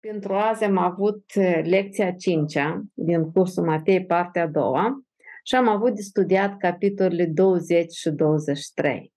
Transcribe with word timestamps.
Pentru 0.00 0.34
azi 0.34 0.64
am 0.64 0.76
avut 0.76 1.24
eh, 1.34 1.60
lecția 1.64 2.12
5 2.12 2.54
din 2.94 3.30
cursul 3.30 3.64
Matei, 3.64 4.06
partea 4.06 4.42
a 4.42 4.46
doua, 4.46 5.04
și 5.42 5.54
am 5.54 5.68
avut 5.68 5.94
de 5.94 6.00
studiat 6.00 6.56
capitolele 6.56 7.26
20 7.26 7.92
și 7.92 8.10
23. 8.10 9.12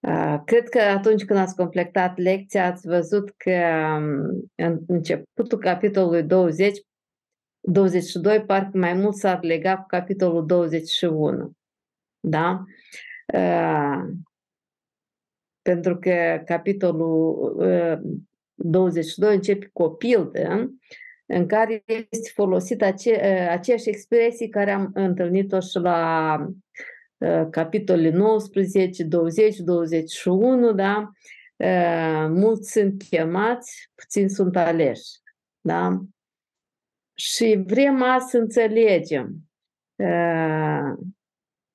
Ah, 0.00 0.40
cred 0.44 0.68
că 0.68 0.78
atunci 0.78 1.24
când 1.24 1.38
ați 1.38 1.56
completat 1.56 2.18
lecția, 2.18 2.66
ați 2.66 2.86
văzut 2.86 3.30
că 3.36 3.50
mm, 4.00 4.50
în 4.54 4.80
începutul 4.86 5.58
capitolului 5.58 6.22
20, 6.22 6.78
22, 7.60 8.42
parcă 8.44 8.78
mai 8.78 8.92
mult 8.94 9.14
s-ar 9.14 9.42
lega 9.42 9.76
cu 9.76 9.86
capitolul 9.86 10.46
21. 10.46 11.52
Da? 12.20 12.62
Ah, 13.26 14.00
pentru 15.62 15.98
că 15.98 16.42
capitolul 16.44 17.56
eh, 17.62 17.98
22 18.54 19.34
începe 19.34 19.70
cu 19.72 19.82
o 19.82 19.88
pildă 19.88 20.70
în 21.26 21.46
care 21.46 21.84
este 21.86 22.30
folosit 22.34 22.82
ace- 22.82 23.20
aceeași 23.50 23.88
expresie 23.88 24.48
care 24.48 24.70
am 24.70 24.90
întâlnit-o 24.94 25.60
și 25.60 25.78
la 25.78 26.36
uh, 27.18 27.46
capitolele 27.50 28.10
19, 28.10 29.04
20, 29.04 29.56
21, 29.56 30.72
da? 30.72 31.10
Uh, 31.56 32.26
mulți 32.28 32.70
sunt 32.70 33.02
chemați, 33.02 33.90
puțini 33.94 34.30
sunt 34.30 34.56
aleși. 34.56 35.10
Da? 35.60 36.00
Și 37.14 37.62
vrem 37.66 38.02
azi 38.02 38.30
să 38.30 38.38
înțelegem 38.38 39.34
uh, 39.96 41.06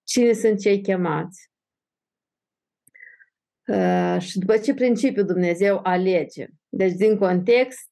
cine 0.03 0.33
sunt 0.33 0.59
cei 0.59 0.81
chemați. 0.81 1.47
Și 4.19 4.39
după 4.39 4.57
ce 4.57 4.73
principiu 4.73 5.23
Dumnezeu 5.23 5.79
alege. 5.83 6.47
Deci, 6.69 6.93
din 6.93 7.17
context, 7.17 7.91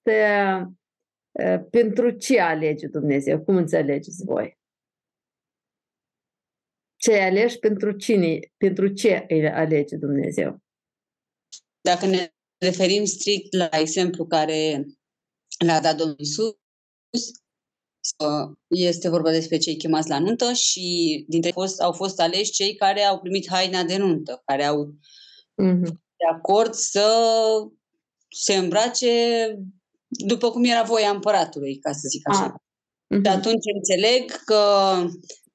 pentru 1.69 2.09
ce 2.09 2.39
alege 2.39 2.87
Dumnezeu? 2.87 3.43
Cum 3.43 3.55
înțelegeți 3.55 4.23
voi? 4.25 4.57
Ce 6.95 7.19
aleși 7.19 7.57
pentru 7.57 7.91
cine? 7.91 8.39
Pentru 8.57 8.87
ce 8.87 9.25
îi 9.27 9.49
alege 9.49 9.95
Dumnezeu? 9.95 10.57
Dacă 11.81 12.05
ne 12.05 12.31
referim 12.57 13.05
strict 13.05 13.53
la 13.53 13.69
exemplu 13.71 14.25
care 14.25 14.85
l-a 15.65 15.79
dat 15.79 15.97
Domnul 15.97 16.19
Isus, 16.19 16.55
este 18.67 19.09
vorba 19.09 19.31
despre 19.31 19.57
cei 19.57 19.77
chemați 19.77 20.09
la 20.09 20.19
nuntă 20.19 20.53
și 20.53 21.25
dintre 21.27 21.53
ei 21.55 21.65
au 21.79 21.91
fost 21.91 22.19
aleși 22.19 22.51
cei 22.51 22.75
care 22.75 23.01
au 23.01 23.19
primit 23.19 23.47
haina 23.49 23.83
de 23.83 23.97
nuntă, 23.97 24.41
care 24.45 24.63
au 24.63 24.93
mm-hmm. 25.63 25.81
de 26.17 26.25
acord 26.33 26.73
să 26.73 27.07
se 28.29 28.53
îmbrace 28.53 29.07
după 30.07 30.49
cum 30.49 30.63
era 30.63 30.83
voia 30.83 31.09
împăratului, 31.09 31.77
ca 31.77 31.91
să 31.91 32.07
zic 32.09 32.29
așa. 32.29 32.43
Ah. 32.43 32.51
Mm-hmm. 32.51 33.21
De 33.21 33.29
atunci 33.29 33.63
înțeleg 33.73 34.31
că 34.45 34.61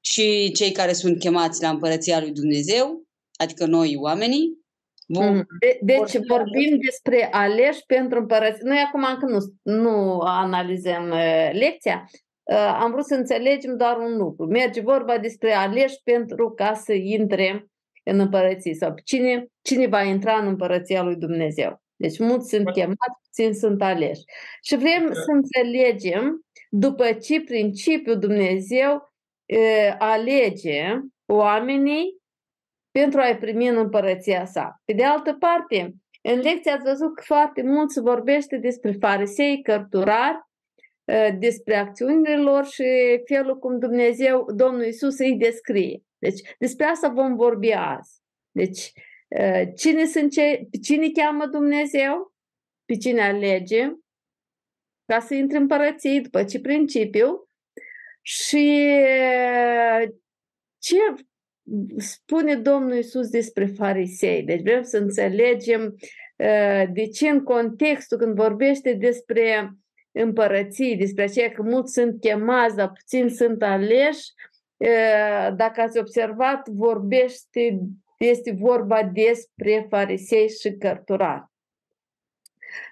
și 0.01 0.53
cei 0.53 0.73
care 0.73 0.93
sunt 0.93 1.19
chemați 1.19 1.62
la 1.62 1.69
împărăția 1.69 2.20
lui 2.20 2.33
Dumnezeu, 2.33 3.05
adică 3.37 3.67
noi 3.67 3.97
oamenii, 3.97 4.62
Vom 5.06 5.34
mm. 5.34 5.47
de, 5.59 5.78
deci 5.81 6.27
vorbim 6.28 6.78
despre 6.84 7.28
aleși 7.31 7.81
pentru 7.87 8.19
împărăție. 8.19 8.61
Noi 8.65 8.84
acum 8.87 9.05
încă 9.05 9.27
nu, 9.27 9.39
nu 9.62 10.19
analizăm 10.19 11.11
uh, 11.11 11.50
lecția. 11.53 12.05
Uh, 12.43 12.78
am 12.81 12.91
vrut 12.91 13.05
să 13.05 13.15
înțelegem 13.15 13.77
doar 13.77 13.97
un 13.97 14.17
lucru. 14.17 14.47
Merge 14.47 14.81
vorba 14.81 15.19
despre 15.19 15.53
aleși 15.53 16.00
pentru 16.05 16.50
ca 16.50 16.75
să 16.75 16.93
intre 16.93 17.67
în 18.05 18.19
împărăție 18.19 18.75
sau 18.75 18.95
cine, 19.05 19.47
cine 19.62 19.87
va 19.87 20.03
intra 20.03 20.39
în 20.39 20.47
împărăția 20.47 21.03
lui 21.03 21.17
Dumnezeu. 21.17 21.81
Deci 22.03 22.19
mulți 22.19 22.48
sunt 22.48 22.70
chemați, 22.70 23.20
puțini 23.22 23.55
sunt 23.55 23.83
aleși. 23.83 24.22
Și 24.62 24.77
vrem 24.77 25.12
să 25.12 25.31
înțelegem 25.33 26.47
după 26.70 27.12
ce 27.12 27.41
principiul 27.41 28.19
Dumnezeu 28.19 29.12
e, 29.47 29.94
alege 29.98 30.83
oamenii 31.27 32.20
pentru 32.91 33.21
a-i 33.21 33.38
primi 33.38 33.69
în 33.69 33.77
împărăția 33.77 34.44
sa. 34.44 34.81
Pe 34.84 34.93
de 34.93 35.04
altă 35.04 35.32
parte, 35.32 35.94
în 36.22 36.38
lecție 36.41 36.71
ați 36.71 36.84
văzut 36.84 37.15
că 37.15 37.22
foarte 37.25 37.62
mult 37.62 37.91
se 37.91 38.00
vorbește 38.00 38.56
despre 38.56 38.93
farisei, 38.93 39.62
cărturari, 39.62 40.38
despre 41.38 41.77
acțiunile 41.77 42.37
lor 42.37 42.66
și 42.66 42.84
felul 43.25 43.59
cum 43.59 43.78
Dumnezeu, 43.78 44.47
Domnul 44.54 44.84
Isus 44.84 45.19
îi 45.19 45.37
descrie. 45.37 46.03
Deci 46.19 46.41
despre 46.59 46.84
asta 46.84 47.09
vom 47.09 47.37
vorbi 47.37 47.72
azi. 47.72 48.21
Deci 48.50 48.93
cine, 49.76 50.04
sunt 50.04 50.32
ce, 50.32 50.69
cine 50.82 51.10
cheamă 51.10 51.47
Dumnezeu? 51.47 52.34
Pe 52.84 52.97
cine 52.97 53.22
alege? 53.22 53.93
Ca 55.06 55.20
să 55.20 55.34
intre 55.34 55.56
în 55.59 55.66
părăție 55.66 56.20
după 56.20 56.44
ce 56.44 56.60
principiu. 56.60 57.48
Și 58.22 58.91
ce 60.78 60.97
spune 61.97 62.54
Domnul 62.54 62.97
Isus 62.97 63.28
despre 63.28 63.66
farisei? 63.66 64.42
Deci 64.42 64.62
vrem 64.62 64.82
să 64.82 64.97
înțelegem 64.98 65.97
de 66.92 67.09
ce 67.12 67.28
în 67.28 67.42
contextul 67.42 68.19
când 68.19 68.34
vorbește 68.34 68.92
despre 68.92 69.72
împărății, 70.12 70.97
despre 70.97 71.22
aceea 71.22 71.50
că 71.50 71.62
mulți 71.62 71.92
sunt 71.92 72.21
chemați, 72.21 72.76
dar 72.76 72.88
puțini 72.92 73.31
sunt 73.31 73.62
aleși, 73.62 74.32
dacă 75.56 75.81
ați 75.81 75.98
observat, 75.98 76.69
vorbește, 76.69 77.78
este 78.25 78.56
vorba 78.59 79.03
despre 79.03 79.87
farisei 79.88 80.49
și 80.49 80.72
cărturari. 80.72 81.44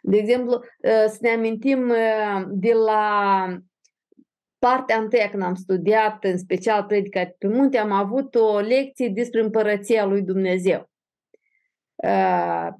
De 0.02 0.16
exemplu, 0.16 0.60
să 0.82 1.18
ne 1.20 1.30
amintim 1.30 1.92
de 2.48 2.72
la 2.72 3.46
partea 4.58 4.98
întâia 4.98 5.30
când 5.30 5.42
am 5.42 5.54
studiat, 5.54 6.24
în 6.24 6.38
special 6.38 6.84
predica 6.84 7.34
pe 7.38 7.48
munte, 7.48 7.78
am 7.78 7.92
avut 7.92 8.34
o 8.34 8.58
lecție 8.58 9.08
despre 9.08 9.40
împărăția 9.40 10.04
lui 10.04 10.22
Dumnezeu. 10.22 10.90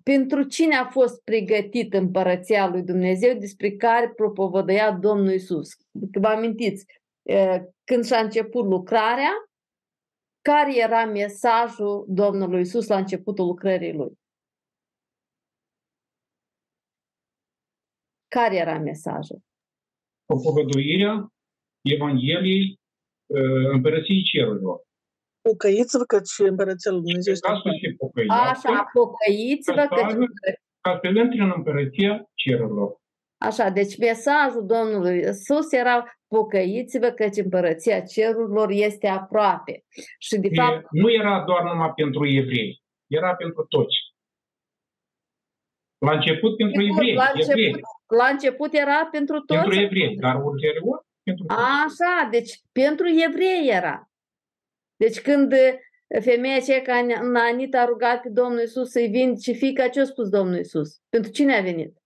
pentru 0.03 0.43
cine 0.43 0.75
a 0.75 0.85
fost 0.85 1.23
pregătit 1.25 1.95
împărăția 1.95 2.69
lui 2.69 2.83
Dumnezeu 2.83 3.35
despre 3.35 3.71
care 3.71 4.13
propovădăia 4.17 4.93
Domnul 4.93 5.33
Isus? 5.33 5.69
Vă 5.93 6.27
amintiți, 6.27 6.85
când 7.85 8.05
și-a 8.05 8.19
început 8.19 8.65
lucrarea, 8.65 9.31
care 10.53 10.77
era 10.77 11.05
mesajul 11.05 12.05
Domnului 12.09 12.61
Isus 12.61 12.87
la 12.89 12.97
începutul 12.97 13.47
lucrării 13.47 13.93
lui? 13.93 14.19
Care 18.29 18.57
era 18.57 18.79
mesajul? 18.79 19.41
Propovăduirea 20.25 21.33
Evangheliei 21.81 22.81
Împărăției 23.73 24.23
Cerurilor. 24.23 24.83
Pocăiți-vă 25.41 26.05
că 26.05 26.21
și 26.35 26.43
Împărăția 26.43 26.91
lui 26.91 27.01
Dumnezeu 27.01 27.33
este 27.33 27.47
Ca 27.47 27.55
să 27.55 27.71
se 27.81 28.33
Așa, 28.33 28.91
pocăiți-vă 28.93 29.87
că... 29.95 30.01
Ca 30.81 30.99
să 31.03 31.07
intre 31.07 31.43
în 31.43 31.53
Împărăția 31.57 32.31
Cerurilor. 32.35 33.00
Așa, 33.41 33.69
deci 33.69 33.99
mesajul 33.99 34.67
Domnului 34.67 35.19
Isus 35.19 35.73
era 35.73 36.19
pocăiți-vă 36.29 37.11
căci 37.11 37.37
împărăția 37.37 38.01
cerurilor 38.01 38.71
este 38.71 39.07
aproape. 39.07 39.85
Și 40.19 40.39
de 40.39 40.49
fapt... 40.55 40.87
Nu 40.91 41.13
era 41.13 41.45
doar 41.47 41.63
numai 41.63 41.93
pentru 41.95 42.27
evrei, 42.27 42.83
era 43.07 43.35
pentru 43.35 43.65
toți. 43.69 43.97
La 45.99 46.13
început 46.13 46.57
pentru 46.57 46.81
Sigur, 46.81 47.01
evrei. 47.01 47.15
La 47.15 47.31
început, 47.35 47.51
evrei. 47.51 47.81
la 48.07 48.27
început 48.27 48.75
era 48.75 49.09
pentru 49.11 49.41
toți. 49.41 49.61
Pentru 49.61 49.81
evrei, 49.81 50.17
dar 50.17 50.35
ulterior 50.45 51.07
pentru 51.23 51.45
toți. 51.45 51.61
Așa, 51.61 52.29
deci 52.31 52.53
pentru 52.73 53.07
evrei 53.29 53.69
era. 53.69 54.11
Deci 54.97 55.21
când 55.21 55.55
femeia 56.23 56.57
aceea 56.57 56.83
ca 56.83 57.07
Anita 57.35 57.81
a 57.81 57.85
rugat 57.85 58.21
pe 58.23 58.29
Domnul 58.29 58.63
Isus 58.63 58.91
să-i 58.91 59.09
vindece 59.09 59.53
fica, 59.53 59.89
ce 59.89 60.01
a 60.01 60.05
spus 60.05 60.29
Domnul 60.29 60.59
Isus? 60.59 61.01
Pentru 61.09 61.31
cine 61.31 61.57
a 61.57 61.63
venit? 61.63 62.00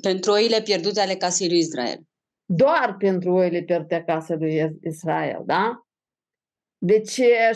Pentru 0.00 0.32
oile 0.32 0.62
pierdute 0.62 1.00
ale 1.00 1.14
casei 1.14 1.48
lui 1.48 1.58
Israel. 1.58 1.98
Doar 2.44 2.96
pentru 2.98 3.32
oile 3.32 3.62
pierdute 3.62 3.94
ale 3.94 4.04
casei 4.04 4.36
lui 4.36 4.78
Israel, 4.82 5.42
da? 5.44 5.84
Deci, 6.82 7.10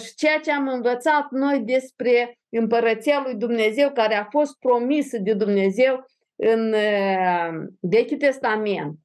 și 0.04 0.14
ceea 0.16 0.40
ce 0.40 0.52
am 0.52 0.68
învățat 0.68 1.30
noi 1.30 1.62
despre 1.62 2.38
împărăția 2.48 3.22
lui 3.22 3.36
Dumnezeu, 3.36 3.92
care 3.92 4.14
a 4.14 4.24
fost 4.24 4.58
promisă 4.58 5.18
de 5.18 5.34
Dumnezeu 5.34 6.04
în 6.36 6.70
Vechiul 7.80 8.16
Testament, 8.18 8.98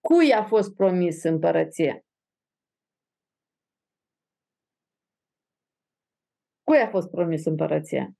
cui 0.00 0.32
a 0.32 0.44
fost 0.44 0.74
promis 0.74 1.22
împărăția? 1.22 2.04
Cui 6.62 6.78
a 6.78 6.88
fost 6.88 7.10
promis 7.10 7.44
împărăția? 7.44 8.10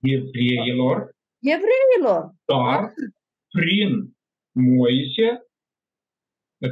Evreilor 0.00 1.16
evreilor. 1.42 2.34
Dar 2.44 2.92
prin 3.48 4.16
Moise, 4.52 5.46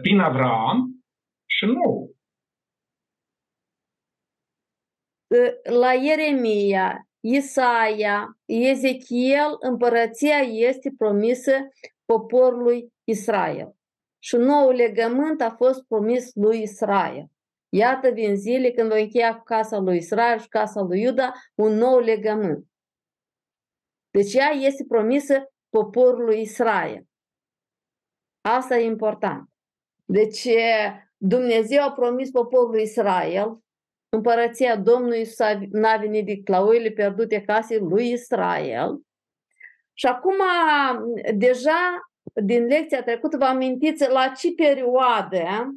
prin 0.03 0.19
Avram 0.19 1.05
și 1.47 1.65
nou. 1.65 2.15
La 5.63 5.93
Ieremia 5.93 7.11
Isaia, 7.21 8.39
Ezechiel, 8.45 9.57
împărăția 9.61 10.39
este 10.39 10.95
promisă 10.99 11.53
poporului 12.05 12.93
Israel. 13.05 13.75
Și 14.19 14.37
nou 14.37 14.71
legământ 14.71 15.41
a 15.41 15.51
fost 15.51 15.85
promis 15.87 16.31
lui 16.35 16.63
Israel. 16.63 17.27
Iată 17.69 18.11
vin 18.11 18.37
zile 18.37 18.71
când 18.71 18.89
voi 18.89 19.03
încheia 19.03 19.37
cu 19.37 19.43
casa 19.43 19.79
lui 19.79 19.97
Israel 19.97 20.39
și 20.39 20.49
casa 20.49 20.81
lui 20.81 21.01
Iuda 21.01 21.33
un 21.55 21.73
nou 21.73 21.99
legământ. 21.99 22.70
Deci 24.11 24.35
ea 24.35 24.51
este 24.51 24.85
promisă 24.89 25.53
poporului 25.69 26.41
Israel. 26.41 27.05
Asta 28.41 28.79
e 28.79 28.85
important. 28.85 29.49
Deci 30.05 30.49
Dumnezeu 31.17 31.83
a 31.83 31.93
promis 31.93 32.31
poporului 32.31 32.83
Israel 32.83 33.59
împărăția 34.09 34.77
Domnului 34.77 35.19
Iisus 35.19 35.39
n-a 35.71 35.97
venit 35.97 36.27
de 36.27 36.43
clauile 36.43 36.91
pierdute 36.91 37.43
casei 37.43 37.79
lui 37.79 38.11
Israel. 38.11 39.01
Și 39.93 40.07
acum, 40.07 40.35
deja, 41.35 42.11
din 42.43 42.65
lecția 42.65 43.03
trecută, 43.03 43.37
vă 43.37 43.45
amintiți 43.45 44.09
la 44.09 44.29
ce 44.29 44.55
perioadă 44.55 45.75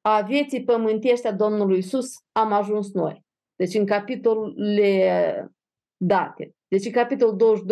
a 0.00 0.20
vieții 0.20 0.64
pământești 0.64 1.26
a 1.26 1.32
Domnului 1.32 1.76
Iisus 1.76 2.14
am 2.32 2.52
ajuns 2.52 2.92
noi. 2.92 3.24
Deci 3.56 3.74
în 3.74 3.86
capitolele 3.86 5.50
date. 5.96 6.55
Deci 6.68 6.84
în 6.84 6.92
capitolul 6.92 7.66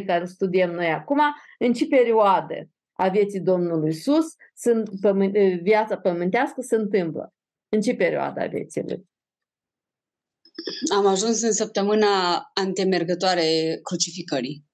22-23 0.00 0.06
care 0.06 0.24
studiem 0.24 0.70
noi 0.70 0.86
acum, 0.86 1.20
în 1.58 1.72
ce 1.72 1.86
perioadă 1.86 2.68
a 2.92 3.08
vieții 3.08 3.40
Domnului 3.40 3.88
Iisus 3.88 4.24
sunt, 4.54 4.88
viața 5.62 5.96
pământească 5.96 6.60
se 6.60 6.76
întâmplă? 6.76 7.34
În 7.68 7.80
ce 7.80 7.94
perioadă 7.94 8.40
a 8.40 8.46
vieții 8.46 8.82
lui? 8.82 9.08
Am 10.96 11.06
ajuns 11.06 11.42
în 11.42 11.52
săptămâna 11.52 12.42
antemergătoare 12.54 13.78
crucificării. 13.82 14.64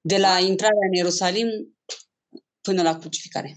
De 0.00 0.16
la 0.16 0.38
intrarea 0.38 0.86
în 0.88 0.94
Ierusalim 0.94 1.46
până 2.60 2.82
la 2.82 2.98
crucificare. 2.98 3.54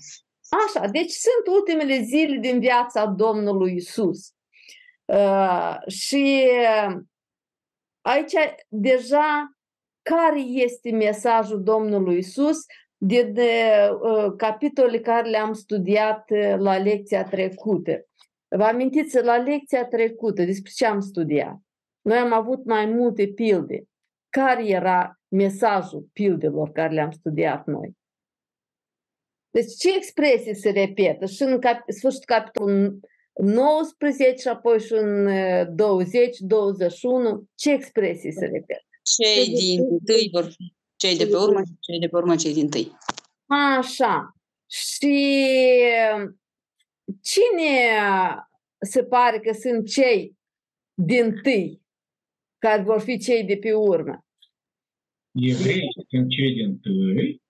Așa, 0.67 0.87
deci 0.87 1.11
sunt 1.11 1.55
ultimele 1.57 2.01
zile 2.01 2.37
din 2.37 2.59
viața 2.59 3.05
Domnului 3.05 3.75
Isus. 3.75 4.33
Uh, 5.05 5.77
și 5.87 6.49
uh, 6.87 6.95
aici 8.01 8.33
deja 8.67 9.55
care 10.01 10.39
este 10.39 10.91
mesajul 10.91 11.63
Domnului 11.63 12.17
Isus 12.17 12.57
din 12.97 13.35
uh, 13.37 14.33
capitolele 14.37 14.99
care 14.99 15.29
le-am 15.29 15.53
studiat 15.53 16.29
uh, 16.29 16.55
la 16.57 16.77
lecția 16.77 17.23
trecută. 17.23 18.05
Vă 18.47 18.63
amintiți, 18.63 19.23
la 19.23 19.37
lecția 19.37 19.85
trecută, 19.85 20.43
despre 20.43 20.71
ce 20.75 20.85
am 20.85 20.99
studiat? 20.99 21.57
Noi 22.01 22.17
am 22.17 22.33
avut 22.33 22.65
mai 22.65 22.85
multe 22.85 23.27
pilde. 23.27 23.83
Care 24.29 24.67
era 24.67 25.19
mesajul 25.27 26.09
pildelor 26.13 26.71
care 26.71 26.93
le-am 26.93 27.11
studiat 27.11 27.65
noi? 27.65 27.97
Deci 29.49 29.73
ce 29.73 29.95
expresii 29.95 30.55
se 30.55 30.69
repetă? 30.69 31.25
Și 31.25 31.43
în 31.43 31.59
cap- 31.59 31.89
sfârșitul 31.89 32.35
capitolul 32.35 32.99
19 33.33 34.41
și 34.41 34.47
apoi 34.47 34.79
și 34.79 34.93
în 34.93 35.29
20, 35.75 36.37
21, 36.39 37.45
ce 37.55 37.71
expresii 37.71 38.31
se 38.31 38.45
repetă? 38.45 38.85
Cei 39.03 39.53
din 39.53 39.99
tâi 40.05 40.29
vor 40.31 40.43
fi 40.43 40.73
cei 40.95 41.17
de 41.17 41.25
pe 41.25 41.35
urmă 41.35 41.61
și 41.63 41.77
cei 41.79 41.99
de 41.99 42.07
pe 42.07 42.15
urmă 42.17 42.35
cei 42.35 42.53
din 42.53 42.69
tâi. 42.69 42.91
Așa. 43.77 44.35
Și 44.69 45.37
cine 47.21 47.93
se 48.81 49.03
pare 49.03 49.39
că 49.39 49.53
sunt 49.53 49.87
cei 49.87 50.37
din 50.93 51.39
tâi 51.41 51.81
care 52.57 52.81
vor 52.81 52.99
fi 52.99 53.17
cei 53.17 53.43
de 53.43 53.57
pe 53.57 53.73
urmă? 53.73 54.25
Evrei 55.31 55.87
sunt 56.09 56.29
cei 56.29 56.53
din 56.53 56.79
tâi. 56.79 57.41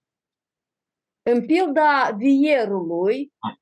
În 1.21 1.45
pilda 1.45 2.15
vierului, 2.17 3.31
ah. 3.37 3.60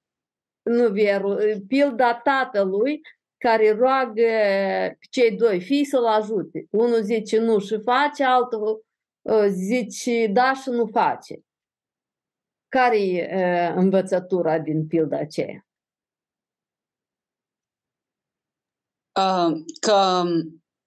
Nu 0.63 0.89
vierul, 0.89 1.63
pilda 1.67 2.15
tatălui, 2.15 3.01
care 3.37 3.71
roagă 3.71 4.21
pe 4.99 5.07
cei 5.09 5.35
doi 5.35 5.61
fii 5.61 5.85
să-l 5.85 6.05
ajute. 6.05 6.67
Unul 6.69 7.01
zice 7.01 7.39
nu 7.39 7.59
și 7.59 7.81
face, 7.83 8.23
altul 8.23 8.85
ă, 9.25 9.47
zice 9.47 10.27
da 10.27 10.53
și 10.53 10.69
nu 10.69 10.85
face. 10.85 11.43
Care 12.67 12.99
e 12.99 13.73
învățătura 13.75 14.59
din 14.59 14.87
pilda 14.87 15.17
aceea? 15.17 15.63
că 19.79 20.23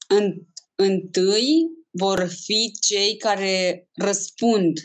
în, 0.08 0.46
întâi 0.74 1.70
vor 1.90 2.26
fi 2.28 2.72
cei 2.80 3.16
care 3.16 3.88
răspund 3.94 4.78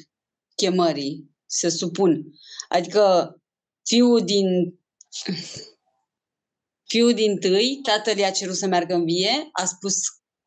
chemării, 0.56 1.32
se 1.46 1.70
supun. 1.70 2.26
Adică 2.70 3.36
fiul 3.88 4.22
din 4.24 4.80
fiul 6.88 7.14
din 7.14 7.40
tâi, 7.40 7.80
tatăl 7.84 8.18
i-a 8.18 8.32
cerut 8.32 8.56
să 8.56 8.68
meargă 8.68 8.94
în 8.94 9.06
vie, 9.06 9.50
a 9.52 9.66
spus 9.66 9.96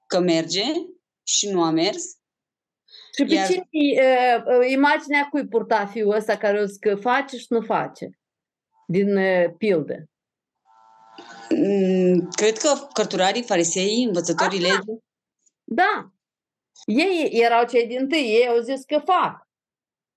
că 0.07 0.21
merge 0.21 0.65
și 1.23 1.49
nu 1.49 1.63
a 1.63 1.71
mers. 1.71 2.05
Și 3.17 3.25
pe 3.25 3.35
Iar... 3.35 3.47
cine, 3.47 3.65
uh, 4.47 4.71
imaginea 4.71 5.29
cui 5.31 5.49
purta 5.49 5.87
fiul 5.87 6.15
ăsta 6.15 6.37
care 6.37 6.63
o 6.63 6.65
că 6.81 6.95
face 6.97 7.37
și 7.37 7.47
nu 7.49 7.61
face 7.61 8.11
din 8.87 9.17
uh, 9.17 9.55
pildă? 9.59 10.05
Mm, 11.49 12.29
cred 12.31 12.59
că 12.59 12.89
cărturarii, 12.93 13.43
farisei, 13.43 14.05
învățătorii 14.05 14.61
legii. 14.61 15.05
Da. 15.65 16.13
Ei 16.85 17.29
erau 17.33 17.67
cei 17.67 17.87
din 17.87 18.09
tâi, 18.09 18.27
ei 18.27 18.47
au 18.49 18.59
zis 18.59 18.85
că 18.85 18.99
fac, 19.05 19.49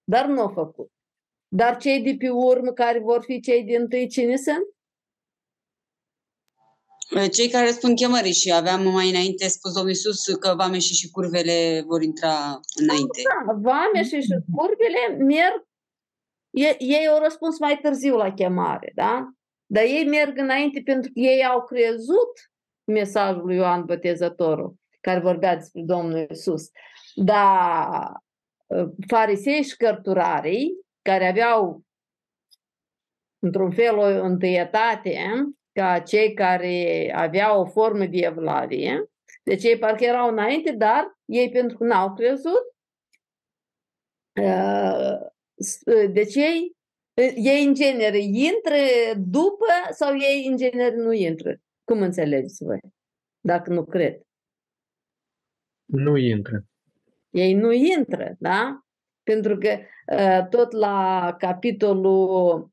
dar 0.03 0.25
nu 0.25 0.41
au 0.41 0.49
făcut. 0.49 0.92
Dar 1.55 1.77
cei 1.77 2.01
de 2.01 2.15
pe 2.19 2.29
urmă 2.29 2.71
care 2.71 2.99
vor 2.99 3.23
fi 3.23 3.39
cei 3.39 3.63
din 3.63 3.87
tâi, 3.87 4.07
cine 4.07 4.35
sunt? 4.35 4.65
Cei 7.31 7.49
care 7.49 7.65
răspund 7.65 7.95
chemării 7.95 8.33
și 8.33 8.53
aveam 8.53 8.81
mai 8.81 9.09
înainte 9.09 9.47
spus 9.47 9.73
Domnul 9.73 9.91
Iisus 9.91 10.25
că 10.25 10.53
vame 10.57 10.79
și 10.79 10.93
și 10.93 11.09
curvele 11.09 11.83
vor 11.85 12.01
intra 12.01 12.59
înainte. 12.81 13.21
Da, 13.23 13.53
vame 13.53 14.03
și 14.03 14.21
și 14.21 14.35
curvele 14.55 15.23
merg, 15.23 15.67
ei 16.77 17.07
au 17.07 17.23
răspuns 17.23 17.59
mai 17.59 17.79
târziu 17.81 18.15
la 18.15 18.33
chemare, 18.33 18.91
da? 18.95 19.27
Dar 19.65 19.83
ei 19.83 20.05
merg 20.05 20.37
înainte 20.37 20.81
pentru 20.85 21.11
că 21.13 21.19
ei 21.19 21.45
au 21.45 21.63
crezut 21.63 22.33
mesajul 22.83 23.45
lui 23.45 23.55
Ioan 23.55 23.85
Botezătorul, 23.85 24.75
care 25.01 25.19
vorbea 25.19 25.55
despre 25.55 25.81
Domnul 25.85 26.27
Isus. 26.31 26.69
Dar 27.15 28.11
ă, 28.69 28.93
farisei 29.07 29.63
și 29.63 29.77
cărturarii, 29.77 30.82
care 31.03 31.27
aveau 31.27 31.83
într-un 33.39 33.71
fel 33.71 33.97
o 33.97 34.23
întâietate 34.23 35.17
ca 35.71 35.99
cei 35.99 36.33
care 36.33 37.11
aveau 37.15 37.61
o 37.61 37.65
formă 37.65 38.05
de 38.05 38.17
evlavie, 38.17 39.09
deci 39.43 39.63
ei 39.63 39.77
parcă 39.77 40.03
erau 40.03 40.29
înainte, 40.29 40.71
dar 40.71 41.17
ei 41.25 41.49
pentru 41.49 41.77
că 41.77 41.83
n-au 41.83 42.13
crezut, 42.13 42.75
ă, 44.41 45.33
deci 46.11 46.35
ei 46.35 46.75
ei 47.35 47.65
în 47.65 47.73
genere 47.73 48.17
intră 48.19 48.75
după 49.17 49.65
sau 49.91 50.17
ei 50.17 50.47
în 50.47 50.57
genere 50.57 50.95
nu 50.95 51.11
intră? 51.11 51.57
Cum 51.83 52.01
înțelegeți 52.01 52.63
voi? 52.63 52.79
Dacă 53.39 53.73
nu 53.73 53.85
cred. 53.85 54.21
Nu 55.85 56.17
intră. 56.17 56.65
Ei 57.29 57.53
nu 57.53 57.71
intră, 57.71 58.35
da? 58.39 58.85
Pentru 59.23 59.57
că 59.57 59.79
tot 60.49 60.71
la 60.71 61.35
capitolul 61.39 62.71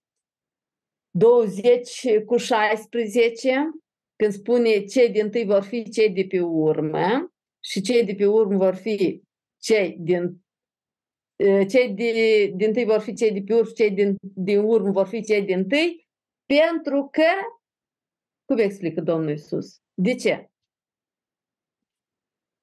20 1.11 2.07
cu 2.27 2.37
16, 2.37 3.71
când 4.17 4.33
spune 4.33 4.85
cei 4.85 5.11
din 5.11 5.31
tâi 5.31 5.45
vor 5.45 5.63
fi 5.63 5.91
cei 5.91 6.11
de 6.11 6.25
pe 6.29 6.41
urmă 6.41 7.33
și 7.61 7.81
cei 7.81 8.05
de 8.05 8.15
pe 8.15 8.27
urmă 8.27 8.57
vor 8.57 8.75
fi 8.75 9.23
cei 9.59 9.97
din 10.01 10.43
cei 11.69 11.95
de, 11.95 12.47
din 12.55 12.73
tâi 12.73 12.85
vor 12.85 13.01
fi 13.01 13.15
cei 13.15 13.33
de 13.33 13.43
pe 13.43 13.55
urmă, 13.55 13.71
cei 13.75 13.91
din, 13.91 14.17
din 14.21 14.59
urmă 14.59 14.91
vor 14.91 15.07
fi 15.07 15.23
cei 15.23 15.43
din 15.43 15.69
tâi, 15.69 16.09
pentru 16.47 17.09
că, 17.13 17.27
cum 18.45 18.59
explică 18.59 19.01
Domnul 19.01 19.31
Isus? 19.31 19.81
De 19.95 20.15
ce? 20.15 20.51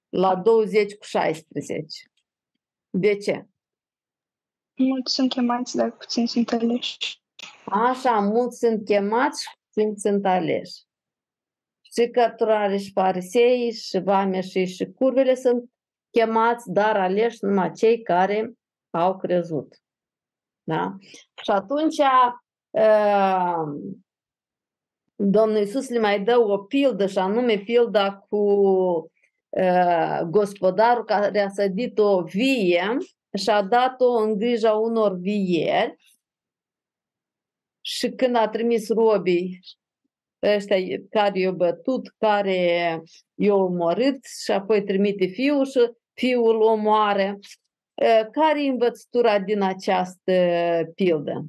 La 0.09 0.35
20 0.35 0.95
cu 0.95 1.03
16. 1.03 2.11
De 2.89 3.17
ce? 3.17 3.45
Mulți 4.77 5.13
sunt 5.13 5.29
chemați, 5.29 5.75
dar 5.75 5.91
puțini 5.91 6.27
sunt 6.27 6.51
aleși. 6.51 7.21
Așa, 7.65 8.19
mulți 8.19 8.57
sunt 8.57 8.85
chemați 8.85 9.41
și 9.41 9.49
puțini 9.73 9.97
sunt 9.97 10.25
aleși. 10.25 10.85
Și 11.81 12.09
cărturare 12.09 12.77
și 12.77 12.91
farisei 12.91 13.71
și 13.71 13.99
vame 13.99 14.41
și, 14.41 14.65
și 14.65 14.85
curvele 14.85 15.35
sunt 15.35 15.69
chemați, 16.09 16.71
dar 16.71 16.97
aleși 16.97 17.37
numai 17.41 17.71
cei 17.71 18.01
care 18.01 18.53
au 18.89 19.17
crezut. 19.17 19.81
Da? 20.63 20.95
Și 21.43 21.51
atunci 21.51 21.97
uh, 22.69 23.63
Domnul 25.15 25.57
Iisus 25.57 25.89
le 25.89 25.99
mai 25.99 26.23
dă 26.23 26.39
o 26.39 26.57
pildă 26.57 27.07
și 27.07 27.17
anume 27.17 27.57
pilda 27.57 28.17
cu 28.29 28.37
uh, 29.49 30.21
gospodarul 30.29 31.03
care 31.03 31.39
a 31.39 31.49
sădit 31.49 31.99
o 31.99 32.21
vie 32.21 32.97
și 33.33 33.49
a 33.49 33.61
dat-o 33.61 34.11
în 34.11 34.37
grija 34.37 34.73
unor 34.73 35.17
vieri 35.17 35.95
și 37.81 38.09
când 38.09 38.35
a 38.35 38.49
trimis 38.49 38.89
robii 38.89 39.59
ăștia 40.41 40.77
care 41.09 41.39
i-au 41.39 41.53
bătut, 41.53 42.07
care 42.17 43.01
i-au 43.35 43.59
omorât 43.59 44.25
și 44.43 44.51
apoi 44.51 44.83
trimite 44.83 45.25
fiul 45.25 45.65
și 45.65 45.91
fiul 46.13 46.61
omoară. 46.61 47.39
Care 48.31 48.63
e 48.63 48.69
învățătura 48.69 49.39
din 49.39 49.61
această 49.61 50.31
pildă? 50.95 51.45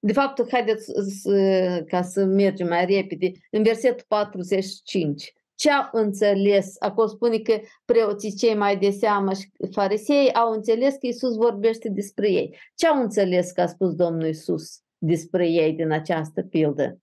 De 0.00 0.12
fapt, 0.12 0.50
haideți 0.50 0.92
să, 1.20 1.84
ca 1.86 2.02
să 2.02 2.24
mergem 2.24 2.68
mai 2.68 2.84
repede, 2.84 3.30
în 3.50 3.62
versetul 3.62 4.04
45. 4.08 5.32
Ce 5.62 5.70
au 5.70 5.88
înțeles? 5.92 6.74
Acolo 6.78 7.08
spune 7.08 7.38
că 7.38 7.60
preoții 7.84 8.34
cei 8.34 8.54
mai 8.54 8.78
de 8.78 8.90
seamă 8.90 9.32
și 9.32 9.50
farisei 9.70 10.32
au 10.32 10.52
înțeles 10.52 10.94
că 10.94 11.06
Isus 11.06 11.34
vorbește 11.34 11.88
despre 11.88 12.30
ei. 12.30 12.58
Ce 12.74 12.86
au 12.86 13.00
înțeles 13.00 13.50
că 13.50 13.60
a 13.60 13.66
spus 13.66 13.94
Domnul 13.94 14.28
Isus 14.28 14.80
despre 14.98 15.48
ei 15.48 15.72
din 15.72 15.90
această 15.90 16.42
pildă? 16.42 17.00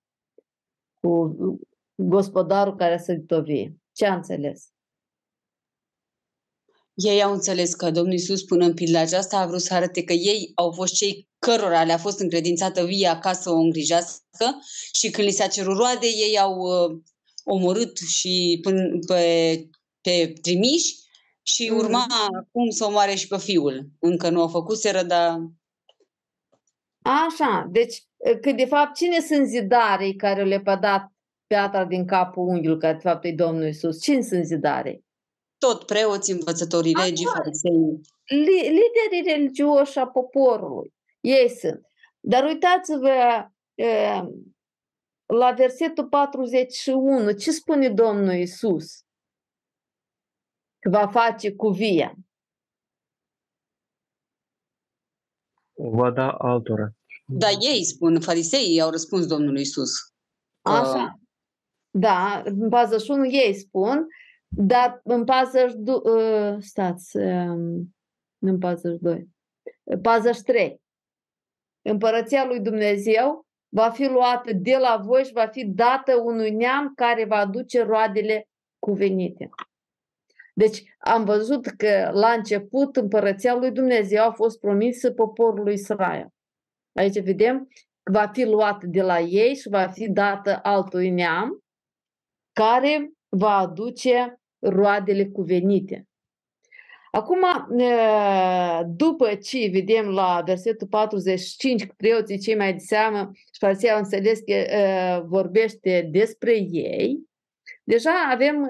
Cu 1.02 1.36
gospodarul 1.96 2.76
care 2.76 2.98
să 2.98 3.42
vie. 3.44 3.76
Ce 3.92 4.06
a 4.06 4.16
înțeles? 4.16 4.68
Ei 6.94 7.24
au 7.24 7.34
înțeles 7.34 7.74
că 7.74 7.92
Domnul 7.92 8.14
Isus, 8.14 8.44
până 8.44 8.66
în 8.66 8.74
pilda 8.74 9.00
aceasta, 9.00 9.38
a 9.38 9.48
vrut 9.48 9.62
să 9.62 9.74
arate 9.74 10.04
că 10.04 10.14
ei 10.14 10.52
au 10.56 10.72
fost 10.72 10.94
cei 10.94 11.28
cărora 11.38 11.84
le-a 11.84 11.98
fost 11.98 12.20
încredințată 12.20 12.86
via 12.86 13.20
ca 13.20 13.34
să 13.34 13.50
o 13.50 13.56
îngrijească 13.56 14.60
și 14.94 15.10
când 15.10 15.28
li 15.28 15.34
s-a 15.34 15.48
cerut 15.48 15.78
roade, 15.78 16.08
ei 16.08 16.40
au 16.40 16.58
uh, 16.60 17.00
omorât 17.50 17.98
și 17.98 18.60
până 18.62 19.00
pe, 19.08 19.24
pe 20.02 20.34
trimiși 20.42 20.96
și 21.42 21.70
mm. 21.72 21.78
urma 21.78 22.06
mm. 22.10 22.38
acum 22.38 22.70
să 22.70 22.86
omoare 22.86 23.16
și 23.16 23.28
pe 23.28 23.38
fiul. 23.38 23.90
Încă 24.00 24.30
nu 24.30 24.42
au 24.42 24.48
făcuseră, 24.48 25.04
dar... 25.04 25.38
Așa, 27.02 27.68
deci 27.72 28.04
că 28.42 28.52
de 28.52 28.66
fapt 28.66 28.96
cine 28.96 29.20
sunt 29.20 29.48
zidarii 29.48 30.16
care 30.16 30.44
le-a 30.44 30.76
dat 30.76 31.12
piatra 31.48 31.86
din 31.86 32.06
capul 32.06 32.48
unghiului, 32.48 32.80
care 32.80 32.94
de 32.94 33.00
fapt 33.00 33.26
e 33.26 33.32
Domnul 33.32 33.68
Isus? 33.68 34.02
Cine 34.02 34.22
sunt 34.22 34.46
zidarii? 34.46 35.06
Tot 35.58 35.84
preoții, 35.84 36.34
învățătorii 36.34 36.94
legii, 36.94 37.26
farisei. 37.26 38.02
Liderii 38.26 39.34
religioși 39.34 39.98
a 39.98 40.08
poporului. 40.08 40.94
Ei 41.22 41.50
sunt. 41.50 41.82
Dar 42.20 42.44
uitați-vă 42.44 43.16
la 45.34 45.52
versetul 45.52 46.08
41, 46.08 47.32
ce 47.32 47.52
spune 47.52 47.90
Domnul 47.90 48.34
Isus? 48.34 49.04
Că 50.80 50.90
va 50.90 51.08
face 51.08 51.56
cu 51.56 51.70
via. 51.70 52.16
Va 55.74 56.12
da 56.12 56.30
altora. 56.30 56.90
Da, 57.26 57.48
ei 57.50 57.84
spun, 57.84 58.22
fariseii 58.22 58.82
au 58.82 58.90
răspuns 58.90 59.28
Domnului 59.28 59.62
Isus. 59.62 59.92
Așa. 60.62 61.20
Da, 61.90 62.42
în 62.46 62.70
41 62.70 63.26
ei 63.26 63.54
spun, 63.54 64.08
dar 64.48 65.00
în 65.04 65.24
42, 65.24 65.96
uh, 65.96 66.58
stați, 66.60 67.18
um, 67.18 67.96
în 68.40 68.58
42, 68.60 69.30
43, 70.02 70.82
împărăția 71.82 72.46
lui 72.46 72.60
Dumnezeu 72.60 73.48
va 73.70 73.90
fi 73.90 74.06
luată 74.06 74.54
de 74.54 74.78
la 74.78 75.02
voi 75.04 75.24
și 75.24 75.34
va 75.34 75.48
fi 75.48 75.66
dată 75.66 76.16
unui 76.16 76.52
neam 76.52 76.94
care 76.96 77.26
va 77.26 77.36
aduce 77.36 77.84
roadele 77.84 78.48
cuvenite. 78.80 79.50
Deci 80.54 80.84
am 80.98 81.26
văzut 81.26 81.66
că 81.66 82.10
la 82.14 82.32
început 82.32 82.96
împărăția 82.96 83.56
lui 83.56 83.72
Dumnezeu 83.72 84.24
a 84.24 84.32
fost 84.32 84.60
promisă 84.60 85.12
poporului 85.12 85.74
Israel. 85.74 86.28
Aici 86.94 87.20
vedem 87.20 87.68
că 88.04 88.12
va 88.12 88.28
fi 88.34 88.46
luată 88.46 88.86
de 88.88 89.02
la 89.02 89.20
ei 89.20 89.56
și 89.56 89.70
va 89.70 89.88
fi 89.88 90.10
dată 90.10 90.60
altui 90.64 91.10
neam 91.10 91.64
care 92.52 93.12
va 93.30 93.58
aduce 93.58 94.40
roadele 94.60 95.26
cuvenite. 95.26 96.09
Acum, 97.12 97.40
după 98.86 99.36
ce 99.36 99.70
vedem 99.72 100.06
la 100.10 100.42
versetul 100.46 100.88
45 100.88 101.86
că 101.86 101.94
preoții 101.98 102.40
cei 102.40 102.56
mai 102.56 102.72
de 102.74 102.80
seamă 102.80 103.30
și 103.34 103.60
farisei 103.60 103.92
au 103.92 103.98
înțeles 103.98 104.40
că 104.40 104.54
vorbește 105.28 106.10
despre 106.12 106.58
ei, 106.72 107.18
deja 107.84 108.12
avem 108.32 108.68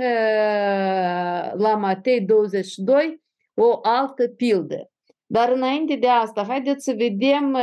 la 1.57 1.75
Matei 1.75 2.21
22 2.21 3.21
o 3.53 3.79
altă 3.81 4.27
pildă. 4.27 4.91
Dar 5.25 5.51
înainte 5.51 5.95
de 5.95 6.07
asta, 6.07 6.45
haideți 6.47 6.83
să 6.83 6.93
vedem 6.97 7.57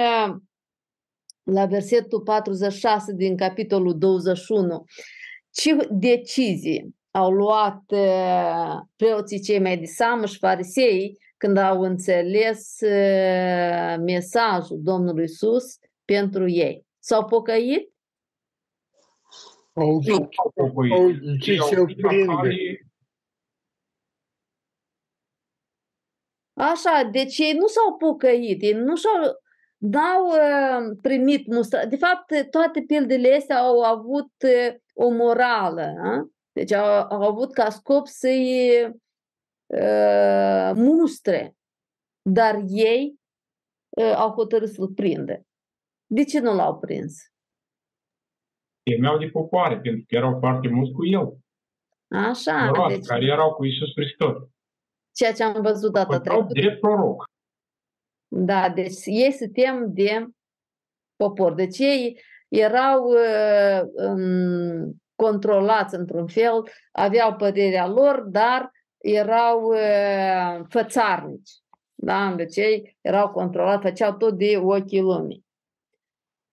la 1.43 1.67
versetul 1.67 2.21
46 2.21 3.13
din 3.13 3.37
capitolul 3.37 3.99
21 3.99 4.85
ce 5.51 5.77
decizii 5.91 6.95
au 7.17 7.31
luat 7.31 7.83
preoții 8.97 9.41
cei 9.41 9.61
mai 9.61 9.79
de 9.79 9.85
seamă 9.85 10.27
și 10.27 10.39
farisei 10.39 11.19
când 11.37 11.57
au 11.57 11.81
înțeles 11.81 12.79
mesajul 13.99 14.79
Domnului 14.83 15.25
Isus 15.25 15.79
pentru 16.05 16.49
ei. 16.49 16.87
S-au 16.99 17.25
pocăit? 17.25 17.93
Au 19.73 20.01
ce 21.41 21.57
se 21.57 21.77
Așa, 26.55 27.09
deci 27.13 27.39
ei 27.39 27.53
nu 27.53 27.67
s-au 27.67 27.97
pocăit, 27.97 28.63
ei 28.63 28.73
nu 28.73 28.97
și-au 28.97 29.41
n-au 29.79 30.27
uh, 30.27 30.97
primit 31.03 31.47
mustra. 31.47 31.85
De 31.85 31.97
fapt, 31.97 32.51
toate 32.51 32.85
pildele 32.87 33.35
astea 33.35 33.59
au 33.59 33.83
avut 33.83 34.33
uh, 34.45 34.75
o 34.95 35.11
morală. 35.11 35.95
A? 36.05 36.31
Deci 36.57 36.73
au, 36.73 37.07
au 37.11 37.23
avut 37.23 37.53
ca 37.53 37.71
scop 37.71 38.07
să-i 38.07 38.85
uh, 39.67 40.71
mustre. 40.75 41.57
Dar 42.23 42.63
ei 42.69 43.21
uh, 43.89 44.15
au 44.15 44.31
hotărât 44.31 44.69
să-l 44.69 44.89
prindă. 44.89 45.47
De 46.07 46.25
ce 46.25 46.41
nu 46.41 46.55
l-au 46.55 46.79
prins? 46.79 47.33
Temeau 48.83 49.19
de 49.19 49.29
popoare, 49.29 49.81
pentru 49.81 50.05
că 50.09 50.15
erau 50.15 50.39
foarte 50.39 50.69
mulți 50.69 50.93
cu 50.93 51.07
el. 51.07 51.37
Așa. 52.09 52.65
Moroase, 52.65 52.95
deci... 52.97 53.07
care 53.07 53.25
erau 53.25 53.55
cu 53.55 53.65
Isus 53.65 53.93
Hristos. 53.95 54.49
Ceea 55.13 55.33
ce 55.33 55.43
am 55.43 55.63
văzut 55.63 55.93
data 55.93 56.21
trecută. 56.21 56.53
drept 56.53 56.81
proroc. 56.81 57.25
Da, 58.29 58.69
deci 58.69 59.05
ei 59.05 59.33
se 59.33 59.49
tem 59.49 59.93
de 59.93 60.27
popor. 61.17 61.55
Deci 61.55 61.79
ei 61.79 62.21
erau 62.49 63.05
uh, 63.05 63.81
um, 63.95 65.01
controlați 65.17 65.95
într-un 65.95 66.27
fel, 66.27 66.63
aveau 66.93 67.35
părerea 67.35 67.87
lor, 67.87 68.21
dar 68.21 68.71
erau 68.99 69.63
uh, 69.63 70.65
fățarnici. 70.69 71.51
Da? 71.95 72.35
Deci 72.37 72.57
ei 72.57 72.97
erau 73.01 73.29
controlați, 73.29 73.83
făceau 73.83 74.13
tot 74.13 74.39
de 74.39 74.57
ochii 74.57 75.01
lumii. 75.01 75.45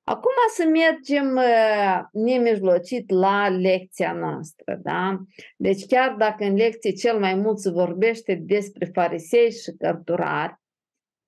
Acum 0.03 0.32
să 0.55 0.65
mergem 0.65 1.36
uh, 1.36 2.01
nemijlocit 2.12 3.10
la 3.10 3.50
lecția 3.50 4.13
noastră. 4.13 4.79
Da? 4.82 5.22
Deci 5.58 5.86
chiar 5.86 6.15
dacă 6.15 6.43
în 6.43 6.55
lecție 6.55 6.91
cel 6.91 7.20
mai 7.20 7.36
mult 7.36 7.60
se 7.60 7.70
vorbește 7.70 8.36
despre 8.36 8.86
farisei 8.93 9.51
și 9.51 9.72
cărturari, 9.72 10.62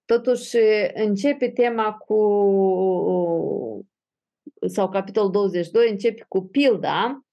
totuși 0.06 0.58
începe 0.94 1.50
tema 1.50 1.94
cu 1.94 2.16
sau 4.68 4.90
capitolul 4.90 5.32
22 5.32 5.90
începe 5.90 6.26
cu 6.28 6.42
pilda 6.48 7.26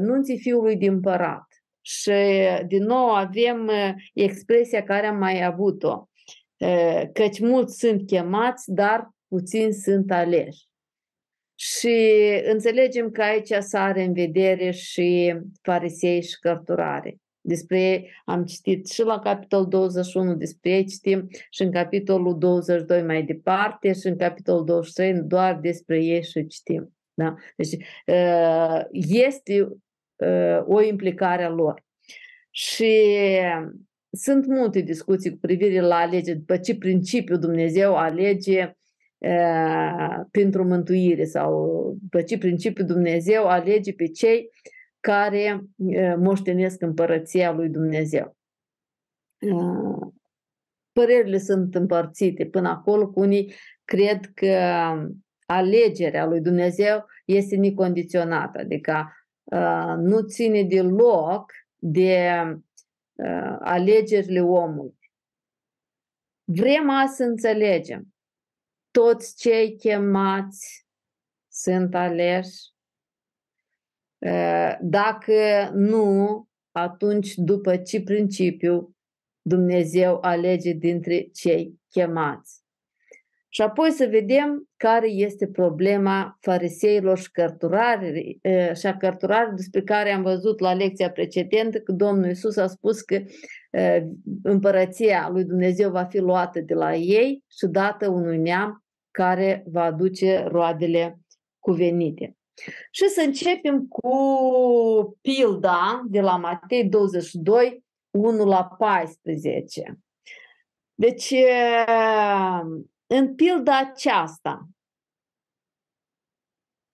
nunții 0.00 0.38
fiului 0.38 0.76
din 0.76 0.92
împărat. 0.92 1.46
Și 1.80 2.12
din 2.66 2.84
nou 2.84 3.08
avem 3.08 3.70
expresia 4.14 4.82
care 4.82 5.06
am 5.06 5.16
mai 5.16 5.44
avut-o, 5.44 6.08
căci 7.12 7.40
mulți 7.40 7.78
sunt 7.78 8.06
chemați, 8.06 8.72
dar 8.72 9.10
puțini 9.28 9.72
sunt 9.72 10.10
aleși. 10.10 10.66
Și 11.54 12.14
înțelegem 12.44 13.10
că 13.10 13.22
aici 13.22 13.52
sare 13.58 14.02
în 14.02 14.12
vedere 14.12 14.70
și 14.70 15.36
farisei 15.62 16.22
și 16.22 16.38
cărturare. 16.38 17.16
Despre 17.40 17.80
ei 17.80 18.10
am 18.24 18.44
citit 18.44 18.88
și 18.88 19.02
la 19.02 19.18
capitolul 19.18 19.68
21, 19.68 20.34
despre 20.34 20.70
ei 20.70 20.84
citim 20.84 21.28
și 21.50 21.62
în 21.62 21.70
capitolul 21.70 22.38
22 22.38 23.02
mai 23.02 23.22
departe 23.22 23.92
și 23.92 24.06
în 24.06 24.16
capitolul 24.16 24.64
23 24.64 25.22
doar 25.22 25.58
despre 25.60 26.04
ei 26.04 26.24
și 26.24 26.46
citim. 26.46 26.92
Da? 27.14 27.34
Deci 27.56 27.84
este 29.02 29.68
o 30.66 30.82
implicare 30.82 31.42
a 31.42 31.48
lor. 31.48 31.86
Și 32.50 33.08
sunt 34.10 34.46
multe 34.46 34.80
discuții 34.80 35.30
cu 35.30 35.38
privire 35.40 35.80
la 35.80 35.96
alege, 35.96 36.34
după 36.34 36.56
ce 36.56 36.76
principiu 36.76 37.36
Dumnezeu 37.36 37.96
alege 37.96 38.72
pentru 40.30 40.64
mântuire 40.64 41.24
sau 41.24 41.96
pe 42.10 42.22
ce 42.22 42.38
principiu 42.38 42.84
Dumnezeu 42.84 43.44
alege 43.44 43.92
pe 43.92 44.06
cei 44.06 44.50
care 45.00 45.64
moștenesc 46.18 46.82
împărăția 46.82 47.52
lui 47.52 47.68
Dumnezeu. 47.68 48.36
Părerile 50.92 51.38
sunt 51.38 51.74
împărțite 51.74 52.46
până 52.46 52.68
acolo, 52.68 53.10
cu 53.10 53.20
unii 53.20 53.54
cred 53.84 54.32
că 54.34 54.56
alegerea 55.46 56.26
lui 56.26 56.40
Dumnezeu 56.40 57.06
este 57.24 57.56
necondiționată, 57.56 58.58
adică 58.58 59.12
nu 59.96 60.20
ține 60.20 60.62
deloc 60.62 61.52
de 61.76 62.30
alegerile 63.60 64.40
omului. 64.40 64.98
Vrem 66.44 66.90
azi 66.90 67.16
să 67.16 67.24
înțelegem. 67.24 68.14
Toți 68.90 69.36
cei 69.36 69.76
chemați 69.76 70.86
sunt 71.48 71.94
aleși. 71.94 72.76
Dacă 74.80 75.70
nu, 75.74 76.46
atunci 76.72 77.34
după 77.34 77.76
ce 77.76 78.02
principiu 78.02 78.96
Dumnezeu 79.42 80.18
alege 80.20 80.72
dintre 80.72 81.28
cei 81.32 81.80
chemați. 81.90 82.66
Și 83.50 83.62
apoi 83.62 83.90
să 83.90 84.06
vedem 84.10 84.68
care 84.76 85.08
este 85.08 85.46
problema 85.46 86.38
fariseilor 86.40 87.18
și 87.18 87.30
cărturarii, 87.30 88.40
și 88.74 88.86
a 88.86 88.96
cărturarii 88.96 89.56
despre 89.56 89.82
care 89.82 90.10
am 90.10 90.22
văzut 90.22 90.60
la 90.60 90.74
lecția 90.74 91.10
precedentă 91.10 91.78
că 91.78 91.92
Domnul 91.92 92.26
Iisus 92.26 92.56
a 92.56 92.66
spus 92.66 93.00
că 93.00 93.22
împărăția 94.42 95.28
lui 95.32 95.44
Dumnezeu 95.44 95.90
va 95.90 96.04
fi 96.04 96.18
luată 96.18 96.60
de 96.60 96.74
la 96.74 96.94
ei 96.94 97.44
și 97.58 97.66
dată 97.66 98.08
unui 98.08 98.38
neam 98.38 98.84
care 99.10 99.64
va 99.66 99.82
aduce 99.82 100.44
roadele 100.48 101.18
cuvenite. 101.58 102.37
Și 102.90 103.08
să 103.08 103.20
începem 103.20 103.86
cu 103.86 105.18
pilda 105.20 106.02
de 106.06 106.20
la 106.20 106.36
Matei 106.36 106.88
22, 106.88 107.84
1 108.10 108.44
la 108.44 108.64
14. 108.64 109.98
Deci, 110.94 111.34
în 113.06 113.34
pilda 113.34 113.78
aceasta, 113.78 114.68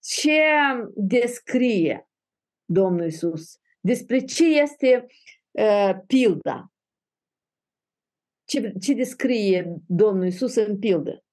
ce 0.05 0.41
descrie 0.95 2.09
Domnul 2.65 3.07
Isus? 3.07 3.59
Despre 3.81 4.25
ce 4.25 4.45
este 4.45 5.07
uh, 5.51 5.91
pilda? 6.07 6.73
Ce, 8.45 8.73
ce 8.81 8.95
descrie 8.95 9.77
Domnul 9.87 10.27
Isus 10.27 10.55
în 10.55 10.79
pildă? 10.79 11.25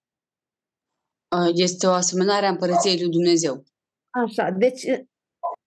Este 1.53 1.87
o 1.87 1.91
asemănare 1.91 2.45
a 2.45 2.49
împărăției 2.49 2.99
lui 2.99 3.09
Dumnezeu. 3.09 3.63
Așa, 4.11 4.49
deci 4.49 4.83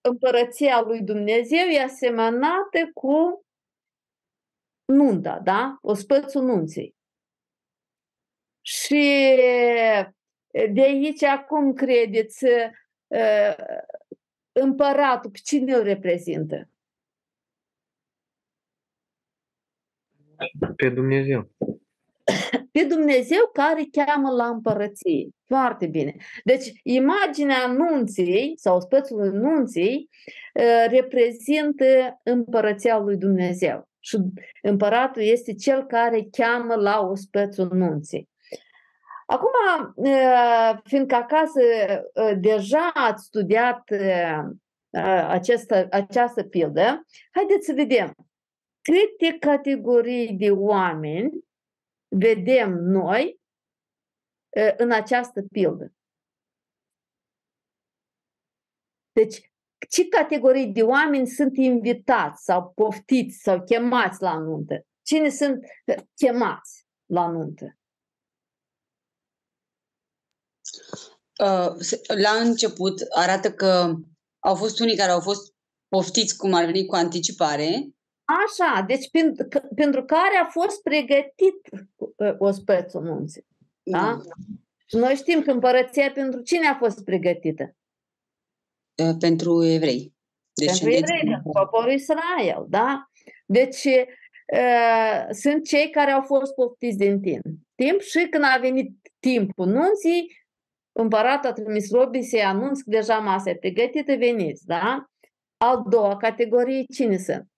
împărăția 0.01 0.81
lui 0.81 1.03
Dumnezeu 1.03 1.67
e 1.67 1.83
asemănată 1.83 2.91
cu 2.95 3.45
nunta, 4.85 5.39
da? 5.39 5.79
O 5.81 5.95
spățul 5.95 6.45
nunții. 6.45 6.97
Și 8.61 9.35
de 10.73 10.81
aici, 10.81 11.23
acum 11.23 11.73
credeți, 11.73 12.45
împăratul, 14.53 15.31
pe 15.31 15.39
cine 15.45 15.75
îl 15.75 15.83
reprezintă? 15.83 16.69
Pe 20.77 20.89
Dumnezeu. 20.89 21.51
Pe 22.78 22.85
Dumnezeu 22.85 23.50
care 23.52 23.88
cheamă 23.93 24.31
la 24.31 24.47
împărăție. 24.47 25.28
Foarte 25.47 25.87
bine. 25.87 26.16
Deci, 26.45 26.73
imaginea 26.83 27.66
nunții 27.66 28.52
sau 28.57 28.81
spețul 28.81 29.31
nunții 29.33 30.09
reprezintă 30.88 32.21
împărăția 32.23 32.99
lui 32.99 33.16
Dumnezeu. 33.16 33.88
Și 34.00 34.19
împăratul 34.62 35.23
este 35.23 35.54
cel 35.54 35.87
care 35.87 36.28
cheamă 36.31 36.75
la 36.75 37.00
ospețul 37.00 37.69
nunții. 37.73 38.28
Acum, 39.26 39.50
fiindcă 40.84 41.15
acasă 41.15 41.60
deja 42.41 42.91
ați 42.95 43.25
studiat 43.25 43.82
această, 45.28 45.87
această 45.91 46.43
pildă, 46.43 47.06
haideți 47.30 47.67
să 47.67 47.73
vedem 47.73 48.15
câte 48.82 49.37
categorii 49.39 50.32
de 50.32 50.50
oameni 50.50 51.44
vedem 52.19 52.73
noi 52.73 53.41
în 54.77 54.93
această 54.93 55.43
pildă. 55.43 55.93
Deci, 59.13 59.53
ce 59.89 60.09
categorii 60.09 60.73
de 60.73 60.83
oameni 60.83 61.27
sunt 61.27 61.57
invitați 61.57 62.45
sau 62.45 62.73
poftiți 62.75 63.37
sau 63.37 63.65
chemați 63.65 64.23
la 64.23 64.39
nuntă? 64.39 64.87
Cine 65.03 65.29
sunt 65.29 65.65
chemați 66.15 66.87
la 67.05 67.31
nuntă? 67.31 67.79
Uh, 71.41 71.77
la 72.07 72.31
început 72.31 73.00
arată 73.15 73.53
că 73.53 73.95
au 74.39 74.55
fost 74.55 74.81
unii 74.81 74.97
care 74.97 75.11
au 75.11 75.21
fost 75.21 75.55
poftiți 75.89 76.37
cum 76.37 76.55
ar 76.55 76.65
veni 76.65 76.87
cu 76.87 76.95
anticipare. 76.95 77.94
Așa, 78.25 78.84
deci 78.87 79.10
pentru, 79.10 79.49
pentru 79.75 80.04
care 80.04 80.37
a 80.43 80.47
fost 80.47 80.82
pregătit 80.82 81.56
uh, 81.97 82.34
ospețul 82.39 83.02
nunții. 83.02 83.47
Da? 83.82 83.99
da? 83.99 84.19
Și 84.87 84.97
noi 84.97 85.15
știm 85.15 85.43
că 85.43 85.50
împărăția 85.50 86.10
pentru 86.10 86.41
cine 86.41 86.67
a 86.67 86.75
fost 86.75 87.04
pregătită? 87.04 87.76
Uh, 89.02 89.17
pentru 89.19 89.65
evrei. 89.65 90.15
Deci 90.52 90.69
pentru 90.69 90.89
evrei, 90.89 91.21
pentru 91.25 91.50
poporul 91.52 91.93
Israel, 91.93 92.67
da? 92.69 93.10
Deci 93.47 93.84
uh, 93.84 95.26
sunt 95.30 95.65
cei 95.67 95.91
care 95.91 96.10
au 96.10 96.23
fost 96.23 96.54
poftiți 96.54 96.97
din 96.97 97.21
timp. 97.21 97.45
Timp 97.75 98.00
și 98.00 98.26
când 98.30 98.45
a 98.45 98.58
venit 98.60 98.91
timpul 99.19 99.67
nunții, 99.67 100.47
împăratul 100.93 101.50
a 101.50 101.52
trimis 101.52 101.91
robii 101.91 102.23
să-i 102.23 102.43
anunț 102.43 102.80
că 102.80 102.91
deja 102.91 103.19
masa 103.19 103.50
e 103.50 103.56
pregătită, 103.56 104.15
veniți, 104.17 104.67
da? 104.67 105.04
Al 105.56 105.84
doua 105.89 106.17
categorie, 106.17 106.84
cine 106.95 107.17
sunt? 107.17 107.49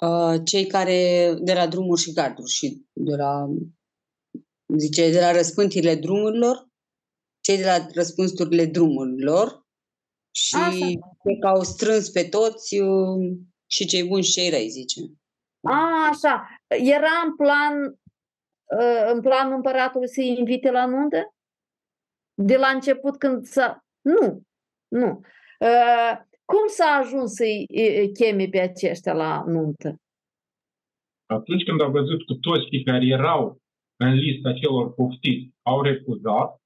Uh, 0.00 0.40
cei 0.44 0.66
care 0.66 1.34
de 1.40 1.52
la 1.52 1.66
drumuri 1.66 2.00
și 2.00 2.12
garduri 2.12 2.50
și 2.50 2.86
de 2.92 3.16
la 3.16 3.46
zice, 4.78 5.10
de 5.10 5.20
la 5.20 5.32
răspântirile 5.32 5.94
drumurilor, 5.94 6.68
cei 7.40 7.56
de 7.56 7.64
la 7.64 7.86
răspunsurile 7.94 8.64
drumurilor 8.64 9.66
și 10.30 10.98
că 11.40 11.46
au 11.46 11.62
strâns 11.62 12.10
pe 12.10 12.24
toți 12.24 12.78
uh, 12.80 13.38
și 13.66 13.86
cei 13.86 14.06
buni 14.06 14.22
și 14.22 14.32
cei 14.32 14.50
răi, 14.50 14.68
zice. 14.68 15.00
A, 15.60 16.08
așa. 16.10 16.48
Era 16.68 17.12
în 17.24 17.36
plan 17.36 17.98
Ă, 18.70 19.12
în 19.12 19.20
planul 19.20 19.54
împăratului 19.54 20.08
să-i 20.08 20.36
invite 20.38 20.70
la 20.70 20.86
nuntă? 20.86 21.34
De 22.34 22.56
la 22.56 22.68
început 22.68 23.18
când 23.18 23.46
să... 23.46 23.76
Nu, 24.00 24.42
nu. 24.88 25.20
Ă, 25.60 26.27
cum 26.50 26.66
s-a 26.66 26.90
ajuns 27.02 27.32
să-i 27.32 27.66
cheme 28.18 28.46
pe 28.50 28.60
aceștia 28.60 29.12
la 29.12 29.44
nuntă? 29.46 30.00
Atunci 31.26 31.64
când 31.64 31.80
a 31.82 31.86
văzut 31.86 32.26
că 32.26 32.34
toți 32.40 32.68
cei 32.70 32.84
care 32.84 33.06
erau 33.06 33.60
în 33.96 34.12
lista 34.12 34.52
celor 34.52 34.94
poftiți 34.94 35.54
au 35.62 35.82
refuzat 35.82 36.60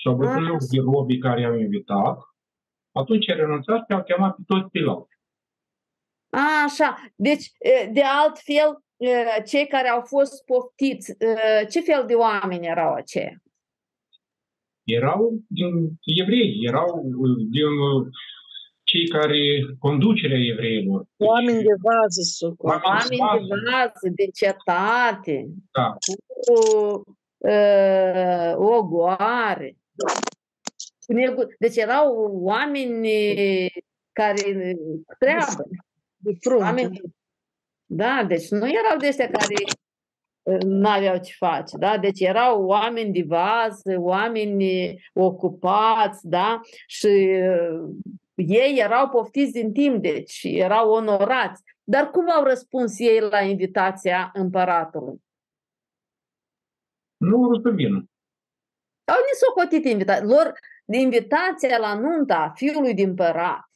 și 0.00 0.08
au 0.08 0.16
văzut 0.16 0.42
loc 0.48 0.58
de 0.58 0.80
robii 0.80 1.18
care 1.18 1.40
i-au 1.40 1.58
invitat, 1.58 2.18
atunci 2.92 3.30
a 3.30 3.34
renunțat 3.34 3.84
și 3.88 3.96
au 3.96 4.02
chemat 4.02 4.36
pe 4.36 4.42
toți 4.46 4.70
pe 4.70 4.78
A, 6.30 6.62
așa. 6.64 6.96
Deci, 7.14 7.52
de 7.92 8.02
altfel, 8.02 8.84
cei 9.46 9.66
care 9.66 9.88
au 9.88 10.00
fost 10.00 10.44
poftiți, 10.44 11.16
ce 11.70 11.80
fel 11.80 12.04
de 12.06 12.14
oameni 12.14 12.66
erau 12.66 12.94
aceia? 12.94 13.42
Erau 14.84 15.40
din 15.48 15.98
evrei, 16.22 16.58
erau 16.62 17.02
din 17.48 17.68
cei 18.86 19.08
care 19.08 19.38
conducerea 19.78 20.38
evreilor. 20.52 21.06
Oameni 21.16 21.62
de 21.62 21.74
vază, 21.82 22.54
Oameni 22.58 23.48
de 23.48 23.56
vază, 23.70 24.08
de 24.14 24.26
cetate, 24.34 25.48
da. 25.70 25.96
cu 26.26 26.56
uh, 27.36 28.52
ogoare. 28.54 29.76
Deci 31.58 31.76
erau 31.76 32.30
oameni 32.32 33.08
care 34.12 34.76
treabă. 35.18 35.62
De 36.16 36.36
frunte. 36.40 36.64
Oameni 36.64 37.00
da, 37.86 38.24
deci 38.28 38.48
nu 38.48 38.68
erau 38.68 38.98
de 38.98 39.06
ăștia 39.06 39.30
care 39.30 39.54
nu 40.66 40.88
aveau 40.88 41.18
ce 41.18 41.32
face, 41.38 41.76
da? 41.78 41.98
Deci 41.98 42.20
erau 42.20 42.64
oameni 42.64 43.12
de 43.12 43.24
vază, 43.26 43.96
oameni 43.98 44.94
ocupați, 45.12 46.28
da? 46.28 46.60
Și 46.86 47.08
ei 48.36 48.78
erau 48.78 49.08
poftiți 49.08 49.52
din 49.52 49.72
timp, 49.72 50.02
deci 50.02 50.40
erau 50.42 50.90
onorați. 50.90 51.62
Dar 51.84 52.10
cum 52.10 52.30
au 52.30 52.44
răspuns 52.44 52.98
ei 52.98 53.20
la 53.20 53.40
invitația 53.40 54.30
împăratului? 54.34 55.24
Nu 57.16 57.38
vor 57.38 57.60
să 57.62 57.70
vină. 57.70 58.04
Au 59.04 59.16
nesocotit 59.32 59.84
invitația. 59.90 60.24
Lor, 60.24 60.52
invitația 60.86 61.78
la 61.78 61.94
nunta 61.94 62.52
fiului 62.54 62.94
din 62.94 63.14
părat. 63.14 63.68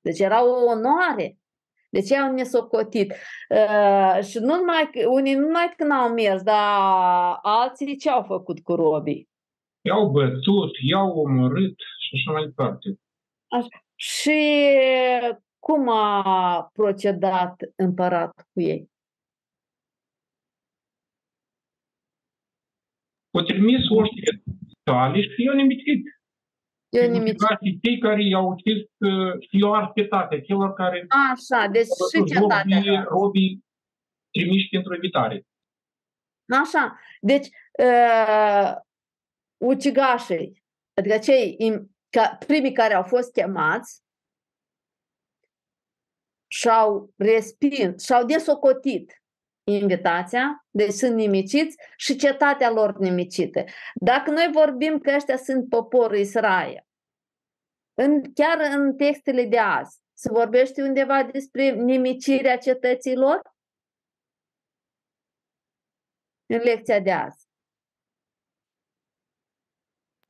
Deci 0.00 0.18
era 0.18 0.44
o 0.44 0.64
onoare. 0.64 1.38
Deci 1.90 2.10
ei 2.10 2.18
au 2.18 2.32
nesocotit. 2.32 3.12
Uh, 3.48 4.24
și 4.24 4.38
nu 4.38 4.54
numai, 4.54 4.90
unii 5.08 5.34
nu 5.34 5.40
numai 5.40 5.74
că 5.76 5.84
n-au 5.84 6.12
mers, 6.12 6.42
dar 6.42 7.38
alții 7.42 7.96
ce 7.96 8.10
au 8.10 8.22
făcut 8.22 8.60
cu 8.60 8.74
robii? 8.74 9.28
I-au 9.80 10.08
bătut, 10.08 10.70
i-au 10.88 11.08
omorât 11.08 11.76
și 11.98 12.10
așa 12.14 12.32
mai 12.32 12.44
departe. 12.44 12.98
Așa. 13.48 13.85
Și 13.98 14.38
cum 15.58 15.88
a 15.88 16.70
procedat 16.72 17.56
împăratul 17.76 18.44
cu 18.52 18.60
ei? 18.60 18.90
O 23.30 23.42
trimis 23.42 23.88
oștile 23.88 24.42
tale 24.82 25.20
și 25.20 25.42
i-au 25.42 25.54
nimitit. 25.54 26.04
Eu 26.88 27.10
nimic. 27.10 27.36
Cei 27.82 27.98
care 27.98 28.22
i-au 28.22 28.48
ucis 28.48 28.82
și 29.48 29.58
i-au 29.58 29.74
arpetate, 29.74 30.40
celor 30.40 30.72
care... 30.72 31.06
Așa, 31.08 31.66
deci 31.66 31.86
și 31.86 32.24
cetatea. 32.32 32.78
Robii, 32.78 33.04
robii 33.08 33.64
trimiși 34.30 34.68
pentru 34.68 34.94
evitare. 34.94 35.46
Așa, 36.62 36.98
deci 37.20 37.46
uh, 37.78 38.72
ucigașii, 39.56 40.62
adică 40.94 41.18
cei 41.18 41.56
ca, 42.16 42.36
primii 42.46 42.72
care 42.72 42.94
au 42.94 43.02
fost 43.02 43.32
chemați, 43.32 44.02
și-au 46.46 47.12
respins, 47.16 48.04
și-au 48.04 48.24
desocotit 48.24 49.22
invitația, 49.64 50.66
deci 50.70 50.92
sunt 50.92 51.14
nimiciți 51.14 51.76
și 51.96 52.16
cetatea 52.16 52.70
lor 52.70 52.98
nimicită. 52.98 53.64
Dacă 53.94 54.30
noi 54.30 54.50
vorbim 54.52 54.98
că 54.98 55.12
ăștia 55.14 55.36
sunt 55.36 55.68
poporul 55.68 56.16
Israel, 56.16 56.86
în, 57.94 58.32
chiar 58.32 58.58
în 58.60 58.96
textele 58.96 59.44
de 59.44 59.58
azi, 59.58 60.00
se 60.12 60.30
vorbește 60.32 60.82
undeva 60.82 61.22
despre 61.22 61.70
nimicirea 61.70 62.58
cetăților? 62.58 63.40
În 66.46 66.58
lecția 66.58 67.00
de 67.00 67.12
azi. 67.12 67.45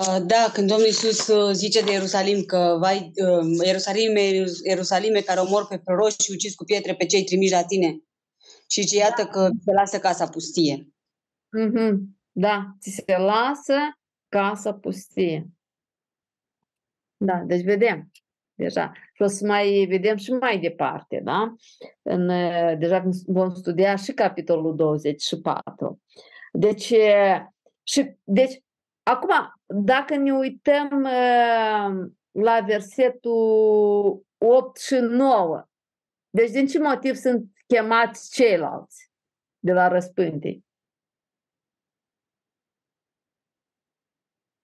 Da, 0.05 0.51
când 0.53 0.69
Domnul 0.69 0.87
Iisus 0.87 1.27
uh, 1.27 1.53
zice 1.53 1.83
de 1.83 1.93
Ierusalim 1.93 2.45
că 2.45 2.77
vai, 2.81 3.13
uh, 3.15 3.65
Ierusalime, 3.65 4.21
Ierusalime 4.65 5.21
care 5.21 5.41
omor 5.41 5.67
pe 5.67 5.79
proroși 5.79 6.17
și 6.23 6.31
ucis 6.31 6.55
cu 6.55 6.65
pietre 6.65 6.95
pe 6.95 7.07
cei 7.07 7.25
trimiși 7.25 7.53
la 7.53 7.65
tine 7.65 8.01
și 8.71 8.87
ce 8.87 8.97
iată 8.97 9.23
da. 9.23 9.29
că 9.29 9.51
se 9.65 9.73
lasă 9.73 9.99
casa 9.99 10.29
pustie. 10.29 10.89
Mm-hmm. 11.59 11.95
Da, 12.33 12.77
ți 12.81 12.91
se 12.91 13.17
lasă 13.17 13.75
casa 14.29 14.75
pustie. 14.75 15.47
Da, 17.17 17.43
deci 17.47 17.65
vedem 17.65 18.11
deja. 18.55 18.93
Și 19.15 19.23
o 19.23 19.27
să 19.27 19.47
mai 19.47 19.87
vedem 19.89 20.17
și 20.17 20.31
mai 20.31 20.59
departe, 20.59 21.21
da? 21.25 21.55
În, 22.03 22.29
uh, 22.29 22.79
deja 22.79 23.09
vom 23.27 23.55
studia 23.55 23.97
și 23.97 24.13
capitolul 24.13 24.77
24. 24.77 26.03
Deci, 26.53 26.93
și, 27.83 28.17
deci 28.25 28.65
Acum, 29.13 29.31
dacă 29.85 30.17
ne 30.17 30.33
uităm 30.33 30.89
uh, 31.03 32.11
la 32.31 32.61
versetul 32.67 34.27
8 34.39 34.77
și 34.77 34.95
9, 34.95 35.65
deci 36.31 36.51
din 36.51 36.67
ce 36.67 36.79
motiv 36.79 37.15
sunt 37.15 37.51
chemați 37.67 38.35
ceilalți 38.35 39.11
de 39.59 39.73
la 39.73 39.89
răspântii? 39.89 40.65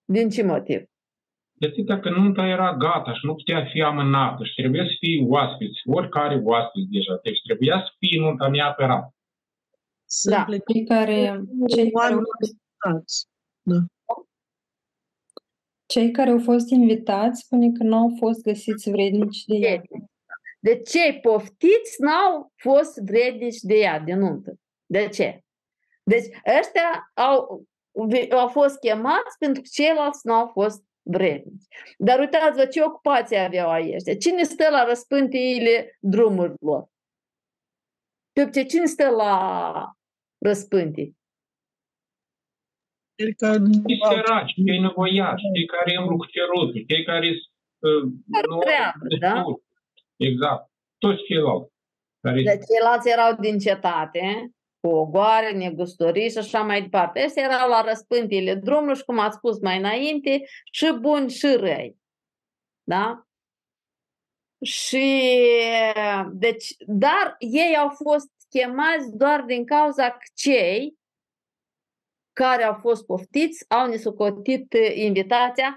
Din 0.05 0.29
ce 0.29 0.43
motiv? 0.43 0.81
Deci 1.51 1.75
dacă 1.85 2.09
nunta 2.09 2.45
era 2.47 2.75
gata 2.77 3.13
și 3.13 3.25
nu 3.25 3.35
putea 3.35 3.65
fi 3.71 3.81
amânată 3.81 4.43
și 4.43 4.53
trebuia 4.53 4.83
să 4.83 4.95
fie 4.99 5.25
oaspeți, 5.27 5.81
oricare 5.85 6.41
oaspeți 6.43 6.89
deja, 6.91 7.19
deci 7.23 7.41
trebuia 7.47 7.77
să 7.85 7.91
fie 7.97 8.19
nunta 8.19 8.47
neapărat. 8.47 9.15
Sunt 10.05 10.35
da. 10.35 10.45
cei 10.71 10.85
care, 10.85 11.43
cei 11.75 11.91
care 11.91 12.15
da. 13.65 13.77
Cei 15.93 16.11
care 16.11 16.29
au 16.29 16.39
fost 16.39 16.69
invitați 16.69 17.41
spune 17.41 17.71
că 17.71 17.83
nu 17.83 17.95
au 17.95 18.15
fost 18.19 18.41
găsiți 18.41 18.89
vrednici 18.89 19.43
de 19.45 19.55
ea. 19.55 19.81
De 20.59 20.79
cei 20.79 21.19
poftiți 21.19 21.95
n-au 22.01 22.51
fost 22.55 22.97
vrednici 22.97 23.59
de 23.59 23.73
ea, 23.73 23.99
de 23.99 24.13
nuntă. 24.13 24.53
De 24.85 25.07
ce? 25.07 25.43
Deci 26.03 26.25
ăștia 26.59 27.11
au, 27.13 27.65
au 28.31 28.47
fost 28.47 28.79
chemați 28.79 29.37
pentru 29.39 29.61
că 29.61 29.67
ceilalți 29.71 30.19
nu 30.23 30.33
au 30.33 30.47
fost 30.47 30.83
vrednici. 31.01 31.65
Dar 31.97 32.19
uitați-vă 32.19 32.65
ce 32.65 32.83
ocupație 32.83 33.37
aveau 33.37 33.69
aici. 33.69 34.17
Cine 34.19 34.43
stă 34.43 34.69
la 34.69 34.83
răspântiile 34.83 35.97
drumurilor? 35.99 36.89
Pe 38.31 38.63
cine 38.63 38.85
stă 38.85 39.09
la 39.09 39.95
răspântii? 40.37 41.17
Cei 43.15 43.33
care 43.33 43.57
cei 43.87 43.99
săraci, 44.09 44.53
cei 44.67 44.79
nevoiași, 44.79 45.43
cei 45.53 45.65
care 45.65 45.95
îmbru 45.95 46.15
cu 46.17 46.25
cerutul, 46.25 46.83
cei 46.87 47.03
care 47.03 47.29
uh, 47.79 48.03
nu 48.49 48.57
treabă, 48.57 49.05
da? 49.19 49.43
Exact. 50.15 50.71
Toți 50.97 51.23
ceilalți. 51.23 51.71
Care... 52.21 52.41
Deci 52.41 52.65
ceilalți 52.71 53.09
erau 53.09 53.35
din 53.39 53.59
cetate, 53.59 54.51
cu 54.79 54.87
ogoare, 54.87 55.51
negustoriți 55.51 56.33
și 56.33 56.37
așa 56.37 56.61
mai 56.61 56.81
departe. 56.81 57.23
Ăștia 57.25 57.43
erau 57.43 57.69
la 57.69 57.81
răspântiile 57.81 58.55
drumului 58.55 58.95
și, 58.95 59.03
cum 59.03 59.19
ați 59.19 59.35
spus 59.35 59.59
mai 59.59 59.77
înainte, 59.77 60.41
și 60.71 60.97
buni 60.99 61.29
și 61.29 61.55
răi. 61.55 61.97
Da? 62.83 63.27
Și, 64.61 65.29
deci, 66.31 66.75
dar 66.87 67.35
ei 67.39 67.75
au 67.77 67.89
fost 67.89 68.31
chemați 68.49 69.17
doar 69.17 69.41
din 69.41 69.65
cauza 69.65 70.09
că 70.09 70.25
cei 70.33 70.97
care 72.33 72.63
au 72.63 72.73
fost 72.73 73.05
poftiți 73.05 73.65
au 73.67 73.87
nesocotit 73.87 74.73
uh, 74.73 74.95
invitația 74.95 75.75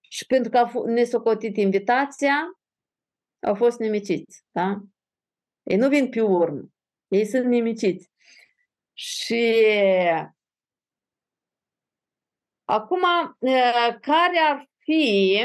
și 0.00 0.26
pentru 0.26 0.50
că 0.50 0.58
au 0.58 0.84
nesocotit 0.84 1.56
invitația, 1.56 2.58
au 3.40 3.54
fost 3.54 3.78
nimiciți. 3.78 4.44
Da? 4.50 4.80
Ei 5.62 5.76
nu 5.76 5.88
vin 5.88 6.08
pe 6.08 6.20
urmă. 6.20 6.62
Ei 7.08 7.26
sunt 7.26 7.44
nimiciți. 7.44 8.10
Și 8.92 9.64
acum, 12.64 13.02
uh, 13.38 13.96
care 14.00 14.38
ar 14.48 14.68
fi 14.78 15.36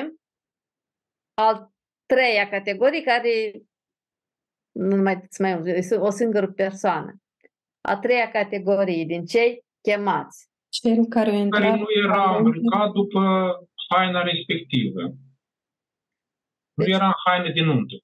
al 1.33 1.71
treia 2.05 2.49
categorie 2.49 3.03
care 3.03 3.61
nu 4.71 4.95
mai, 4.95 5.27
mai 5.39 5.81
o 5.97 6.09
singură 6.09 6.51
persoană. 6.51 7.15
A 7.81 7.97
treia 7.97 8.31
categorie 8.31 9.03
din 9.05 9.25
cei 9.25 9.65
chemați. 9.85 10.49
Cel 10.69 11.05
care, 11.05 11.47
care 11.49 11.75
nu 11.75 11.85
era 12.05 12.35
îmbrăcat 12.37 12.91
după 12.91 13.21
haina 13.89 14.21
respectivă. 14.21 15.01
Nu 16.73 16.83
deci, 16.83 16.93
era 16.93 17.05
în 17.05 17.19
haine 17.25 17.51
din 17.51 17.65
nuntă. 17.65 17.95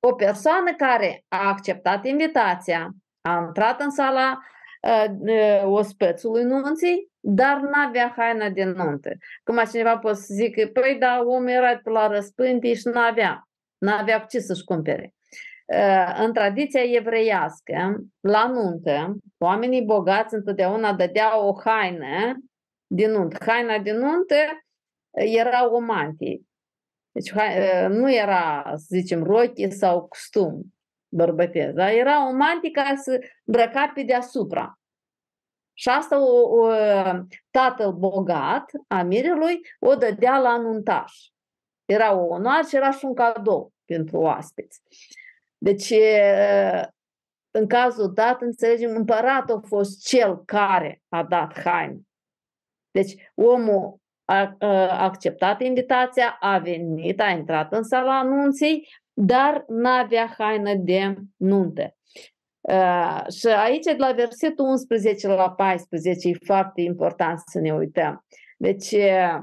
O 0.00 0.12
persoană 0.14 0.74
care 0.76 1.24
a 1.28 1.48
acceptat 1.48 2.04
invitația, 2.04 2.90
a 3.20 3.44
intrat 3.46 3.80
în 3.80 3.90
sala 3.90 4.38
uh, 4.82 5.06
uh, 5.20 5.62
ospățului 5.64 6.44
nunții, 6.44 7.08
dar 7.20 7.56
nu 7.60 7.70
avea 7.86 8.14
haina 8.16 8.48
din 8.48 8.70
nuntă. 8.70 9.10
Cum 9.44 9.62
cineva 9.70 9.98
poate 9.98 10.18
să 10.18 10.34
zică, 10.34 10.70
păi 10.72 10.96
da, 11.00 11.22
omul 11.24 11.48
era 11.48 11.78
pe 11.78 11.90
la 11.90 12.06
răspântii 12.06 12.74
și 12.74 12.88
nu 12.92 13.00
avea. 13.00 13.48
Nu 13.78 13.92
avea 13.92 14.18
ce 14.18 14.38
să-și 14.38 14.64
cumpere 14.64 15.14
în 16.16 16.32
tradiția 16.32 16.82
evreiască, 16.82 18.04
la 18.20 18.46
nuntă, 18.46 19.16
oamenii 19.38 19.82
bogați 19.82 20.34
întotdeauna 20.34 20.92
dădeau 20.92 21.48
o 21.48 21.60
haină 21.64 22.42
din 22.86 23.10
nuntă. 23.10 23.36
Haina 23.46 23.78
din 23.78 23.96
nuntă 23.96 24.34
era 25.10 25.70
o 25.70 25.78
mantie. 25.78 26.40
Deci 27.12 27.32
nu 27.88 28.12
era, 28.12 28.72
să 28.76 28.86
zicem, 28.88 29.22
rochie 29.22 29.70
sau 29.70 30.06
costum 30.06 30.62
bărbătesc, 31.08 31.74
dar 31.74 31.90
era 31.90 32.28
o 32.28 32.32
mantie 32.32 32.70
care 32.70 32.96
să 32.96 33.20
îmbrăca 33.44 33.90
pe 33.94 34.02
deasupra. 34.02 34.78
Și 35.72 35.88
asta 35.88 36.20
o, 36.20 36.58
o, 36.58 36.70
tatăl 37.50 37.92
bogat 37.92 38.70
a 38.88 39.02
mirelui 39.02 39.60
o 39.78 39.94
dădea 39.94 40.38
la 40.38 40.56
nuntaș. 40.56 41.12
Era 41.84 42.14
o 42.14 42.24
onoare 42.24 42.66
și 42.68 42.76
era 42.76 42.90
și 42.90 43.04
un 43.04 43.14
cadou 43.14 43.72
pentru 43.84 44.18
oaspeți. 44.18 44.82
Deci, 45.62 45.92
în 47.50 47.66
cazul 47.66 48.12
dat, 48.12 48.40
înțelegem, 48.40 48.90
împăratul 48.96 49.54
a 49.54 49.66
fost 49.66 50.06
cel 50.06 50.44
care 50.44 51.02
a 51.08 51.22
dat 51.22 51.60
haine. 51.60 52.00
Deci, 52.90 53.14
omul 53.34 53.96
a, 54.24 54.56
a 54.58 55.02
acceptat 55.02 55.60
invitația, 55.60 56.36
a 56.40 56.58
venit, 56.58 57.20
a 57.20 57.28
intrat 57.28 57.72
în 57.72 57.82
sala 57.82 58.18
anunții, 58.18 58.88
dar 59.12 59.64
n-avea 59.68 60.34
haină 60.38 60.74
de 60.74 61.14
nuntă. 61.36 61.96
Uh, 62.60 63.24
și 63.38 63.46
aici, 63.46 63.84
de 63.84 63.96
la 63.98 64.12
versetul 64.12 64.64
11 64.64 65.28
la 65.28 65.50
14, 65.50 66.28
e 66.28 66.36
foarte 66.44 66.80
important 66.80 67.38
să 67.46 67.58
ne 67.58 67.74
uităm. 67.74 68.24
Deci, 68.56 68.90
uh, 68.90 69.42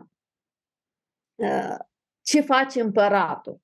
ce 2.22 2.42
face 2.42 2.82
împăratul? 2.82 3.62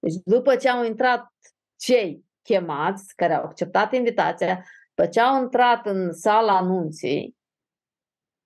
Deci, 0.00 0.14
după 0.24 0.56
ce 0.56 0.68
au 0.68 0.84
intrat 0.84 1.32
cei 1.76 2.24
chemați, 2.42 3.14
care 3.14 3.34
au 3.34 3.44
acceptat 3.44 3.92
invitația, 3.92 4.64
după 4.94 5.08
ce 5.08 5.20
au 5.20 5.42
intrat 5.42 5.86
în 5.86 6.12
sala 6.12 6.56
anunții, 6.56 7.36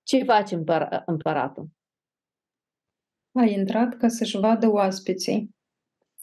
ce 0.02 0.24
face 0.24 0.56
împăr- 0.56 1.02
împăratul? 1.06 1.66
A 3.32 3.42
intrat 3.42 3.96
ca 3.96 4.08
să-și 4.08 4.38
vadă 4.38 4.70
oaspeții 4.70 5.54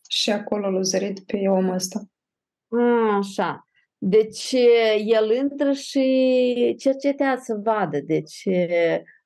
și 0.09 0.31
acolo 0.31 0.69
l-a 0.69 0.81
zărit 0.81 1.25
pe 1.25 1.47
omul 1.47 1.73
ăsta. 1.73 2.01
Așa. 3.17 3.65
Deci 3.97 4.55
el 5.05 5.31
intră 5.31 5.71
și 5.71 6.75
cercetează 6.79 7.41
să 7.43 7.59
vadă. 7.63 7.99
Deci, 7.99 8.43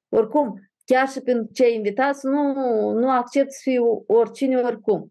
oricum, 0.10 0.70
chiar 0.86 1.08
și 1.10 1.20
pentru 1.20 1.54
cei 1.54 1.76
invitați, 1.76 2.26
nu, 2.26 2.54
nu 2.92 3.10
accept 3.10 3.52
să 3.52 3.60
fiu 3.62 4.04
oricine 4.08 4.56
oricum. 4.56 5.10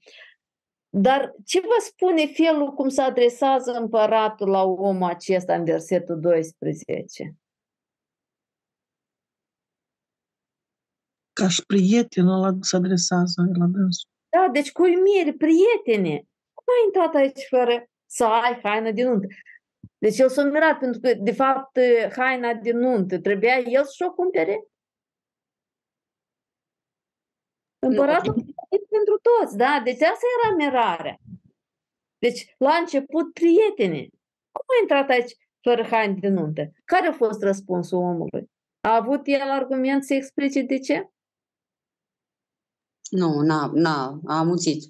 Dar 0.97 1.35
ce 1.45 1.61
vă 1.61 1.77
spune 1.79 2.27
felul 2.27 2.75
cum 2.75 2.89
se 2.89 3.01
adresează 3.01 3.73
împăratul 3.73 4.49
la 4.49 4.63
omul 4.63 5.09
acesta 5.09 5.55
în 5.55 5.65
versetul 5.65 6.21
12? 6.21 7.35
Ca 11.33 11.49
și 11.49 11.67
prieten 11.67 12.27
ăla 12.27 12.51
se 12.61 12.77
adresează 12.77 13.43
la 13.59 13.67
dânsul. 13.67 14.11
Da, 14.29 14.49
deci 14.53 14.73
cu 14.73 14.83
uimire, 14.83 15.33
prietene, 15.33 16.27
cum 16.53 16.67
ai 16.67 16.85
intrat 16.87 17.15
aici 17.15 17.47
fără 17.49 17.87
să 18.07 18.25
ai 18.25 18.61
haină 18.63 18.91
de 18.91 19.03
nuntă? 19.03 19.27
Deci 19.99 20.19
el 20.19 20.29
s-a 20.29 20.45
mirat 20.45 20.79
pentru 20.79 21.01
că, 21.01 21.15
de 21.15 21.33
fapt, 21.33 21.79
haina 22.17 22.55
de 22.55 22.73
nuntă 22.73 23.21
trebuia 23.21 23.59
el 23.59 23.85
să 23.85 24.05
o 24.09 24.13
cumpere. 24.13 24.65
Împăratul 27.79 28.35
nu. 28.35 28.54
Pentru 28.89 29.19
toți, 29.23 29.57
da? 29.57 29.81
Deci 29.85 30.03
asta 30.03 30.27
era 30.43 30.55
mirarea. 30.57 31.17
Deci, 32.19 32.55
la 32.59 32.75
început, 32.75 33.33
prietene, 33.33 34.09
cum 34.53 34.67
a 34.67 34.81
intrat 34.81 35.09
aici 35.09 35.33
fără 35.61 35.83
haine 35.83 36.17
de 36.21 36.29
nuntă? 36.29 36.73
Care 36.85 37.07
a 37.07 37.13
fost 37.13 37.43
răspunsul 37.43 37.99
omului? 37.99 38.51
A 38.81 38.95
avut 38.95 39.21
el 39.25 39.51
argument 39.51 40.05
să 40.05 40.15
explice 40.15 40.63
de 40.63 40.79
ce? 40.79 41.09
Nu, 43.11 43.41
n-a, 43.41 43.71
n-a, 43.75 44.21
a 44.27 44.39
amuțit. 44.39 44.83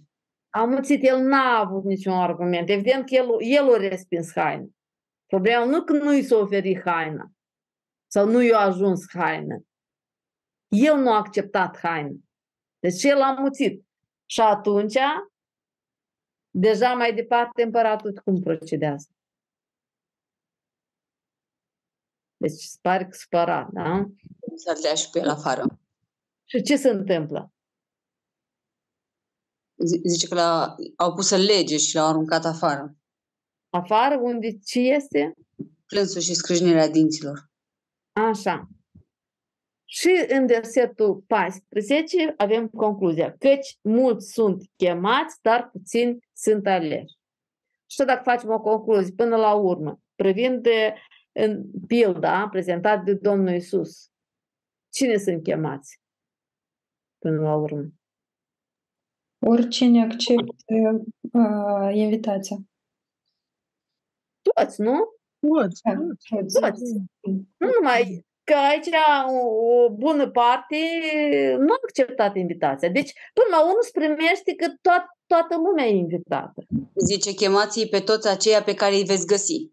A 0.51 0.61
amuțit, 0.61 1.05
el 1.05 1.19
n-a 1.19 1.59
avut 1.59 1.85
niciun 1.85 2.13
argument. 2.13 2.69
Evident 2.69 3.07
că 3.07 3.15
el, 3.15 3.29
el 3.39 3.75
a 3.75 3.77
respins 3.77 4.33
haină. 4.33 4.69
Problema 5.27 5.65
nu 5.65 5.83
că 5.83 5.93
nu 5.93 6.13
i 6.13 6.23
s-a 6.23 6.37
oferit 6.37 6.81
haina 6.85 7.33
sau 8.07 8.27
nu 8.27 8.43
i-a 8.43 8.59
ajuns 8.59 9.05
haină. 9.13 9.65
El 10.69 10.97
nu 10.97 11.13
a 11.13 11.17
acceptat 11.17 11.79
haină. 11.79 12.24
Deci 12.85 13.03
el 13.03 13.21
a 13.21 13.33
muțit. 13.33 13.87
Și 14.27 14.41
atunci, 14.41 14.99
deja 16.51 16.95
mai 16.95 17.15
departe, 17.15 17.63
împăratul 17.63 18.21
cum 18.25 18.41
procedează? 18.41 19.09
Deci 22.37 22.53
se 22.53 22.79
pare 22.81 23.05
că 23.05 23.17
supărat, 23.17 23.71
da? 23.73 24.05
S-ar 24.55 24.77
dea 24.83 24.95
și 24.95 25.11
pe 25.11 25.19
el 25.19 25.29
afară. 25.29 25.65
Și 26.45 26.63
ce 26.63 26.77
se 26.77 26.89
întâmplă? 26.89 27.53
Zice 30.05 30.29
că 30.29 30.35
l 30.35 30.39
au 30.97 31.15
pus 31.15 31.31
în 31.31 31.41
lege 31.41 31.77
și 31.77 31.95
l-au 31.95 32.09
aruncat 32.09 32.45
afară. 32.45 32.97
Afară? 33.71 34.19
Unde? 34.23 34.59
Ce 34.59 34.81
este? 34.81 35.35
Plânsul 35.87 36.21
și 36.21 36.35
scrâșnirea 36.35 36.89
dinților. 36.89 37.51
Așa. 38.13 38.69
Și 39.95 40.25
în 40.29 40.47
versetul 40.47 41.25
14 41.27 42.35
avem 42.37 42.69
concluzia. 42.69 43.37
Căci 43.37 43.79
mulți 43.83 44.33
sunt 44.33 44.71
chemați, 44.77 45.39
dar 45.43 45.71
puțini 45.71 46.19
sunt 46.33 46.67
aleși. 46.67 47.15
Și 47.87 48.05
dacă 48.05 48.23
facem 48.23 48.51
o 48.51 48.61
concluzie 48.61 49.15
până 49.17 49.37
la 49.37 49.55
urmă, 49.55 50.01
privind 50.15 50.63
de, 50.63 50.95
în 51.33 51.65
pilda 51.87 52.49
prezentat 52.49 53.05
de 53.05 53.15
Domnul 53.15 53.55
Isus, 53.55 54.11
cine 54.93 55.17
sunt 55.17 55.43
chemați 55.43 56.01
până 57.19 57.41
la 57.41 57.55
urmă? 57.55 57.89
Oricine 59.47 60.03
acceptă 60.03 61.05
uh, 61.21 61.95
invitația. 61.95 62.57
Toți, 64.43 64.81
nu? 64.81 65.15
Toți. 65.39 65.81
Da, 65.83 65.93
toți. 66.29 66.61
Toți. 66.61 66.93
Nu 67.57 67.71
numai 67.81 68.25
că 68.45 68.55
aici 68.55 68.87
o, 69.29 69.47
o 69.75 69.91
bună 69.91 70.31
parte 70.31 70.77
nu 71.59 71.73
a 71.73 71.79
acceptat 71.83 72.37
invitația. 72.37 72.89
Deci, 72.89 73.13
până 73.33 73.57
la 73.57 73.63
urmă, 73.63 73.79
se 73.81 73.91
primește 73.93 74.55
că 74.55 74.67
toat, 74.81 75.05
toată 75.27 75.57
lumea 75.57 75.85
e 75.85 75.97
invitată. 75.97 76.63
Zice, 76.95 77.35
chemați 77.35 77.87
pe 77.87 78.01
toți 78.01 78.29
aceia 78.29 78.63
pe 78.63 78.75
care 78.75 78.95
îi 78.95 79.05
veți 79.05 79.27
găsi. 79.27 79.71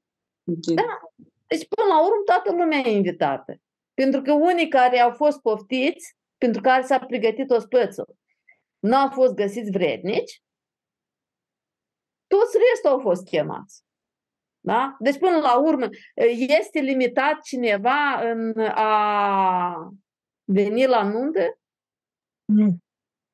Da. 0.75 0.99
Deci, 1.47 1.67
până 1.67 1.87
la 1.87 1.99
urmă, 2.01 2.21
toată 2.25 2.51
lumea 2.51 2.79
e 2.79 2.95
invitată. 2.95 3.55
Pentru 3.93 4.21
că 4.21 4.33
unii 4.33 4.67
care 4.67 4.99
au 4.99 5.11
fost 5.11 5.39
poftiți, 5.39 6.15
pentru 6.37 6.61
care 6.61 6.83
s-a 6.83 6.99
pregătit 6.99 7.49
ospățul, 7.49 8.15
nu 8.79 8.95
au 8.95 9.09
fost 9.09 9.33
găsiți 9.33 9.71
vrednici, 9.71 10.41
toți 12.27 12.57
restul 12.69 12.89
au 12.89 12.99
fost 12.99 13.23
chemați. 13.23 13.83
Da? 14.63 14.95
Deci, 14.99 15.17
până 15.17 15.37
la 15.37 15.59
urmă, 15.59 15.87
este 16.59 16.79
limitat 16.79 17.41
cineva 17.41 18.29
în 18.31 18.53
a 18.73 19.93
veni 20.43 20.85
la 20.85 21.03
nuntă? 21.03 21.59
Nu. 22.45 22.77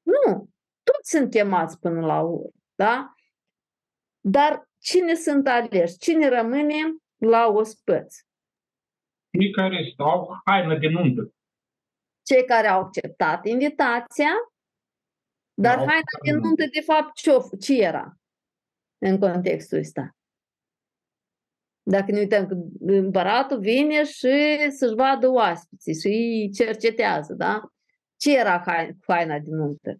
Nu. 0.01 0.49
Toți 0.83 1.09
sunt 1.09 1.31
chemați 1.31 1.79
până 1.79 2.05
la 2.05 2.21
urmă. 2.21 2.51
Da? 2.75 3.13
Dar 4.19 4.69
cine 4.77 5.13
sunt 5.13 5.47
aleși? 5.47 5.97
Cine 5.97 6.29
rămâne 6.29 6.75
la 7.17 7.47
ospăț? 7.47 8.15
Cei 9.31 9.51
care 9.51 9.89
stau 9.93 10.41
haină 10.45 10.77
de 10.77 10.87
nuntă. 10.87 11.31
Cei 12.21 12.45
care 12.45 12.67
au 12.67 12.81
acceptat 12.81 13.45
invitația, 13.45 14.31
dar 15.53 15.77
Au 15.77 15.85
haina 15.85 16.01
de 16.23 16.31
nuntă, 16.31 16.63
de 16.73 16.81
fapt, 16.81 17.13
ce, 17.13 17.31
ce 17.59 17.73
era 17.73 18.17
în 18.97 19.19
contextul 19.19 19.77
ăsta? 19.77 20.16
Dacă 21.89 22.11
ne 22.11 22.19
uităm 22.19 22.47
că 22.47 22.55
împăratul 22.79 23.59
vine 23.59 24.03
și 24.03 24.57
să-și 24.69 24.95
vadă 24.95 25.27
oaspeții 25.29 25.93
și 25.93 26.07
îi 26.07 26.51
cercetează, 26.51 27.33
da? 27.33 27.61
Ce 28.17 28.37
era 28.37 28.63
haina 29.07 29.39
din 29.39 29.55
nuntă? 29.55 29.97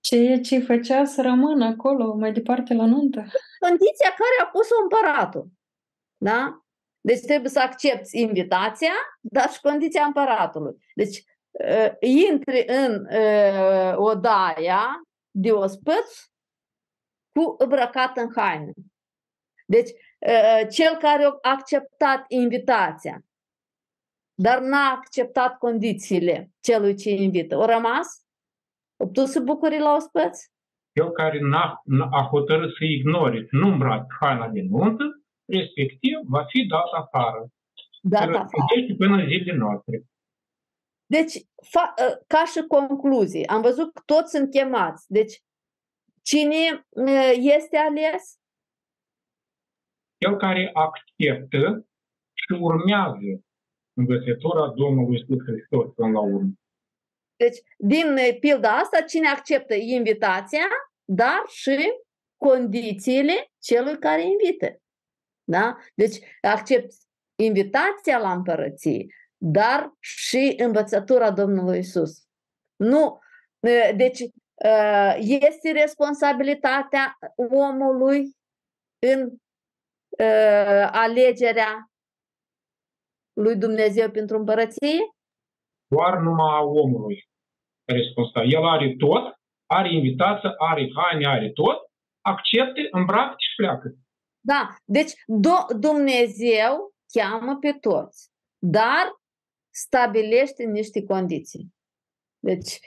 Ceea 0.00 0.40
ce 0.40 0.58
făcea 0.58 1.04
să 1.04 1.22
rămână 1.22 1.64
acolo, 1.64 2.14
mai 2.14 2.32
departe 2.32 2.74
la 2.74 2.86
nuntă. 2.86 3.18
Condiția 3.58 4.08
care 4.08 4.36
a 4.42 4.46
pus-o 4.46 4.74
împăratul. 4.82 5.48
Da? 6.16 6.64
Deci 7.00 7.20
trebuie 7.20 7.50
să 7.50 7.60
accepti 7.60 8.20
invitația, 8.20 8.92
dar 9.20 9.48
și 9.50 9.60
condiția 9.60 10.04
împăratului. 10.04 10.76
Deci 10.94 11.24
uh, 11.50 11.92
intri 12.00 12.64
în 12.66 13.06
uh, 13.10 13.94
odaia 13.96 14.86
de 15.30 15.50
ospăț 15.52 16.22
cu 17.32 17.54
îmbrăcat 17.58 18.16
în 18.16 18.32
haină. 18.36 18.72
Deci, 19.64 19.90
cel 20.70 20.96
care 20.96 21.24
a 21.24 21.38
acceptat 21.40 22.24
invitația, 22.28 23.24
dar 24.34 24.60
n-a 24.60 24.90
acceptat 24.90 25.58
condițiile 25.58 26.50
celui 26.60 26.94
ce 26.94 27.10
invită, 27.10 27.56
o 27.56 27.64
rămas? 27.64 28.26
O 28.96 29.06
putut 29.06 29.28
să 29.28 29.40
bucuri 29.40 29.78
la 29.78 29.94
ospăț? 29.94 30.38
Cel 30.92 31.10
care 31.10 31.38
n-a, 31.40 31.82
a 32.10 32.28
hotărât 32.30 32.70
să 32.74 32.84
ignore, 32.84 33.46
nu 33.50 33.68
îmbrac 33.68 34.06
haina 34.20 34.48
de 34.48 34.60
nuntă, 34.60 35.04
respectiv 35.44 36.18
va 36.28 36.44
fi 36.48 36.66
dat 36.66 36.90
afară. 37.02 37.48
Dat 38.02 38.28
afară. 38.28 38.94
până 38.98 39.14
în 39.14 39.26
zilele 39.26 39.56
noastre. 39.56 40.04
Deci, 41.06 41.32
fa, 41.70 41.94
ca 42.26 42.44
și 42.44 42.66
concluzie, 42.68 43.44
am 43.46 43.60
văzut 43.60 43.92
că 43.92 44.02
toți 44.04 44.30
sunt 44.30 44.50
chemați. 44.50 45.04
Deci, 45.08 45.42
cine 46.22 46.86
este 47.36 47.76
ales? 47.76 48.38
Cel 50.24 50.36
care 50.36 50.70
acceptă 50.72 51.86
și 52.32 52.52
urmează 52.60 53.44
învățătura 53.92 54.68
Domnului 54.68 55.16
Iisus 55.16 55.44
Hristos 55.46 55.94
până 55.94 56.10
la 56.12 56.20
urmă. 56.20 56.52
Deci, 57.36 57.58
din 57.78 58.18
pilda 58.40 58.70
asta, 58.70 59.00
cine 59.00 59.28
acceptă 59.28 59.74
invitația, 59.74 60.66
dar 61.04 61.42
și 61.46 61.92
condițiile 62.36 63.32
celui 63.58 63.98
care 63.98 64.22
invită. 64.22 64.80
Da? 65.44 65.76
Deci, 65.94 66.18
accept 66.40 66.92
invitația 67.42 68.18
la 68.18 68.32
împărăție, 68.32 69.06
dar 69.36 69.92
și 70.00 70.54
învățătura 70.56 71.30
Domnului 71.30 71.78
Isus. 71.78 72.26
Nu, 72.76 73.18
deci 73.96 74.20
este 75.18 75.72
responsabilitatea 75.72 77.18
omului 77.36 78.36
în 78.98 79.22
uh, 79.22 79.32
alegerea 80.92 81.90
lui 83.32 83.56
Dumnezeu 83.56 84.10
pentru 84.10 84.36
împărăție? 84.36 84.98
Doar 85.86 86.18
numai 86.18 86.54
a 86.56 86.62
omului 86.62 87.28
responsabil. 87.84 88.54
El 88.54 88.64
are 88.66 88.94
tot, 88.98 89.34
are 89.66 89.92
invitație, 89.92 90.50
are 90.58 90.90
haine, 90.96 91.26
are 91.26 91.50
tot, 91.50 91.78
accepte, 92.20 92.88
îmbracă 92.90 93.34
și 93.38 93.54
pleacă. 93.56 93.94
Da, 94.40 94.68
deci 94.84 95.10
do- 95.10 95.78
Dumnezeu 95.78 96.94
cheamă 97.12 97.56
pe 97.60 97.72
toți, 97.72 98.30
dar 98.58 99.12
stabilește 99.74 100.64
niște 100.64 101.04
condiții. 101.04 101.74
Deci, 102.38 102.78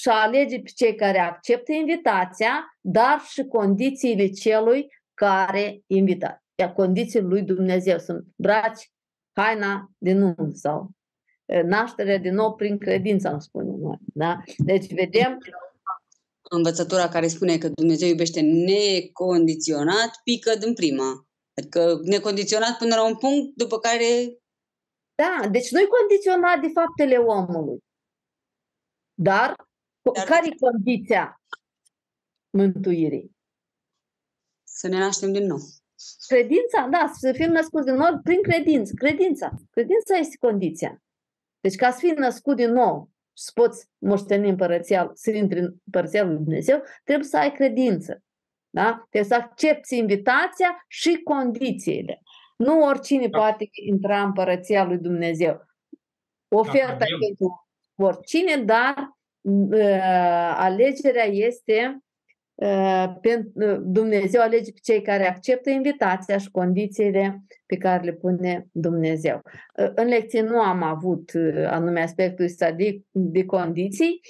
și 0.00 0.08
alege 0.08 0.60
pe 0.60 0.70
cei 0.74 0.94
care 0.94 1.18
acceptă 1.18 1.72
invitația, 1.72 2.64
dar 2.80 3.20
și 3.20 3.44
condițiile 3.44 4.28
celui 4.28 4.86
care 5.14 5.80
invită. 5.86 6.40
Ia 6.58 6.72
condițiile 6.72 7.26
lui 7.26 7.42
Dumnezeu 7.42 7.98
sunt 7.98 8.26
braci, 8.36 8.92
haina 9.32 9.90
de 9.98 10.12
nuntă 10.12 10.50
sau 10.52 10.90
nașterea 11.64 12.18
din 12.18 12.34
nou 12.34 12.54
prin 12.54 12.78
credință, 12.78 13.28
am 13.28 13.38
spune 13.38 13.70
noi. 13.76 13.98
Da? 14.14 14.42
Deci 14.56 14.92
vedem 14.92 15.38
învățătura 16.50 17.08
care 17.08 17.26
spune 17.26 17.58
că 17.58 17.68
Dumnezeu 17.68 18.08
iubește 18.08 18.40
necondiționat 18.40 20.20
pică 20.24 20.54
din 20.54 20.74
prima. 20.74 21.26
Adică 21.54 22.00
necondiționat 22.02 22.78
până 22.78 22.94
la 22.94 23.06
un 23.06 23.16
punct 23.16 23.56
după 23.56 23.78
care... 23.78 24.38
Da, 25.14 25.48
deci 25.48 25.70
nu-i 25.70 25.86
condiționat 25.86 26.60
de 26.60 26.68
faptele 26.74 27.16
omului. 27.16 27.78
Dar, 29.14 29.54
Dar 30.14 30.24
care 30.24 30.46
e 30.46 30.70
condiția 30.70 31.40
mântuirii? 32.50 33.36
Să 34.64 34.88
ne 34.88 34.98
naștem 34.98 35.32
din 35.32 35.46
nou. 35.46 35.58
Credința, 36.26 36.88
da, 36.90 37.10
să 37.18 37.32
fim 37.32 37.50
născuți 37.50 37.86
din 37.86 37.94
nou 37.94 38.20
prin 38.22 38.42
credință. 38.42 38.92
Credința. 38.94 39.50
Credința 39.70 40.16
este 40.16 40.36
condiția. 40.40 41.02
Deci 41.60 41.74
ca 41.74 41.90
să 41.90 41.98
fii 41.98 42.12
născut 42.12 42.56
din 42.56 42.72
nou 42.72 43.10
și 43.36 43.44
să 43.44 43.50
poți 43.54 43.88
moșteni 43.98 44.48
împărăția, 44.48 45.10
să 45.14 45.30
intri 45.30 45.58
în 45.58 45.74
împărăția 45.84 46.24
lui 46.24 46.36
Dumnezeu, 46.36 46.82
trebuie 47.04 47.28
să 47.28 47.36
ai 47.36 47.52
credință. 47.52 48.22
Da? 48.70 49.06
Trebuie 49.10 49.30
să 49.30 49.34
accepti 49.34 49.96
invitația 49.96 50.84
și 50.88 51.20
condițiile. 51.22 52.22
Nu 52.56 52.82
oricine 52.82 53.26
da. 53.26 53.38
poate 53.38 53.68
intra 53.72 54.18
în 54.18 54.24
împărăția 54.26 54.84
lui 54.84 54.98
Dumnezeu. 54.98 55.66
Oferta 56.48 56.96
da, 56.98 57.04
pentru 57.26 57.68
oricine, 57.96 58.56
dar 58.56 59.18
uh, 59.40 60.54
alegerea 60.56 61.24
este 61.24 61.98
Dumnezeu 63.82 64.40
alege 64.40 64.72
pe 64.72 64.78
cei 64.82 65.02
care 65.02 65.28
acceptă 65.28 65.70
invitația 65.70 66.38
și 66.38 66.50
condițiile 66.50 67.42
pe 67.66 67.76
care 67.76 68.04
le 68.04 68.12
pune 68.12 68.66
Dumnezeu. 68.72 69.42
În 69.94 70.06
lecție 70.06 70.40
nu 70.40 70.60
am 70.60 70.82
avut 70.82 71.30
anume 71.66 72.02
aspectul 72.02 72.44
ăsta 72.44 72.72
de, 72.72 73.00
de 73.10 73.44
condiții, 73.44 74.20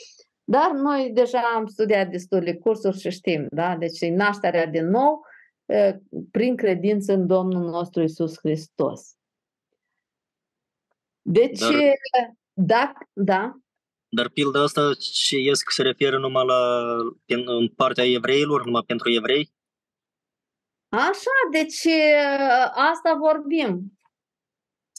dar 0.44 0.70
noi 0.70 1.10
deja 1.14 1.40
am 1.54 1.66
studiat 1.66 2.08
destule 2.08 2.54
cursuri 2.54 2.98
și 3.00 3.10
știm, 3.10 3.46
da? 3.50 3.76
Deci 3.76 4.10
nașterea 4.10 4.66
din 4.66 4.86
nou 4.86 5.24
prin 6.30 6.56
credință 6.56 7.12
în 7.12 7.26
Domnul 7.26 7.70
nostru 7.70 8.02
Isus 8.02 8.38
Hristos. 8.38 9.16
Deci, 11.22 11.60
dar, 11.60 11.82
da, 12.52 12.92
da. 13.12 13.56
Dar 14.08 14.28
pilda 14.28 14.62
asta 14.62 14.92
și 15.12 15.44
ies 15.44 15.62
că 15.62 15.72
se 15.72 15.82
referă 15.82 16.18
numai 16.18 16.46
la 16.46 16.92
în 17.26 17.68
partea 17.68 18.04
evreilor, 18.04 18.64
numai 18.64 18.82
pentru 18.86 19.10
evrei? 19.10 19.54
Așa, 20.88 21.36
deci 21.50 21.86
asta 22.70 23.14
vorbim. 23.18 23.98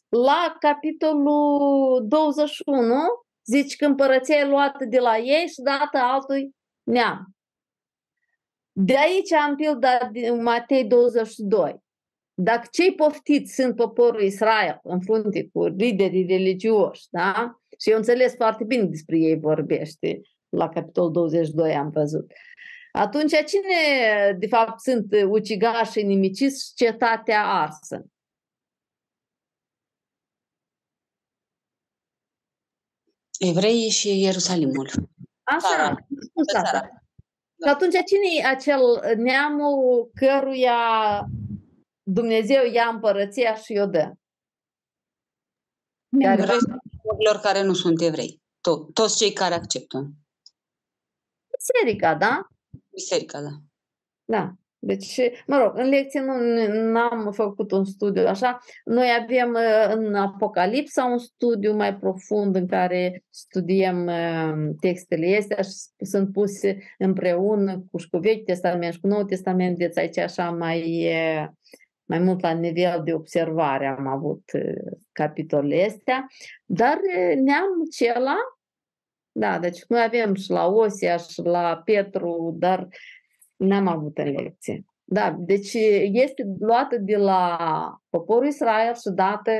La 0.10 0.56
capitolul 0.60 2.06
21 2.08 3.04
zici 3.46 3.76
că 3.76 3.86
împărăția 3.86 4.36
e 4.36 4.48
luată 4.48 4.86
de 4.86 5.00
la 5.00 5.18
ei 5.18 5.48
și 5.48 5.62
dată 5.62 5.98
altui 5.98 6.56
neam. 6.84 7.36
De 8.72 8.98
aici 8.98 9.32
am 9.32 9.56
pilda 9.56 10.10
din 10.12 10.42
Matei 10.44 10.86
22. 10.86 11.84
Dacă 12.34 12.68
cei 12.72 12.96
poftiți 12.96 13.54
sunt 13.54 13.76
poporul 13.76 14.22
Israel 14.22 14.80
în 14.84 15.02
frunte 15.02 15.50
cu 15.54 15.66
liderii 15.66 16.26
religioși, 16.26 17.08
da? 17.10 17.60
Și 17.82 17.90
eu 17.90 17.98
înțeles 17.98 18.36
foarte 18.36 18.64
bine 18.64 18.84
despre 18.84 19.18
ei 19.18 19.40
vorbește. 19.40 20.22
La 20.50 20.70
capitolul 20.70 21.12
22 21.12 21.74
am 21.76 21.90
văzut. 21.90 22.32
Atunci, 22.92 23.32
cine, 23.46 23.76
de 24.40 24.48
fapt, 24.48 24.80
sunt 24.80 25.08
ucigași 25.28 26.00
inimiciți 26.00 26.74
cetatea 26.76 27.46
arsă? 27.46 28.06
Evreii 33.40 33.90
și 33.90 34.22
Ierusalimul. 34.22 34.90
Așa, 35.44 35.68
țara. 35.68 35.96
Țara. 36.54 36.88
Și 37.64 37.70
atunci, 37.70 37.94
cine 37.94 38.28
e 38.40 38.46
acel 38.46 38.82
neamul 39.18 40.12
căruia 40.14 40.78
Dumnezeu 42.04 42.66
ia 42.72 42.88
împărăția 42.88 43.56
și 43.56 43.78
o 43.82 43.86
dă? 43.86 44.14
Care 46.20 46.46
celor 47.20 47.42
care 47.42 47.64
nu 47.64 47.74
sunt 47.74 48.02
evrei. 48.02 48.42
To- 48.42 48.94
toți 48.94 49.18
cei 49.18 49.34
care 49.34 49.54
acceptă. 49.54 50.12
Biserica, 51.58 52.16
da? 52.16 52.48
Biserica, 52.90 53.42
da. 53.42 53.50
Da. 54.26 54.54
Deci, 54.80 55.20
mă 55.48 55.58
rog, 55.58 55.72
în 55.78 55.90
lecție 55.90 56.22
nu 56.72 57.00
am 57.00 57.32
făcut 57.32 57.72
un 57.72 57.86
studiu 57.86 58.28
așa. 58.28 58.58
Noi 58.84 59.08
avem 59.22 59.54
uh, 59.54 59.94
în 59.96 60.16
Apocalipsa 60.16 61.06
un 61.06 61.18
studiu 61.18 61.76
mai 61.76 61.96
profund 61.96 62.56
în 62.56 62.68
care 62.68 63.24
studiem 63.30 64.06
uh, 64.06 64.70
textele 64.80 65.38
astea 65.38 65.62
și 65.62 66.06
sunt 66.06 66.32
puse 66.32 66.78
împreună 66.98 67.86
cu 67.92 67.98
și 67.98 68.10
cu 68.10 68.18
Vechi 68.18 68.46
Testament 68.46 68.94
și 68.94 69.00
cu 69.00 69.08
Nou 69.08 69.24
Testament, 69.24 69.78
deci 69.78 69.98
aici 69.98 70.18
așa 70.18 70.52
mai, 70.52 71.08
mai 72.08 72.20
mult 72.20 72.42
la 72.42 72.52
nivel 72.52 73.02
de 73.04 73.14
observare 73.14 73.86
am 73.86 74.08
avut 74.08 74.44
capitolele 75.12 75.86
astea, 75.86 76.28
dar 76.66 76.98
neamul 77.36 77.88
cela, 77.98 78.36
da, 79.32 79.60
deci 79.60 79.84
noi 79.88 80.04
avem 80.04 80.34
și 80.34 80.50
la 80.52 80.66
Osia 80.66 81.18
și 81.18 81.42
la 81.42 81.82
Petru, 81.86 82.56
dar 82.60 82.88
n-am 83.56 83.88
avut 83.88 84.18
în 84.18 84.32
lecție. 84.32 84.86
Da, 85.04 85.36
deci 85.38 85.74
este 86.12 86.44
luată 86.60 86.98
de 86.98 87.18
la 87.18 87.58
poporul 88.10 88.48
Israel 88.48 88.94
și 88.94 89.10
dată 89.16 89.52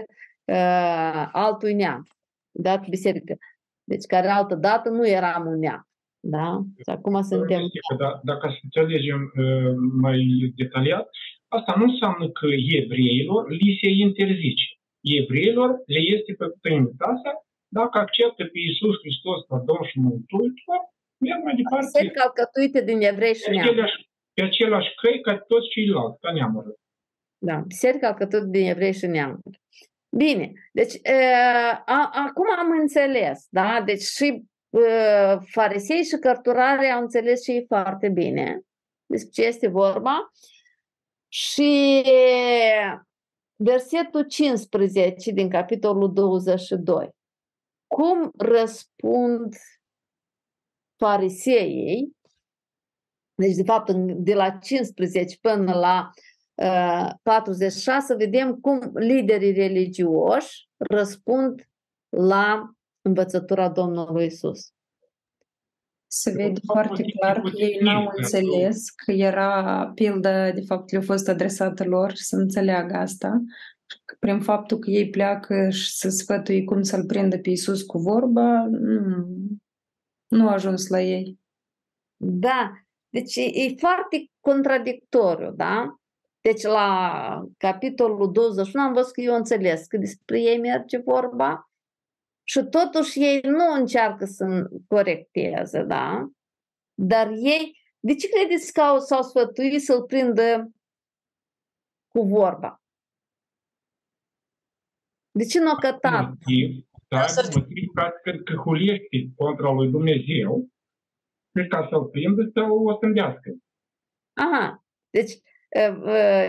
uh, 0.46 1.30
altui 1.32 1.74
neam, 1.74 2.08
dat 2.52 2.88
biserică. 2.90 3.38
Deci 3.84 4.06
care 4.06 4.28
altă 4.28 4.56
dată 4.56 4.90
nu 4.90 5.08
eram 5.08 5.46
un 5.46 5.60
neam. 5.60 5.88
Da? 6.20 6.62
Și 6.76 6.90
acum 6.92 7.22
suntem... 7.22 7.62
Da, 7.98 8.20
dacă 8.24 8.48
să 8.50 8.58
înțelegem 8.64 9.32
uh, 9.36 9.74
mai 10.02 10.20
detaliat, 10.56 11.10
asta 11.48 11.74
nu 11.78 11.84
înseamnă 11.92 12.30
că 12.30 12.48
evreilor 12.80 13.52
li 13.60 13.80
se 13.82 13.90
interzice 13.90 14.68
evreilor 15.22 15.70
le 15.86 16.00
este 16.16 16.34
făcută 16.34 16.70
invitația 16.70 17.34
dacă 17.68 17.98
acceptă 17.98 18.44
pe 18.52 18.58
Iisus 18.68 18.96
Hristos 19.04 19.40
ca 19.48 19.58
Domn 19.68 19.86
și 19.90 20.00
Mântuitor, 20.00 20.82
merg 21.26 21.44
mai 21.44 21.56
departe. 21.56 21.98
Sunt 21.98 22.12
călcătuite 22.20 22.80
din 22.90 23.00
evrei 23.02 23.36
și 23.36 23.50
neam. 23.50 23.76
Pe 24.34 24.44
același 24.44 24.90
căi 25.02 25.22
ca 25.22 25.38
toți 25.38 25.70
ceilalți, 25.70 26.20
ca 26.20 26.32
neamurile. 26.32 26.76
Da, 27.38 27.56
biserica 27.56 28.08
alcătuit 28.08 28.44
din 28.44 28.68
evrei 28.70 28.94
și 28.94 29.06
neamuri. 29.06 29.60
Bine, 30.18 30.52
deci 30.72 30.94
a, 31.86 32.10
acum 32.28 32.48
am 32.60 32.80
înțeles, 32.80 33.48
da? 33.50 33.82
Deci 33.86 34.02
și 34.02 34.44
a, 34.70 35.40
farisei 35.56 36.04
și 36.04 36.18
cărturare 36.20 36.88
au 36.88 37.02
înțeles 37.02 37.44
și 37.44 37.52
ei 37.52 37.66
foarte 37.68 38.10
bine 38.10 38.62
despre 39.06 39.30
ce 39.32 39.48
este 39.48 39.68
vorba 39.68 40.32
și 41.28 42.04
versetul 43.56 44.24
15 44.24 45.32
din 45.32 45.50
capitolul 45.50 46.14
22. 46.14 47.10
Cum 47.88 48.32
răspund 48.38 49.56
fariseii, 50.96 52.16
deci 53.36 53.56
de 53.56 53.64
fapt 53.64 53.92
de 53.94 54.34
la 54.34 54.50
15 54.50 55.38
până 55.42 55.74
la 55.74 56.10
uh, 56.56 57.12
46 57.22 58.16
vedem 58.16 58.56
cum 58.56 58.92
liderii 58.94 59.54
religioși 59.54 60.68
răspund 60.78 61.70
la 62.10 62.72
învățătura 63.02 63.70
Domnului 63.70 64.26
Isus 64.26 64.72
se 66.08 66.32
vede 66.32 66.60
foarte 66.66 67.04
clar 67.04 67.42
că 67.42 67.52
ei 67.56 67.80
n-au 67.82 68.12
înțeles 68.16 68.90
că 68.90 69.12
era 69.12 69.92
pildă, 69.96 70.52
de 70.56 70.62
fapt, 70.62 70.92
le-a 70.92 71.02
fost 71.02 71.28
adresată 71.28 71.84
lor 71.84 72.12
să 72.14 72.36
înțeleagă 72.36 72.96
asta. 72.96 73.42
Prin 74.20 74.40
faptul 74.40 74.78
că 74.78 74.90
ei 74.90 75.10
pleacă 75.10 75.70
și 75.70 75.96
să 75.96 76.10
sfătui 76.10 76.64
cum 76.64 76.82
să-L 76.82 77.06
prindă 77.06 77.38
pe 77.38 77.50
Iisus 77.50 77.82
cu 77.82 77.98
vorba, 77.98 78.66
nu, 78.70 79.28
nu 80.28 80.48
a 80.48 80.52
ajuns 80.52 80.88
la 80.88 81.02
ei. 81.02 81.40
Da, 82.18 82.72
deci 83.10 83.36
e, 83.36 83.42
e 83.42 83.76
foarte 83.78 84.32
contradictoriu, 84.40 85.52
da? 85.52 86.00
Deci 86.42 86.62
la 86.62 87.44
capitolul 87.58 88.32
21 88.32 88.86
am 88.86 88.94
văzut 88.94 89.12
că 89.12 89.22
eu 89.22 89.36
înțeles 89.36 89.86
că 89.88 89.98
despre 89.98 90.42
ei 90.42 90.60
merge 90.60 90.98
vorba 90.98 91.67
și 92.50 92.64
totuși 92.70 93.24
ei 93.24 93.40
nu 93.44 93.74
încearcă 93.74 94.26
să 94.26 94.70
corecteze, 94.88 95.84
da? 95.84 96.30
Dar 96.94 97.28
ei, 97.32 97.80
de 98.00 98.16
ce 98.16 98.30
credeți 98.30 98.74
că 98.74 98.82
au, 98.82 99.00
s-au 99.00 99.22
sfătuit 99.22 99.82
să-l 99.82 100.04
prindă 100.04 100.72
cu 102.08 102.22
vorba? 102.22 102.82
De 105.32 105.44
ce 105.44 105.60
nu 105.60 105.70
a 105.70 105.76
cătat? 105.76 106.28
Motiv, 106.28 106.88
da, 107.08 107.26
motiv 107.54 107.92
ca 107.94 108.14
să 108.24 108.44
căhulește 108.44 109.30
contra 109.36 109.72
lui 109.72 109.90
Dumnezeu 109.90 110.70
și 111.56 111.68
ca 111.68 111.88
să-l 111.90 112.06
prindă 112.06 112.50
să 112.54 112.62
o 112.62 112.98
sândească. 112.98 113.56
Aha, 114.34 114.86
deci 115.10 115.32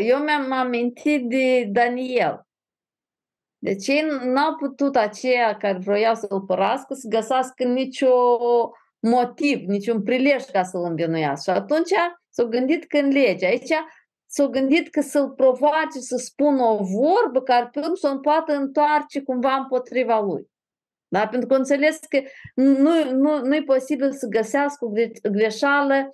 eu 0.00 0.18
mi-am 0.18 0.52
amintit 0.52 1.28
de 1.28 1.64
Daniel. 1.64 2.47
Deci 3.58 3.86
ei 3.86 4.06
n-au 4.24 4.54
putut 4.54 4.96
aceia 4.96 5.56
care 5.56 5.78
vroiau 5.78 6.14
să-l 6.14 6.40
părască 6.40 6.94
să 6.94 7.08
găsească 7.08 7.64
nicio 7.64 8.38
motiv, 9.00 9.68
niciun 9.68 10.02
prilej 10.02 10.44
ca 10.44 10.62
să-l 10.62 10.84
învinuiască. 10.84 11.50
Și 11.50 11.56
atunci 11.56 11.92
s-au 12.28 12.46
gândit 12.46 12.84
că 12.84 12.98
în 12.98 13.08
lege. 13.08 13.46
Aici 13.46 13.72
s-au 14.26 14.48
gândit 14.48 14.88
că 14.90 15.00
să-l 15.00 15.30
provoace 15.30 15.98
să 15.98 16.16
spună 16.16 16.62
o 16.62 16.76
vorbă 16.76 17.42
care 17.42 17.68
pe 17.72 17.78
urmă 17.78 17.94
să 17.94 18.14
poată 18.14 18.52
întoarce 18.52 19.22
cumva 19.22 19.54
împotriva 19.54 20.20
lui. 20.20 20.48
Da? 21.08 21.26
Pentru 21.26 21.48
că 21.48 21.54
înțeles 21.54 21.98
că 22.08 22.20
nu, 22.54 23.12
nu, 23.12 23.40
nu 23.40 23.54
e 23.54 23.62
posibil 23.62 24.12
să 24.12 24.26
găsească 24.26 24.84
o 24.84 24.90
greșeală 25.30 26.10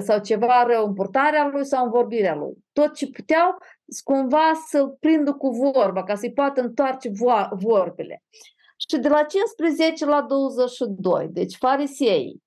sau 0.00 0.20
ceva 0.20 0.64
rău 0.66 0.86
în 0.86 0.94
purtarea 0.94 1.50
lui 1.52 1.64
sau 1.64 1.84
în 1.84 1.90
vorbirea 1.90 2.34
lui. 2.34 2.52
Tot 2.72 2.94
ce 2.94 3.10
puteau 3.10 3.58
cumva 3.98 4.52
să-l 4.68 4.96
prindă 5.00 5.32
cu 5.32 5.48
vorba, 5.48 6.04
ca 6.04 6.14
să-i 6.14 6.32
poată 6.32 6.60
întoarce 6.60 7.10
vorbele. 7.52 8.24
Și 8.88 8.98
de 8.98 9.08
la 9.08 9.24
15 9.24 10.04
la 10.04 10.22
22, 10.22 11.28
deci 11.28 11.56
farisei. 11.56 12.42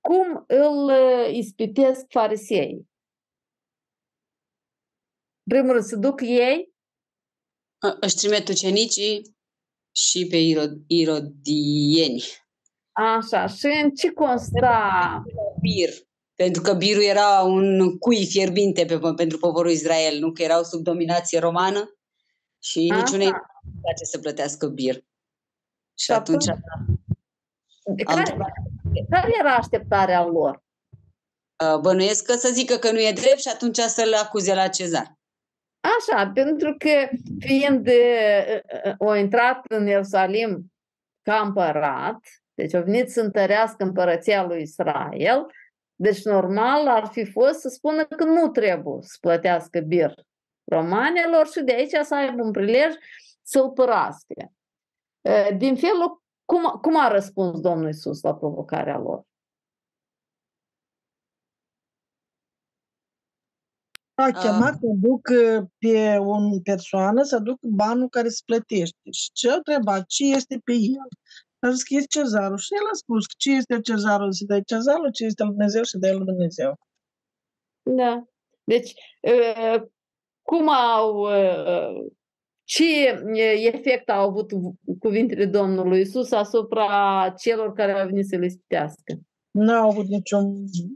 Cum 0.00 0.44
îl 0.46 0.90
ispitesc 1.32 2.04
farisei? 2.08 2.88
Primul 5.50 5.72
rând, 5.72 5.84
să 5.84 5.96
duc 5.96 6.20
ei? 6.20 6.72
Își 8.00 8.16
trimit 8.16 8.48
ucenicii 8.48 9.36
și 9.96 10.26
pe 10.26 10.36
irodieni. 10.86 12.22
Așa, 12.92 13.46
și 13.46 13.66
în 13.82 13.90
ce 13.90 14.12
consta? 14.12 15.22
Bir. 15.60 15.90
Pentru 16.34 16.62
că 16.62 16.72
birul 16.72 17.02
era 17.02 17.40
un 17.42 17.98
cui 17.98 18.26
fierbinte 18.26 18.84
pe, 18.84 18.98
pentru 19.16 19.38
poporul 19.38 19.70
Israel, 19.70 20.18
nu? 20.18 20.32
Că 20.32 20.42
erau 20.42 20.62
sub 20.62 20.82
dominație 20.82 21.38
romană 21.38 21.98
și 22.62 22.78
niciunei 22.78 23.30
nu 23.62 23.80
place 23.80 24.04
să 24.04 24.18
plătească 24.18 24.66
bir. 24.66 24.94
Și, 24.94 25.04
și 26.04 26.12
atunci... 26.12 26.44
Care, 28.04 28.36
care 29.10 29.32
era 29.38 29.54
așteptarea 29.54 30.24
lor? 30.24 30.62
Bănuiesc 31.80 32.24
că 32.24 32.32
să 32.32 32.50
zică 32.52 32.76
că 32.76 32.90
nu 32.90 32.98
e 32.98 33.12
drept 33.12 33.40
și 33.40 33.48
atunci 33.48 33.76
să-l 33.76 34.14
acuze 34.14 34.54
la 34.54 34.68
cezar. 34.68 35.18
Așa, 35.80 36.30
pentru 36.34 36.74
că 36.78 37.16
fiind 37.38 37.88
o 38.98 39.14
intrat 39.14 39.64
în 39.68 39.86
Ierusalim 39.86 40.72
ca 41.22 41.40
împărat, 41.40 42.18
deci 42.54 42.74
a 42.74 42.80
venit 42.80 43.10
să 43.10 43.20
întărească 43.20 43.84
împărăția 43.84 44.44
lui 44.44 44.62
Israel, 44.62 45.46
deci 45.96 46.24
normal 46.24 46.88
ar 46.88 47.06
fi 47.06 47.24
fost 47.30 47.60
să 47.60 47.68
spună 47.68 48.04
că 48.04 48.24
nu 48.24 48.48
trebuie 48.48 49.02
să 49.02 49.16
plătească 49.20 49.80
bir 49.80 50.14
romanelor 50.64 51.46
și 51.46 51.62
de 51.62 51.72
aici 51.72 51.94
să 52.02 52.14
aibă 52.14 52.42
un 52.42 52.50
prilej 52.50 52.94
să-l 53.42 53.70
părască. 53.70 54.52
Din 55.56 55.76
felul, 55.76 56.22
cum, 56.44 56.62
cum 56.80 57.00
a 57.00 57.08
răspuns 57.08 57.60
Domnul 57.60 57.88
Isus 57.88 58.22
la 58.22 58.34
provocarea 58.34 58.98
lor? 58.98 59.22
A 64.14 64.30
chemat 64.30 64.74
să 64.74 64.86
duc 65.00 65.28
pe 65.78 66.16
o 66.18 66.60
persoană 66.62 67.22
să 67.22 67.38
duc 67.38 67.60
banul 67.60 68.08
care 68.08 68.28
se 68.28 68.42
plătește. 68.44 69.10
Și 69.10 69.30
ce 69.32 69.50
a 69.50 69.54
întrebat? 69.54 70.06
Ce 70.06 70.24
este 70.24 70.60
pe 70.64 70.72
el? 70.72 71.08
A 71.64 71.70
zis 71.70 71.82
că 71.82 71.94
e 71.94 72.00
cezarul. 72.00 72.56
Și 72.56 72.74
el 72.80 72.86
a 72.92 72.96
spus 73.02 73.26
că 73.26 73.34
ce 73.36 73.50
este 73.50 73.80
cezarul? 73.80 74.32
Se 74.32 74.44
dă 74.44 74.60
cezarul, 74.60 75.10
ce 75.10 75.24
este 75.24 75.44
Dumnezeu 75.44 75.82
și 75.82 75.96
de 75.98 76.08
el 76.08 76.24
Dumnezeu. 76.24 76.78
Da. 77.82 78.24
Deci, 78.64 78.92
cum 80.42 80.68
au, 80.68 81.26
ce 82.64 82.84
efect 83.72 84.08
au 84.08 84.28
avut 84.28 84.50
cuvintele 84.98 85.46
Domnului 85.46 86.00
Isus 86.00 86.30
asupra 86.30 87.34
celor 87.38 87.72
care 87.72 87.92
au 87.92 88.06
venit 88.06 88.26
să 88.26 88.36
le 88.36 88.48
spitească? 88.48 89.18
N-au 89.50 89.90
avut 89.90 90.06
niciun 90.06 90.44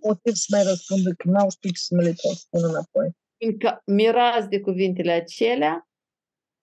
motiv 0.07 0.33
să 0.35 0.47
mai 0.51 0.62
răspundă, 0.62 1.11
că 1.16 1.29
n-au 1.29 1.51
știut 1.51 1.77
să 1.77 1.95
mă 1.95 2.03
le 2.03 2.12
spună 2.35 2.66
înapoi. 2.66 3.11
Încă 3.41 3.83
mirați 3.87 4.49
de 4.49 4.61
cuvintele 4.61 5.12
acelea, 5.12 5.88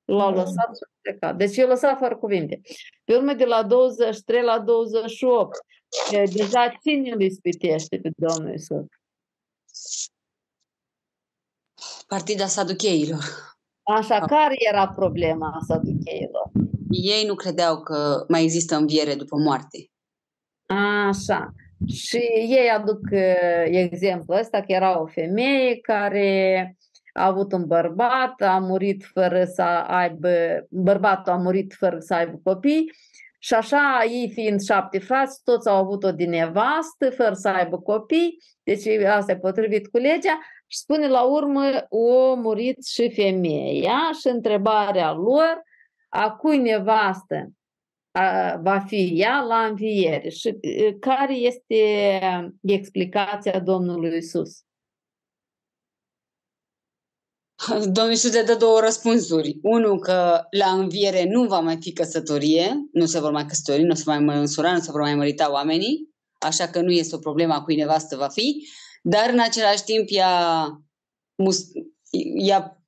l-au 0.05 0.29
mm. 0.29 0.35
lăsat 0.35 0.75
și 0.75 0.83
plecat. 1.01 1.37
Deci 1.37 1.57
eu 1.57 1.67
lăsat 1.67 1.97
fără 1.97 2.17
cuvinte. 2.17 2.61
Pe 3.03 3.15
urmă 3.15 3.33
de 3.33 3.45
la 3.45 3.63
23 3.63 4.41
la 4.41 4.59
28, 4.59 5.57
deja 6.33 6.77
cine 6.81 7.11
îl 7.11 7.21
ispitește 7.21 7.99
pe 7.99 8.09
Domnul 8.15 8.51
Iisus? 8.51 8.85
Partida 12.07 12.45
saducheilor. 12.45 13.23
Așa, 13.83 14.19
care 14.19 14.55
era 14.69 14.87
problema 14.87 15.59
saducheilor? 15.67 16.51
Ei 16.89 17.25
nu 17.25 17.35
credeau 17.35 17.81
că 17.81 18.25
mai 18.27 18.43
există 18.43 18.75
înviere 18.75 19.15
după 19.15 19.37
moarte. 19.37 19.89
Așa. 21.07 21.53
Și 21.87 22.17
ei 22.49 22.69
aduc 22.69 23.01
exemplul 23.65 24.37
ăsta 24.37 24.59
că 24.59 24.71
era 24.71 25.01
o 25.01 25.05
femeie 25.05 25.79
care 25.79 26.77
a 27.15 27.25
avut 27.25 27.51
un 27.51 27.65
bărbat, 27.65 28.41
a 28.41 28.57
murit 28.57 29.03
fără 29.13 29.43
să 29.43 29.61
aibă, 29.87 30.29
bărbatul 30.69 31.31
a 31.33 31.37
murit 31.37 31.73
fără 31.73 31.99
să 31.99 32.13
aibă 32.13 32.39
copii. 32.43 32.91
Și 33.39 33.53
așa, 33.53 34.05
ei 34.09 34.31
fiind 34.33 34.61
șapte 34.61 34.99
frați, 34.99 35.43
toți 35.43 35.69
au 35.69 35.75
avut 35.75 36.03
o 36.03 36.11
din 36.11 36.29
nevastă, 36.29 37.09
fără 37.15 37.33
să 37.33 37.49
aibă 37.49 37.77
copii, 37.77 38.37
deci 38.63 38.87
asta 38.87 39.31
e 39.31 39.37
potrivit 39.37 39.87
cu 39.87 39.97
legea, 39.97 40.39
și 40.67 40.77
spune 40.77 41.07
la 41.07 41.21
urmă, 41.21 41.85
o 41.89 42.35
murit 42.35 42.85
și 42.85 43.11
femeia. 43.13 43.99
Și 44.19 44.27
întrebarea 44.27 45.11
lor, 45.11 45.63
a 46.09 46.31
cui 46.31 46.57
nevastă 46.57 47.49
a, 48.11 48.55
va 48.61 48.79
fi 48.79 49.11
ea 49.15 49.41
la 49.41 49.57
înviere? 49.57 50.29
Și 50.29 50.59
care 50.99 51.33
este 51.33 51.75
explicația 52.61 53.59
Domnului 53.59 54.17
Isus? 54.17 54.64
Domnul 57.95 58.11
Iisus 58.11 58.31
le 58.31 58.41
dă 58.41 58.55
două 58.55 58.79
răspunsuri. 58.79 59.59
Unul 59.61 59.99
că 59.99 60.47
la 60.49 60.71
înviere 60.71 61.25
nu 61.29 61.43
va 61.43 61.59
mai 61.59 61.77
fi 61.81 61.93
căsătorie, 61.93 62.89
nu 62.91 63.05
se 63.05 63.19
vor 63.19 63.31
mai 63.31 63.45
căsători, 63.45 63.83
nu 63.83 63.95
se 63.95 64.03
va 64.05 64.19
mai 64.19 64.39
măsura, 64.39 64.73
nu 64.73 64.79
se 64.79 64.91
vor 64.91 65.01
mai 65.01 65.15
mărita 65.15 65.51
oamenii, 65.51 66.09
așa 66.39 66.67
că 66.67 66.81
nu 66.81 66.91
este 66.91 67.15
o 67.15 67.19
problemă 67.19 67.53
a 67.53 67.61
cui 67.61 67.75
nevastă 67.75 68.15
va 68.15 68.27
fi, 68.27 68.67
dar 69.03 69.29
în 69.29 69.39
același 69.39 69.83
timp 69.83 70.07
ea, 70.11 70.67
ea 72.37 72.85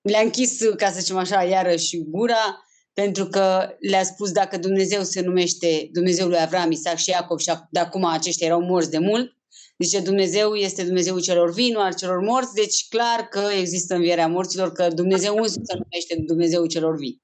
le-a 0.00 0.20
închis, 0.20 0.58
ca 0.76 0.90
să 0.90 1.00
zicem 1.00 1.16
așa, 1.16 1.42
iarăși 1.42 2.04
gura, 2.04 2.62
pentru 2.92 3.26
că 3.26 3.68
le-a 3.80 4.04
spus 4.04 4.32
dacă 4.32 4.58
Dumnezeu 4.58 5.02
se 5.02 5.20
numește 5.20 5.88
Dumnezeul 5.92 6.28
lui 6.28 6.40
Avram, 6.40 6.70
Isaac 6.70 6.96
și 6.96 7.10
Iacov 7.10 7.38
și 7.38 7.52
de 7.70 7.78
acum 7.78 8.04
aceștia 8.04 8.46
erau 8.46 8.60
morți 8.60 8.90
de 8.90 8.98
mult, 8.98 9.37
Zice, 9.78 10.00
Dumnezeu 10.00 10.54
este 10.54 10.84
Dumnezeul 10.84 11.20
celor 11.20 11.52
vii, 11.52 11.72
nu 11.72 11.80
al 11.80 11.94
celor 11.94 12.20
morți, 12.20 12.54
deci 12.54 12.88
clar 12.88 13.20
că 13.28 13.40
există 13.60 13.94
învierea 13.94 14.28
morților, 14.28 14.72
că 14.72 14.88
Dumnezeu 14.88 15.36
însuși 15.36 15.64
se 15.64 15.78
numește 15.78 16.16
Dumnezeul 16.26 16.66
celor 16.66 16.96
vii. 16.96 17.22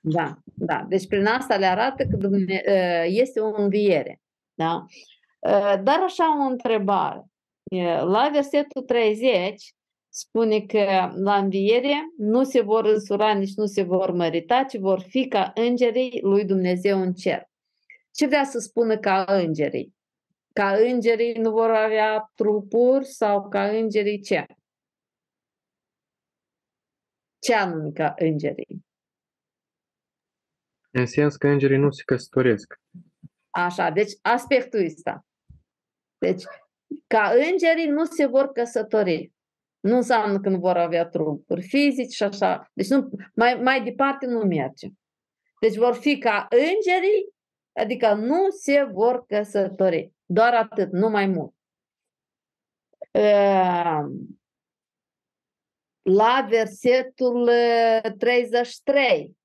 Da, 0.00 0.38
da. 0.54 0.86
Deci 0.88 1.06
prin 1.06 1.26
asta 1.26 1.56
le 1.56 1.66
arată 1.66 2.06
că 2.10 2.16
Dumne- 2.16 2.62
ă, 2.68 3.06
este 3.06 3.40
o 3.40 3.62
înviere. 3.62 4.20
Da? 4.54 4.84
Ă, 5.44 5.80
dar 5.84 6.00
așa 6.04 6.46
o 6.46 6.50
întrebare. 6.50 7.24
La 8.04 8.30
versetul 8.32 8.82
30 8.82 9.74
spune 10.08 10.60
că 10.60 11.12
la 11.14 11.36
înviere 11.36 11.94
nu 12.16 12.44
se 12.44 12.60
vor 12.60 12.84
însura, 12.84 13.32
nici 13.32 13.54
nu 13.54 13.66
se 13.66 13.82
vor 13.82 14.10
mărita, 14.10 14.62
ci 14.62 14.76
vor 14.76 15.00
fi 15.00 15.28
ca 15.28 15.52
îngerii 15.54 16.18
lui 16.22 16.44
Dumnezeu 16.44 17.00
în 17.00 17.12
cer. 17.12 17.50
Ce 18.12 18.26
vrea 18.26 18.44
să 18.44 18.58
spună 18.58 18.96
ca 18.98 19.24
îngerii? 19.28 19.95
Ca 20.56 20.72
îngerii 20.72 21.32
nu 21.32 21.50
vor 21.50 21.70
avea 21.70 22.30
trupuri 22.34 23.04
sau 23.04 23.48
ca 23.48 23.68
îngerii 23.68 24.20
ce? 24.20 24.46
Ce 27.38 27.54
anume 27.54 27.90
ca 27.90 28.14
îngerii? 28.18 28.86
În 30.90 31.06
sens 31.06 31.36
că 31.36 31.48
îngerii 31.48 31.76
nu 31.76 31.90
se 31.90 32.02
căsătoresc. 32.02 32.80
Așa, 33.50 33.90
deci 33.90 34.12
aspectul 34.22 34.84
ăsta. 34.84 35.26
Deci, 36.18 36.42
ca 37.06 37.32
îngerii 37.50 37.88
nu 37.88 38.04
se 38.04 38.26
vor 38.26 38.52
căsători. 38.52 39.32
Nu 39.80 39.96
înseamnă 39.96 40.40
că 40.40 40.48
nu 40.48 40.58
vor 40.58 40.76
avea 40.76 41.06
trupuri 41.06 41.62
fizici 41.62 42.14
și 42.14 42.22
așa. 42.22 42.70
Deci 42.72 42.88
nu, 42.88 43.10
mai, 43.34 43.54
mai 43.54 43.84
departe 43.84 44.26
nu 44.26 44.38
merge. 44.38 44.88
Deci 45.60 45.76
vor 45.76 45.94
fi 45.94 46.18
ca 46.18 46.46
îngerii, 46.50 47.34
adică 47.76 48.14
nu 48.14 48.50
se 48.50 48.88
vor 48.92 49.26
căsători. 49.26 50.12
Doar 50.24 50.54
atât, 50.54 50.92
nu 50.92 51.08
mai 51.08 51.26
mult. 51.26 51.54
Ehm, 53.10 54.40
la 56.02 56.46
versetul 56.48 57.50
33. 58.18 59.36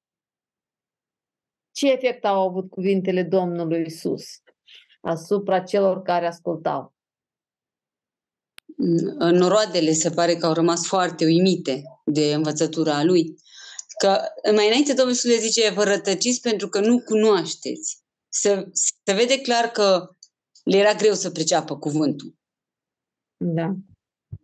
Ce 1.71 1.91
efect 1.91 2.25
au 2.25 2.47
avut 2.49 2.69
cuvintele 2.69 3.23
Domnului 3.23 3.81
Isus 3.85 4.23
asupra 5.01 5.59
celor 5.63 6.01
care 6.01 6.25
ascultau? 6.25 6.93
Noroadele 9.17 9.91
se 9.91 10.09
pare 10.09 10.35
că 10.35 10.45
au 10.45 10.53
rămas 10.53 10.87
foarte 10.87 11.25
uimite 11.25 11.83
de 12.05 12.33
învățătura 12.33 13.03
lui. 13.03 13.35
Că 13.97 14.21
mai 14.55 14.67
înainte 14.67 14.93
Domnul 14.93 15.13
Iisus 15.13 15.31
le 15.31 15.37
zice, 15.37 15.69
vă 15.69 15.83
rătăciți 15.83 16.41
pentru 16.41 16.69
că 16.69 16.79
nu 16.79 16.99
cunoașteți. 16.99 18.00
Se, 18.33 18.69
se 19.03 19.13
vede 19.13 19.41
clar 19.41 19.65
că 19.65 20.15
le 20.63 20.77
era 20.77 20.93
greu 20.93 21.13
să 21.13 21.31
priceapă 21.31 21.77
cuvântul. 21.77 22.35
Da. 23.37 23.75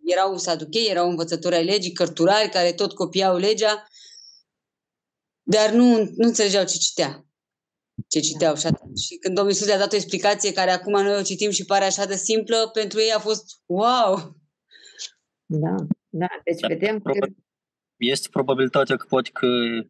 Erau 0.04 0.38
saduchei, 0.38 0.90
erau 0.90 1.10
învățători 1.10 1.56
ai 1.56 1.66
legii, 1.66 1.92
cărturari 1.92 2.50
care 2.50 2.74
tot 2.74 2.94
copiau 2.94 3.38
legea, 3.38 3.88
dar 5.44 5.72
nu, 5.72 5.98
nu 5.98 6.28
înțelegeau 6.28 6.66
ce 6.66 6.78
citea. 6.78 7.26
Ce 8.08 8.20
citeau. 8.20 8.54
Da. 8.54 8.60
Și, 8.60 8.66
atunci, 8.66 9.00
și 9.00 9.18
când 9.18 9.36
Domnul 9.36 9.54
Iisus 9.54 9.68
le-a 9.68 9.78
dat 9.78 9.94
o 9.94 9.96
explicație 9.96 10.52
care 10.52 10.72
acum 10.72 10.92
noi 10.92 11.18
o 11.18 11.22
citim 11.22 11.52
și 11.52 11.66
pare 11.66 11.86
așa 11.86 12.06
de 12.06 12.16
simplă, 12.16 12.70
pentru 12.74 13.00
ei 13.00 13.12
a 13.12 13.20
fost 13.20 13.62
wow! 13.66 14.36
Da, 15.46 15.76
da. 16.10 16.28
Deci 16.44 16.60
da, 16.60 16.68
vedem 16.68 17.02
că... 17.02 17.12
Este 17.98 18.28
probabilitatea 18.32 18.96
că 18.96 19.06
poate 19.10 19.30
că 19.34 19.48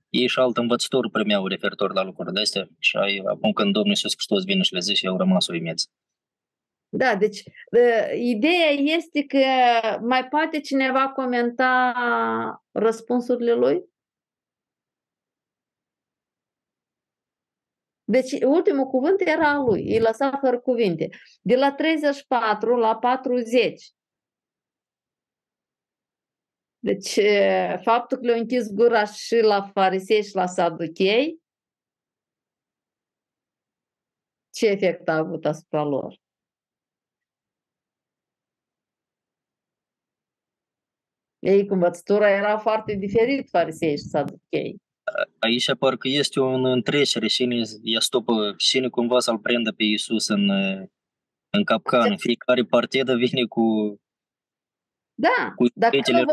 ei 0.10 0.28
și 0.28 0.40
alt 0.40 0.58
învățător 0.58 1.10
primeau 1.10 1.48
referitor 1.48 1.94
la 1.94 2.04
lucrurile 2.04 2.40
astea 2.42 2.68
și 2.80 2.98
acum 3.26 3.52
când 3.52 3.74
Domnul 3.74 3.92
Iisus 3.92 4.12
Hristos 4.14 4.44
vine 4.44 4.62
și 4.62 4.74
le 4.74 4.80
zice, 4.80 5.06
ei 5.06 5.12
au 5.12 5.18
rămas 5.18 5.48
uimiți. 5.48 5.90
Da, 6.90 7.16
deci 7.16 7.44
uh, 7.72 8.12
ideea 8.14 8.70
este 8.70 9.24
că 9.26 9.38
mai 10.02 10.28
poate 10.28 10.60
cineva 10.60 11.10
comenta 11.10 11.94
răspunsurile 12.72 13.54
lui? 13.54 13.84
Deci 18.04 18.32
ultimul 18.32 18.86
cuvânt 18.86 19.22
era 19.22 19.50
al 19.50 19.64
lui, 19.64 19.82
îi 19.82 20.00
lăsa 20.00 20.38
fără 20.42 20.60
cuvinte. 20.60 21.10
De 21.42 21.56
la 21.56 21.72
34 21.72 22.76
la 22.76 22.96
40. 22.96 23.97
Deci 26.88 27.20
faptul 27.82 28.18
că 28.18 28.26
le-au 28.26 28.40
închis 28.40 28.74
gura 28.74 29.06
și 29.06 29.40
la 29.42 29.62
farisei 29.62 30.24
și 30.24 30.36
la 30.36 30.46
saduchei, 30.46 31.42
ce 34.54 34.68
efect 34.68 35.08
a 35.08 35.16
avut 35.16 35.46
asupra 35.46 35.84
lor? 35.84 36.20
Ei 41.40 41.68
cu 41.68 41.74
învățătura 41.74 42.30
era 42.30 42.58
foarte 42.58 42.94
diferit 42.94 43.50
farisei 43.50 43.98
și 43.98 44.04
saduchei. 44.04 44.76
Aici 45.40 45.76
parcă 45.80 46.08
este 46.08 46.40
o 46.40 46.48
întrecere, 46.48 47.28
cine 47.28 47.62
ea 47.82 48.00
stopă, 48.00 48.54
cine 48.58 48.90
cumva 48.90 49.20
să-l 49.20 49.40
prindă 49.40 49.72
pe 49.72 49.84
Iisus 49.84 50.28
în, 50.28 50.50
în 51.50 51.64
capcană. 51.66 52.18
Fiecare 52.18 52.64
partidă 52.64 53.16
vine 53.16 53.46
cu 53.46 53.96
Da, 55.14 55.54
cu 55.56 55.66
dacă 55.74 55.98
nu 56.12 56.26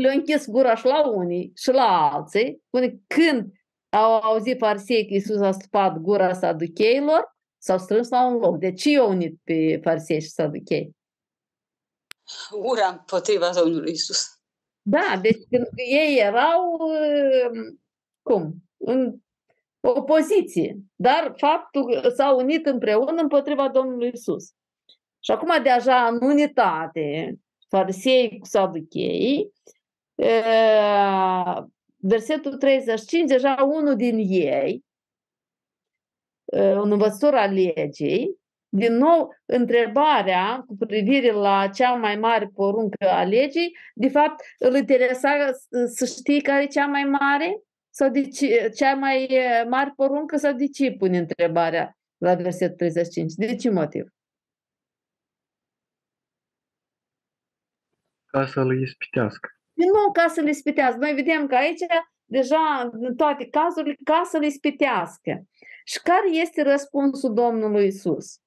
le-au 0.00 0.14
închis 0.14 0.48
gura 0.48 0.74
și 0.74 0.86
la 0.86 1.08
unii 1.08 1.52
și 1.56 1.70
la 1.70 2.10
alții, 2.12 2.62
până 2.70 2.86
când 3.06 3.52
au 3.88 4.12
auzit 4.12 4.58
farisei 4.58 5.06
că 5.06 5.14
Iisus 5.14 5.40
a 5.40 5.50
stupat 5.50 5.96
gura 5.96 6.32
saducheilor, 6.32 7.36
s-au 7.58 7.78
strâns 7.78 8.08
la 8.08 8.26
un 8.26 8.36
loc. 8.36 8.58
De 8.58 8.72
ce 8.72 8.90
i-au 8.90 9.10
unit 9.10 9.40
pe 9.44 9.80
farisei 9.82 10.20
și 10.20 10.28
saduchei? 10.28 10.96
Ura 12.50 12.88
împotriva 12.88 13.50
Domnului 13.54 13.92
Isus. 13.92 14.26
Da, 14.82 15.18
deci 15.22 15.38
când 15.50 15.66
ei 15.74 16.18
erau, 16.18 16.78
cum, 18.22 18.54
în 18.76 19.16
opoziție, 19.80 20.78
dar 20.94 21.34
faptul 21.36 22.00
că 22.02 22.08
s-au 22.08 22.38
unit 22.38 22.66
împreună 22.66 23.20
împotriva 23.22 23.68
Domnului 23.68 24.10
Isus. 24.14 24.44
Și 25.20 25.30
acum 25.30 25.62
deja 25.62 26.06
în 26.06 26.18
unitate, 26.22 27.34
farisei 27.68 28.38
cu 28.38 28.46
saduchei, 28.46 29.52
versetul 31.96 32.56
35, 32.56 33.28
deja 33.28 33.54
unul 33.54 33.96
din 33.96 34.18
ei, 34.18 34.84
un 36.54 36.92
învățător 36.92 37.34
al 37.34 37.52
legii, 37.52 38.38
din 38.68 38.92
nou, 38.92 39.34
întrebarea 39.44 40.64
cu 40.66 40.76
privire 40.86 41.32
la 41.32 41.68
cea 41.68 41.94
mai 41.94 42.16
mare 42.16 42.50
poruncă 42.54 43.08
a 43.10 43.22
legii, 43.24 43.76
de 43.94 44.08
fapt, 44.08 44.44
îl 44.58 44.74
interesa 44.74 45.50
să 45.86 46.04
știi 46.04 46.40
care 46.40 46.62
e 46.62 46.66
cea 46.66 46.86
mai 46.86 47.04
mare 47.04 47.60
sau 47.90 48.10
de 48.10 48.28
ce, 48.28 48.70
cea 48.74 48.94
mai 48.94 49.28
mare 49.68 49.92
poruncă 49.96 50.36
sau 50.36 50.52
de 50.52 50.66
ce 50.66 50.92
pune 50.92 51.18
întrebarea 51.18 51.96
la 52.16 52.34
versetul 52.34 52.76
35? 52.76 53.32
De 53.32 53.56
ce 53.56 53.70
motiv? 53.70 54.06
Ca 58.26 58.46
să 58.46 58.64
le 58.64 58.80
ispitească. 58.80 59.55
Nu 59.76 60.12
ca 60.12 60.28
să 60.34 60.40
le 60.40 60.50
ispitească. 60.50 60.98
Noi 60.98 61.14
vedem 61.14 61.46
că 61.46 61.54
aici, 61.54 61.80
deja, 62.24 62.90
în 62.92 63.16
toate 63.16 63.48
cazurile, 63.48 63.96
ca 64.04 64.22
să 64.30 64.38
le 64.38 64.46
ispitească. 64.46 65.46
Și 65.84 66.00
care 66.02 66.30
este 66.30 66.62
răspunsul 66.62 67.34
Domnului 67.34 67.86
Isus? 67.86 68.38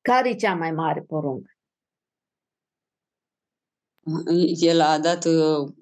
Care 0.00 0.28
e 0.28 0.34
cea 0.34 0.54
mai 0.54 0.72
mare 0.72 1.00
poruncă? 1.00 1.50
El 4.60 4.80
a 4.80 4.98
dat 4.98 5.24
uh, 5.24 5.72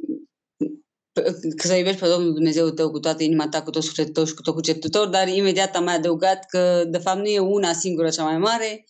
că 1.57 1.67
să 1.67 1.75
iubești 1.75 2.01
pe 2.01 2.09
Domnul 2.09 2.33
Dumnezeu 2.33 2.71
tău 2.71 2.91
cu 2.91 2.99
toată 2.99 3.23
inima 3.23 3.49
ta, 3.49 3.63
cu 3.63 3.71
tot 3.71 3.83
sufletul 3.83 4.13
tău 4.13 4.25
și 4.25 4.35
cu 4.35 4.43
tot 4.43 4.55
cugetul 4.55 4.91
tău, 4.91 5.07
dar 5.07 5.29
imediat 5.29 5.75
am 5.75 5.85
mai 5.85 5.95
adăugat 5.95 6.45
că 6.45 6.85
de 6.85 6.99
fapt 6.99 7.19
nu 7.19 7.27
e 7.27 7.39
una 7.39 7.73
singură 7.73 8.11
cea 8.11 8.25
mai 8.25 8.39
mare, 8.39 8.85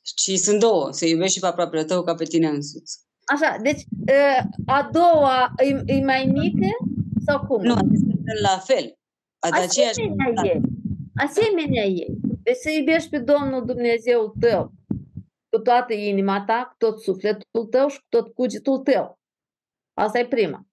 ci 0.00 0.30
sunt 0.30 0.60
două. 0.60 0.92
Să 0.92 1.06
iubești 1.06 1.34
și 1.34 1.40
pe 1.40 1.46
aproapele 1.46 1.84
tău 1.84 2.02
ca 2.02 2.14
pe 2.14 2.24
tine 2.24 2.48
însuți. 2.48 3.04
Așa, 3.24 3.56
deci 3.62 3.82
uh, 4.08 4.44
a 4.66 4.88
doua 4.92 5.52
e, 5.56 5.82
e 5.86 6.04
mai 6.04 6.24
mică 6.32 6.66
sau 7.26 7.46
cum? 7.46 7.62
Nu, 7.62 7.74
la 8.42 8.58
fel. 8.58 8.98
Asemenea 9.38 10.44
ei. 10.44 10.60
Asemenea 11.14 11.84
ei. 11.84 12.16
Deci 12.42 12.56
să 12.56 12.70
iubești 12.70 13.08
pe 13.08 13.18
Domnul 13.18 13.64
Dumnezeu 13.64 14.34
tău 14.40 14.72
cu 15.48 15.60
toată 15.60 15.92
inima 15.92 16.44
ta, 16.44 16.66
cu 16.68 16.74
tot 16.78 17.00
sufletul 17.00 17.64
tău 17.70 17.88
și 17.88 17.98
cu 17.98 18.06
tot 18.08 18.34
cugetul 18.34 18.78
tău. 18.78 19.18
Asta 19.94 20.18
e 20.18 20.26
prima. 20.26 20.66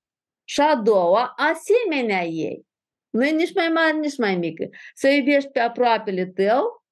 Și 0.43 0.61
a 0.61 0.75
doua, 0.75 1.33
asemenea 1.35 2.23
ei. 2.23 2.65
Nu 3.09 3.25
e 3.25 3.31
nici 3.31 3.53
mai 3.53 3.67
mare, 3.67 3.97
nici 3.97 4.17
mai 4.17 4.35
mică. 4.35 4.69
Să 4.93 5.07
iubești 5.07 5.49
pe 5.49 5.59
aproapele 5.59 6.25
tău 6.25 6.83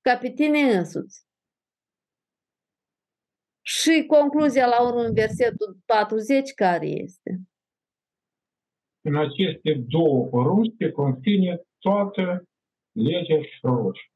ca 0.00 0.16
pe 0.16 0.30
tine 0.30 0.76
însuți. 0.76 1.24
Și 3.64 4.04
concluzia 4.06 4.66
la 4.66 4.86
urmă 4.86 5.00
în 5.00 5.14
versetul 5.14 5.76
40 5.84 6.52
care 6.54 6.86
este? 6.86 7.40
În 9.00 9.16
aceste 9.16 9.84
două 9.88 10.26
porunci 10.26 10.74
se 10.78 10.90
conține 10.90 11.60
toată 11.78 12.44
legea 12.92 13.42
și 13.42 13.60
proroci. 13.60 14.12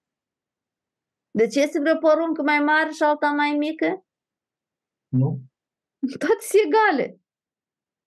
Deci 1.31 1.55
este 1.55 1.81
vreo 1.81 1.97
poruncă 1.97 2.43
mai 2.43 2.59
mare 2.59 2.91
și 2.91 3.03
alta 3.03 3.31
mai 3.31 3.57
mică? 3.59 4.07
Nu. 5.09 5.41
Toate 6.19 6.41
sunt 6.41 6.63
egale. 6.67 7.21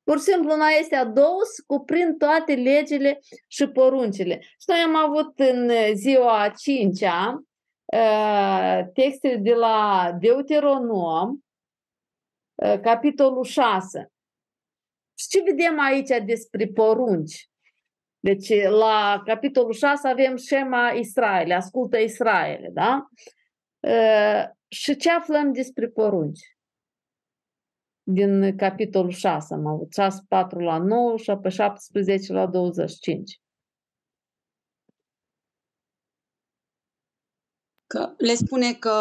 Pur 0.04 0.18
și 0.18 0.24
simplu, 0.24 0.54
una 0.54 0.68
este 0.68 0.96
a 0.96 1.06
două, 1.06 1.40
cuprind 1.66 2.18
toate 2.18 2.56
legile 2.56 3.20
și 3.48 3.68
poruncile. 3.68 4.40
Și 4.42 4.66
noi 4.68 4.80
am 4.80 4.96
avut 4.96 5.40
în 5.40 5.72
ziua 5.96 6.42
a 6.42 6.50
cincea 6.50 7.32
uh, 7.34 7.49
textele 8.94 9.36
de 9.36 9.54
la 9.54 10.12
Deuteronom, 10.20 11.44
uh, 12.56 12.80
capitolul 12.82 13.44
6. 13.44 14.12
Și 15.20 15.28
ce 15.28 15.44
vedem 15.44 15.80
aici 15.80 16.26
despre 16.26 16.68
porunci? 16.68 17.50
Deci, 18.20 18.64
la 18.64 19.22
capitolul 19.26 19.74
6 19.74 20.08
avem 20.08 20.36
șema 20.36 20.90
Israel, 20.90 21.52
ascultă 21.52 21.98
Israel, 21.98 22.70
da? 22.74 23.08
Uh, 23.80 24.44
și 24.68 24.96
ce 24.96 25.12
aflăm 25.12 25.54
despre 25.54 25.88
porunci? 25.88 26.58
Din 28.04 28.56
capitolul 28.56 29.12
6 29.12 29.54
am 29.54 29.66
avut 29.66 29.94
6, 29.94 30.22
4 30.28 30.60
la 30.60 30.78
9 30.78 31.18
și 31.18 31.32
pe 31.42 31.50
17 31.50 32.34
la 32.34 32.48
25. 32.48 33.40
Că 37.94 38.14
le 38.18 38.36
spune 38.36 38.74
că 38.74 38.92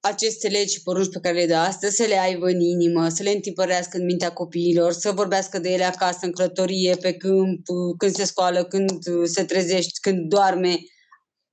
aceste 0.00 0.48
legi 0.48 0.74
și 0.74 0.82
porunci 0.82 1.12
pe 1.12 1.20
care 1.22 1.34
le 1.34 1.46
dă 1.46 1.54
astăzi 1.54 1.96
să 1.96 2.04
le 2.06 2.18
aibă 2.18 2.46
în 2.46 2.60
inimă, 2.60 3.08
să 3.08 3.22
le 3.22 3.30
întipărească 3.30 3.96
în 3.96 4.04
mintea 4.04 4.32
copiilor, 4.32 4.92
să 4.92 5.12
vorbească 5.12 5.58
de 5.58 5.70
ele 5.72 5.84
acasă, 5.84 6.18
în 6.20 6.32
clătorie, 6.32 6.96
pe 7.00 7.12
câmp, 7.12 7.66
când 7.98 8.14
se 8.14 8.24
scoală, 8.24 8.64
când 8.64 8.90
se 9.24 9.44
trezește, 9.44 9.98
când 10.00 10.28
doarme. 10.28 10.76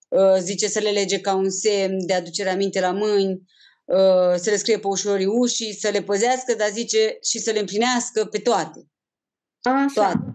Uh, 0.07 0.37
zice 0.39 0.67
să 0.67 0.79
le 0.79 0.89
lege 0.89 1.19
ca 1.19 1.35
un 1.35 1.49
semn 1.49 2.05
de 2.05 2.13
aducere 2.13 2.49
aminte 2.49 2.79
la 2.79 2.91
mâini, 2.91 3.41
uh, 3.85 4.35
să 4.35 4.49
le 4.49 4.57
scrie 4.57 4.79
pe 4.79 4.87
ușorii 4.87 5.25
ușii, 5.25 5.73
să 5.79 5.89
le 5.89 6.01
păzească, 6.01 6.53
dar 6.57 6.69
zice 6.71 7.17
și 7.29 7.39
să 7.39 7.51
le 7.51 7.59
împlinească 7.59 8.25
pe 8.25 8.37
toate. 8.37 8.87
Așa. 9.61 9.91
Toate. 9.93 10.32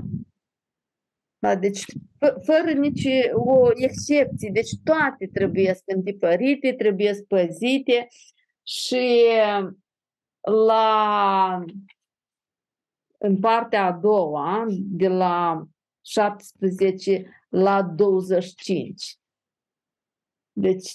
Da, 1.39 1.57
deci 1.57 1.85
fără 2.19 2.71
nici 2.79 3.09
o 3.33 3.69
excepție. 3.75 4.51
Deci 4.53 4.71
toate 4.85 5.31
trebuie 5.33 5.75
să 5.75 5.83
întipărite, 5.87 6.73
trebuie 6.73 7.15
să 7.15 7.25
păzite 7.29 8.07
și 8.63 9.25
la 10.41 11.65
în 13.19 13.39
partea 13.39 13.85
a 13.85 13.93
doua, 13.93 14.67
de 14.71 15.09
la 15.09 15.67
17 16.05 17.31
la 17.49 17.83
25. 17.83 19.19
Deci, 20.53 20.93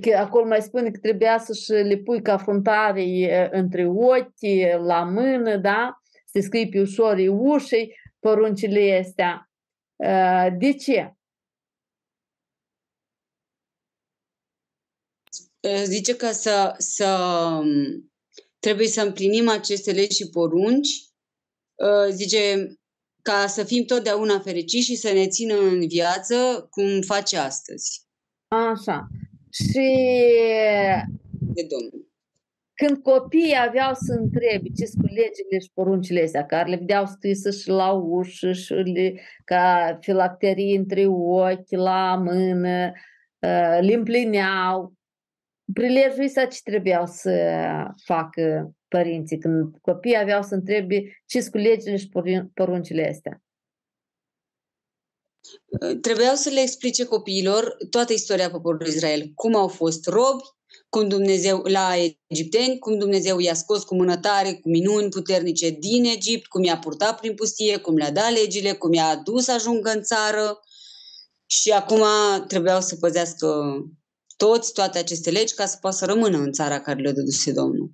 că 0.00 0.16
acolo 0.16 0.46
mai 0.46 0.62
spune 0.62 0.90
că 0.90 0.98
trebuia 0.98 1.38
să-și 1.38 1.70
le 1.70 1.96
pui 1.96 2.22
ca 2.22 2.36
fruntare 2.36 3.48
între 3.52 3.86
ochi, 3.86 4.78
la 4.78 5.04
mână, 5.04 5.56
da? 5.56 5.98
Să 6.24 6.40
scrii 6.40 6.68
pe 6.68 6.80
ușorii 6.80 7.28
ușei 7.28 7.96
poruncile 8.18 8.98
astea. 8.98 9.50
De 10.58 10.72
ce? 10.78 11.14
Zice 15.84 16.16
că 16.16 16.30
să, 16.32 16.74
să 16.78 17.18
trebuie 18.58 18.86
să 18.86 19.02
împlinim 19.02 19.48
aceste 19.48 19.92
legi 19.92 20.16
și 20.16 20.28
porunci. 20.28 20.88
Zice 22.10 22.74
ca 23.22 23.46
să 23.46 23.64
fim 23.64 23.84
totdeauna 23.84 24.40
fericiți 24.40 24.86
și 24.86 24.96
să 24.96 25.12
ne 25.12 25.28
țină 25.28 25.54
în 25.54 25.88
viață 25.88 26.66
cum 26.70 27.00
face 27.00 27.36
astăzi. 27.36 28.06
Așa. 28.48 29.08
Și 29.50 29.90
de 31.40 31.66
Domnul. 31.68 32.03
Când 32.74 33.02
copiii 33.02 33.56
aveau 33.68 33.92
să 33.94 34.12
întrebe 34.12 34.68
ce 34.76 34.84
sunt 34.84 35.10
legile 35.10 35.58
și 35.62 35.70
poruncile 35.74 36.22
astea, 36.22 36.46
care 36.46 36.68
le 36.68 36.76
vedeau 36.76 37.06
scrise 37.06 37.50
și 37.50 37.68
la 37.68 37.92
ușă, 37.92 38.52
și 38.52 38.72
le, 38.72 39.20
ca 39.44 39.98
filacterii 40.00 40.76
între 40.76 41.06
ochi, 41.06 41.70
la 41.70 42.16
mână, 42.16 42.92
uh, 43.38 43.78
le 43.80 43.94
împlineau. 43.94 44.92
Prilejul 45.72 46.24
ăsta 46.24 46.44
ce 46.44 46.58
trebuiau 46.64 47.06
să 47.06 47.32
facă 48.04 48.74
părinții 48.88 49.38
când 49.38 49.76
copiii 49.80 50.18
aveau 50.18 50.42
să 50.42 50.54
întrebe 50.54 51.22
ce 51.26 51.40
sunt 51.40 51.54
legile 51.54 51.96
și 51.96 52.08
poruncile 52.54 53.08
astea? 53.08 53.42
Trebuiau 56.00 56.34
să 56.34 56.50
le 56.50 56.60
explice 56.60 57.04
copiilor 57.04 57.76
toată 57.90 58.12
istoria 58.12 58.50
poporului 58.50 58.88
Israel, 58.88 59.32
cum 59.34 59.54
au 59.54 59.68
fost 59.68 60.06
robi, 60.06 60.42
cum 60.94 61.08
Dumnezeu 61.08 61.62
la 61.78 61.86
egipteni, 62.26 62.78
cum 62.78 62.98
Dumnezeu 62.98 63.38
i-a 63.38 63.54
scos 63.54 63.84
cu 63.84 63.94
mână 63.94 64.16
tare, 64.16 64.52
cu 64.52 64.68
minuni 64.68 65.08
puternice 65.08 65.70
din 65.70 66.04
Egipt, 66.04 66.46
cum 66.46 66.62
i-a 66.62 66.78
purtat 66.78 67.20
prin 67.20 67.34
pustie, 67.34 67.76
cum 67.76 67.94
le-a 67.96 68.12
dat 68.12 68.30
legile, 68.40 68.72
cum 68.72 68.92
i-a 68.92 69.04
adus 69.04 69.48
ajungă 69.48 69.90
în 69.90 70.02
țară 70.02 70.60
și 71.46 71.70
acum 71.70 72.02
trebuiau 72.46 72.80
să 72.80 72.96
păzească 72.96 73.48
toți 74.36 74.72
toate 74.72 74.98
aceste 74.98 75.30
legi 75.30 75.54
ca 75.54 75.64
să 75.64 75.78
poată 75.80 75.96
să 75.96 76.04
rămână 76.04 76.38
în 76.38 76.52
țara 76.52 76.80
care 76.80 77.00
le 77.00 77.12
dăduse 77.12 77.52
Domnul. 77.52 77.90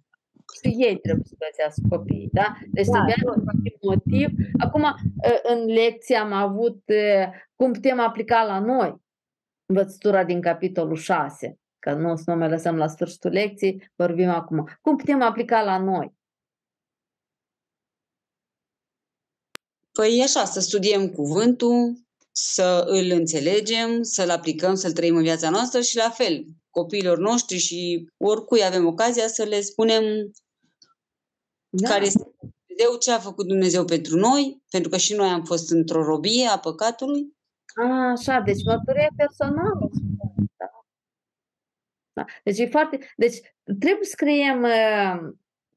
Și 0.62 0.74
ei 0.86 0.96
trebuie 0.98 1.24
să 1.28 1.34
păzească 1.44 1.82
copiii, 1.88 2.28
da? 2.32 2.57
Deci 2.72 2.86
da. 2.86 2.92
trebuia 2.92 3.16
să 3.22 3.32
motiv. 3.80 4.28
Acum, 4.59 4.84
în 5.42 5.64
lecție 5.64 6.16
am 6.16 6.32
avut 6.32 6.82
cum 7.57 7.72
putem 7.72 8.01
aplica 8.01 8.42
la 8.42 8.59
noi 8.59 8.94
învățătura 9.66 10.24
din 10.24 10.40
capitolul 10.40 10.96
6 10.96 11.59
că 11.80 11.92
nu 11.92 12.10
o 12.10 12.16
să 12.16 12.22
nu 12.26 12.36
mai 12.36 12.48
lăsăm 12.48 12.76
la 12.76 12.86
sfârșitul 12.86 13.30
lecției, 13.30 13.90
vorbim 13.96 14.28
acum. 14.28 14.78
Cum 14.80 14.96
putem 14.96 15.22
aplica 15.22 15.62
la 15.62 15.78
noi? 15.78 16.18
Păi 19.92 20.18
e 20.18 20.22
așa, 20.22 20.44
să 20.44 20.60
studiem 20.60 21.08
cuvântul, 21.08 21.96
să 22.32 22.84
îl 22.86 23.10
înțelegem, 23.10 24.02
să-l 24.02 24.30
aplicăm, 24.30 24.74
să-l 24.74 24.92
trăim 24.92 25.16
în 25.16 25.22
viața 25.22 25.50
noastră 25.50 25.80
și 25.80 25.96
la 25.96 26.10
fel, 26.10 26.44
copiilor 26.70 27.18
noștri 27.18 27.56
și 27.56 28.08
oricui 28.16 28.64
avem 28.64 28.86
ocazia 28.86 29.28
să 29.28 29.44
le 29.44 29.60
spunem 29.60 30.02
da. 31.68 31.88
care 31.88 32.04
este 32.04 32.30
Dumnezeu, 32.66 32.98
ce 32.98 33.12
a 33.12 33.18
făcut 33.18 33.46
Dumnezeu 33.46 33.84
pentru 33.84 34.16
noi, 34.16 34.62
pentru 34.70 34.90
că 34.90 34.96
și 34.96 35.14
noi 35.14 35.28
am 35.28 35.44
fost 35.44 35.70
într-o 35.70 36.04
robie 36.04 36.46
a 36.46 36.58
păcatului. 36.58 37.36
A, 37.74 38.10
așa, 38.10 38.40
deci 38.44 38.64
mărturie 38.64 39.10
personală. 39.16 39.90
Da. 42.20 42.26
Deci 42.44 42.58
e 42.58 42.66
foarte... 42.66 42.98
Deci 43.16 43.40
trebuie 43.78 44.04
să 44.04 44.14
creăm... 44.16 44.62
Uh, 44.62 45.32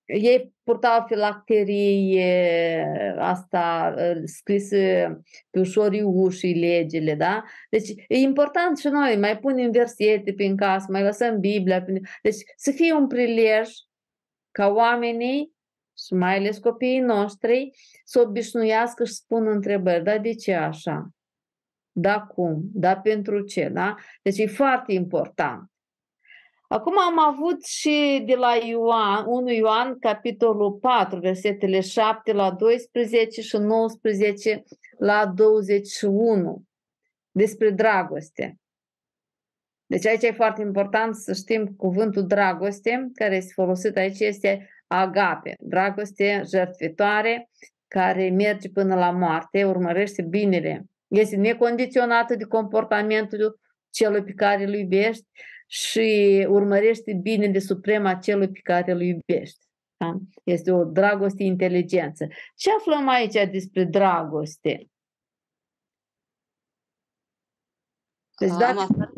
ei 0.06 0.54
purtau 0.64 1.06
filacterii 1.08 2.22
asta 3.18 3.94
uh, 3.98 4.22
scrisă 4.26 4.78
pe 5.50 5.60
ușorii 5.60 6.02
ușii 6.02 6.60
legile, 6.60 7.16
da? 7.16 7.44
Deci 7.70 7.90
e 8.08 8.18
important 8.18 8.78
și 8.78 8.88
noi, 8.88 9.18
mai 9.18 9.40
punem 9.40 9.72
versete 9.72 10.34
prin 10.34 10.56
casă, 10.56 10.86
mai 10.90 11.04
lăsăm 11.04 11.40
Biblia. 11.40 11.86
Deci 12.22 12.36
să 12.56 12.72
fie 12.72 12.94
un 12.94 13.08
prilej 13.08 13.70
ca 14.52 14.68
oamenii 14.68 15.54
și 16.06 16.14
mai 16.14 16.38
ales 16.38 16.58
copiii 16.58 17.00
noștri 17.00 17.70
să 18.04 18.20
obișnuiască 18.20 19.04
și 19.04 19.14
spună 19.14 19.52
întrebări. 19.52 20.04
Da, 20.04 20.18
de 20.18 20.34
ce 20.34 20.54
așa? 20.54 21.10
Da, 21.92 22.22
cum? 22.22 22.62
Da, 22.74 22.98
pentru 22.98 23.42
ce? 23.42 23.70
Da? 23.70 23.96
Deci 24.22 24.38
e 24.38 24.46
foarte 24.46 24.94
important. 24.94 25.72
Acum 26.74 27.00
am 27.00 27.20
avut 27.20 27.66
și 27.66 28.24
de 28.26 28.36
la 28.36 28.56
Ioan, 28.56 29.26
1 29.28 29.50
Ioan, 29.50 30.00
capitolul 30.00 30.72
4, 30.72 31.20
versetele 31.20 31.80
7 31.80 32.34
la 32.34 32.52
12 32.52 33.42
și 33.42 33.58
19 33.58 34.64
la 34.98 35.26
21, 35.36 36.64
despre 37.32 37.70
dragoste. 37.70 38.58
Deci 39.86 40.06
aici 40.06 40.24
e 40.24 40.32
foarte 40.32 40.62
important 40.62 41.16
să 41.16 41.34
știm 41.34 41.66
cuvântul 41.66 42.28
dragoste, 42.28 43.10
care 43.14 43.36
este 43.36 43.52
folosit 43.54 43.98
aici, 43.98 44.20
este 44.20 44.70
agape, 44.88 45.56
dragoste 45.60 46.42
jertfitoare, 46.50 47.50
care 47.88 48.30
merge 48.30 48.70
până 48.70 48.96
la 48.96 49.12
moarte, 49.12 49.64
urmărește 49.64 50.22
binele. 50.22 50.86
Este 51.08 51.36
necondiționată 51.36 52.36
de 52.36 52.44
comportamentul 52.44 53.60
celui 53.90 54.24
pe 54.24 54.34
care 54.34 54.64
îl 54.64 54.74
iubești 54.74 55.26
și 55.74 56.46
urmărește 56.50 57.14
binele 57.14 57.60
suprem 57.60 58.06
a 58.06 58.16
celui 58.16 58.52
pe 58.52 58.60
care 58.64 58.92
îl 58.92 59.02
iubește. 59.02 59.66
Da? 59.98 60.18
Este 60.44 60.72
o 60.72 60.84
dragoste 60.84 61.44
inteligență. 61.44 62.28
Ce 62.56 62.70
aflăm 62.78 63.08
aici 63.08 63.52
despre 63.52 63.84
dragoste? 63.84 64.88
Deci, 68.40 68.50
dacă... 68.50 69.14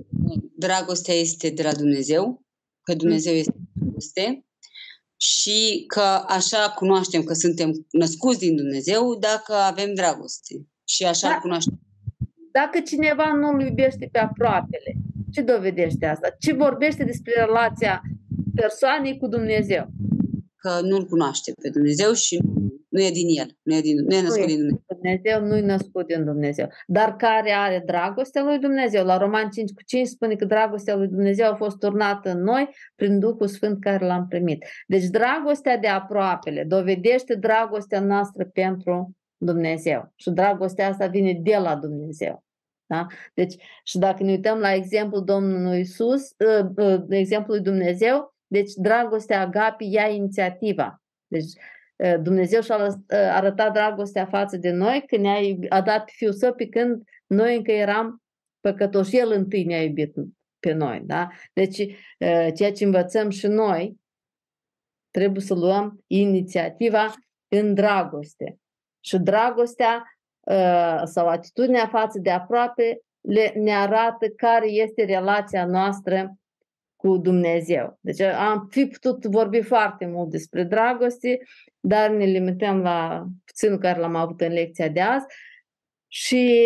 Dragostea 0.57 1.13
este 1.13 1.49
de 1.49 1.63
la 1.63 1.73
Dumnezeu, 1.73 2.43
că 2.81 2.93
Dumnezeu 2.93 3.33
este 3.33 3.55
dragoste 3.73 4.45
și 5.15 5.83
că 5.87 6.25
așa 6.27 6.73
cunoaștem 6.75 7.23
că 7.23 7.33
suntem 7.33 7.85
născuți 7.91 8.39
din 8.39 8.55
Dumnezeu 8.55 9.15
dacă 9.15 9.53
avem 9.53 9.93
dragoste. 9.93 10.55
Și 10.87 11.05
așa 11.05 11.27
da. 11.29 11.39
cunoaștem. 11.39 11.79
Dacă 12.51 12.79
cineva 12.79 13.33
nu 13.33 13.47
îl 13.47 13.61
iubește 13.61 14.09
pe 14.11 14.19
aproapele, 14.19 14.95
ce 15.35 15.41
dovedește 15.41 16.05
asta? 16.05 16.35
Ce 16.39 16.53
vorbește 16.53 17.03
despre 17.03 17.33
relația 17.45 18.01
persoanei 18.55 19.17
cu 19.17 19.27
Dumnezeu? 19.27 19.85
Că 20.55 20.79
nu-L 20.81 21.05
cunoaște 21.05 21.53
pe 21.61 21.69
Dumnezeu 21.69 22.13
și 22.13 22.41
nu 22.89 23.01
e 23.01 23.09
din 23.09 23.27
El, 23.39 23.49
nu 23.63 23.75
e, 23.75 23.81
din, 23.81 23.97
nu 24.07 24.15
e 24.15 24.21
născut 24.21 24.41
nu 24.41 24.45
din 24.45 24.57
Dumnezeu. 24.57 24.85
Dumnezeu 24.87 25.45
nu 25.47 25.55
e 25.55 25.61
născut 25.61 26.07
din 26.07 26.25
Dumnezeu. 26.25 26.67
Dar 26.87 27.15
care 27.15 27.51
are 27.51 27.83
dragostea 27.85 28.43
lui 28.43 28.59
Dumnezeu? 28.59 29.05
La 29.05 29.17
Roman 29.17 29.49
5 29.49 29.71
cu 29.71 29.81
5 29.85 30.07
spune 30.07 30.35
că 30.35 30.45
dragostea 30.45 30.95
lui 30.95 31.07
Dumnezeu 31.07 31.51
a 31.51 31.55
fost 31.55 31.77
turnată 31.77 32.29
în 32.29 32.41
noi 32.43 32.69
prin 32.95 33.19
Duhul 33.19 33.47
Sfânt 33.47 33.81
care 33.81 34.05
l-am 34.05 34.27
primit. 34.27 34.65
Deci 34.87 35.05
dragostea 35.05 35.77
de 35.77 35.87
aproapele 35.87 36.63
dovedește 36.63 37.35
dragostea 37.35 37.99
noastră 37.99 38.49
pentru 38.53 39.15
Dumnezeu. 39.37 40.11
Și 40.15 40.29
dragostea 40.29 40.87
asta 40.87 41.07
vine 41.07 41.39
de 41.43 41.57
la 41.61 41.75
Dumnezeu. 41.75 42.44
Da? 42.85 43.05
Deci, 43.33 43.55
și 43.83 43.97
dacă 43.97 44.23
ne 44.23 44.31
uităm 44.31 44.59
la 44.59 44.73
exemplul 44.73 45.23
Domnului 45.23 45.79
Isus, 45.79 46.31
ă, 46.39 46.71
ă, 46.77 47.05
exemplul 47.09 47.55
lui 47.55 47.65
Dumnezeu, 47.65 48.35
deci 48.47 48.71
dragostea 48.73 49.41
agapi 49.41 49.91
ia 49.91 50.07
inițiativa. 50.07 51.01
Deci 51.27 51.51
ă, 52.03 52.17
Dumnezeu 52.17 52.61
și-a 52.61 52.95
arătat 53.09 53.73
dragostea 53.73 54.25
față 54.25 54.57
de 54.57 54.71
noi 54.71 55.03
când 55.07 55.21
ne-a 55.21 55.39
a 55.69 55.81
dat 55.81 56.09
Fiul 56.09 56.33
Său 56.33 56.53
pe 56.53 56.67
când 56.67 57.03
noi 57.27 57.55
încă 57.55 57.71
eram 57.71 58.21
păcătoși. 58.59 59.17
El 59.17 59.31
întâi 59.31 59.63
ne-a 59.63 59.83
iubit 59.83 60.13
pe 60.59 60.71
noi. 60.71 61.01
Da? 61.05 61.27
Deci, 61.53 61.77
ceea 62.55 62.71
ce 62.71 62.83
învățăm 62.83 63.29
și 63.29 63.47
noi, 63.47 63.99
trebuie 65.11 65.41
să 65.41 65.53
luăm 65.53 66.03
inițiativa 66.07 67.13
în 67.47 67.73
dragoste. 67.73 68.59
Și 68.99 69.17
dragostea 69.17 70.14
sau 71.03 71.27
atitudinea 71.27 71.87
față 71.87 72.19
de 72.19 72.31
aproape 72.31 73.01
le, 73.21 73.53
ne 73.55 73.75
arată 73.75 74.27
care 74.27 74.67
este 74.67 75.03
relația 75.05 75.65
noastră 75.65 76.37
cu 76.95 77.17
Dumnezeu. 77.17 77.97
Deci 78.01 78.19
am 78.19 78.67
fi 78.69 78.85
putut 78.85 79.25
vorbi 79.25 79.61
foarte 79.61 80.05
mult 80.05 80.29
despre 80.29 80.63
dragoste, 80.63 81.41
dar 81.79 82.09
ne 82.09 82.25
limităm 82.25 82.81
la 82.81 83.25
puținul 83.45 83.77
care 83.77 83.99
l-am 83.99 84.15
avut 84.15 84.41
în 84.41 84.51
lecția 84.51 84.89
de 84.89 85.01
azi. 85.01 85.25
Și 86.07 86.61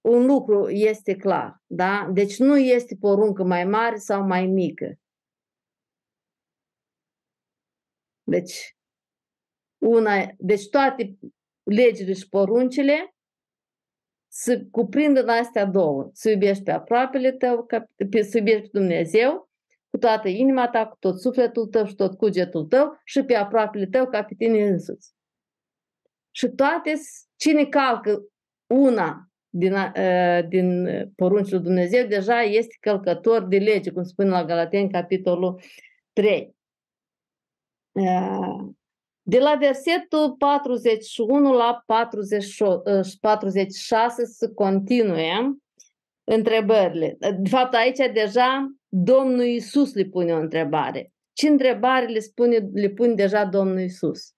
un 0.00 0.26
lucru 0.26 0.68
este 0.68 1.16
clar, 1.16 1.62
da? 1.66 2.08
Deci 2.12 2.38
nu 2.38 2.58
este 2.58 2.96
poruncă 3.00 3.44
mai 3.44 3.64
mare 3.64 3.96
sau 3.96 4.26
mai 4.26 4.46
mică. 4.46 4.98
Deci, 8.22 8.76
una, 9.78 10.26
deci 10.38 10.68
toate 10.68 11.16
legile 11.68 12.12
și 12.12 12.28
poruncile 12.28 13.14
să 14.28 14.64
cuprindă 14.70 15.20
în 15.20 15.28
astea 15.28 15.64
două. 15.64 16.10
Să 16.12 16.30
iubești 16.30 16.62
pe 16.62 16.70
aproapele 16.70 17.32
tău, 17.32 17.66
să 18.20 18.38
iubești 18.38 18.60
pe 18.60 18.78
Dumnezeu 18.78 19.48
cu 19.90 19.98
toată 19.98 20.28
inima 20.28 20.68
ta, 20.68 20.86
cu 20.86 20.96
tot 20.98 21.20
sufletul 21.20 21.66
tău 21.66 21.84
și 21.84 21.94
tot 21.94 22.16
cugetul 22.16 22.64
tău 22.64 23.00
și 23.04 23.22
pe 23.22 23.34
aproapele 23.34 23.86
tău 23.86 24.06
ca 24.06 24.24
pe 24.24 24.34
tine 24.34 24.68
însuți. 24.68 25.12
Și 26.30 26.48
toate, 26.48 26.92
cine 27.36 27.64
calcă 27.64 28.22
una 28.66 29.28
din, 29.48 29.72
uh, 29.72 30.48
din 30.48 30.88
poruncile 31.16 31.58
Dumnezeu, 31.58 32.06
deja 32.06 32.40
este 32.40 32.76
călcător 32.80 33.44
de 33.44 33.58
lege, 33.58 33.90
cum 33.90 34.02
spune 34.02 34.28
la 34.28 34.44
Galateni, 34.44 34.90
capitolul 34.90 35.60
3. 36.12 36.56
Uh, 39.28 39.34
de 39.34 39.38
la 39.38 39.54
versetul 39.54 40.36
41 40.36 41.52
la 41.52 41.82
46 43.20 44.24
să 44.24 44.52
continuăm 44.52 45.62
întrebările. 46.24 47.16
De 47.18 47.48
fapt, 47.48 47.74
aici 47.74 48.12
deja 48.12 48.74
Domnul 48.88 49.44
Isus 49.44 49.94
le 49.94 50.04
pune 50.04 50.32
o 50.32 50.38
întrebare. 50.38 51.12
Ce 51.32 51.48
întrebare 51.48 52.06
le, 52.06 52.18
spune, 52.18 52.56
le 52.72 52.88
pune 52.88 53.14
deja 53.14 53.44
Domnul 53.44 53.80
Isus? 53.80 54.32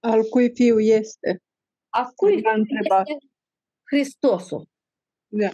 Al 0.00 0.22
cui 0.22 0.50
fiu 0.54 0.78
este? 0.80 1.42
A 1.88 2.12
cui 2.14 2.40
fiu 2.40 2.50
este 2.80 3.16
Hristosul. 3.84 4.66
Da. 5.26 5.50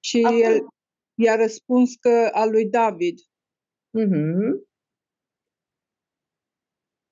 Și 0.00 0.22
Acum... 0.24 0.42
el 0.42 0.66
i-a 1.14 1.36
răspuns 1.36 1.94
că 1.96 2.30
al 2.32 2.50
lui 2.50 2.66
David. 2.66 3.18
Uh-huh. 3.98 4.66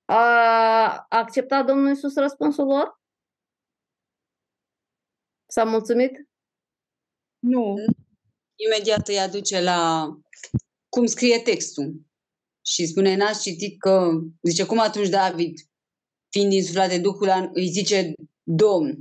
A 0.05 1.05
acceptat 1.09 1.65
Domnul 1.65 1.91
Isus 1.91 2.15
răspunsul 2.15 2.65
lor? 2.65 3.01
S-a 5.49 5.63
mulțumit? 5.63 6.11
Nu. 7.39 7.75
Imediat 8.55 9.07
îi 9.07 9.19
aduce 9.19 9.61
la 9.61 10.09
cum 10.89 11.05
scrie 11.05 11.39
textul. 11.39 12.05
Și 12.65 12.85
spune, 12.85 13.15
n-ați 13.15 13.41
citit 13.41 13.79
că, 13.79 14.09
zice, 14.41 14.65
cum 14.65 14.79
atunci 14.79 15.09
David, 15.09 15.53
fiind 16.29 16.51
insuflat 16.51 16.89
de 16.89 16.99
Duhul, 16.99 17.49
îi 17.53 17.67
zice 17.67 18.13
Domn. 18.43 18.97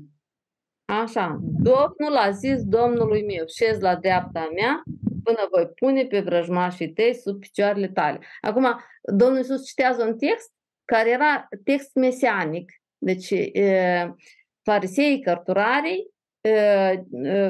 Așa, 0.85 1.39
Domnul 1.43 2.17
a 2.17 2.31
zis 2.31 2.63
Domnului 2.63 3.25
meu, 3.25 3.47
șez 3.47 3.81
la 3.81 3.97
dreapta 3.97 4.49
mea 4.55 4.83
până 5.27 5.49
voi 5.51 5.67
pune 5.67 6.05
pe 6.05 6.21
vrăjmașii 6.21 6.93
tăi 6.93 7.15
sub 7.15 7.41
picioarele 7.41 7.89
tale. 7.89 8.19
Acum, 8.41 8.81
Domnul 9.03 9.39
Iisus 9.39 9.67
citează 9.67 10.05
un 10.05 10.19
text 10.19 10.53
care 10.85 11.11
era 11.11 11.49
text 11.65 11.95
mesianic. 11.95 12.73
Deci, 12.99 13.35
fariseii, 14.63 15.21
cărturarii, 15.21 16.15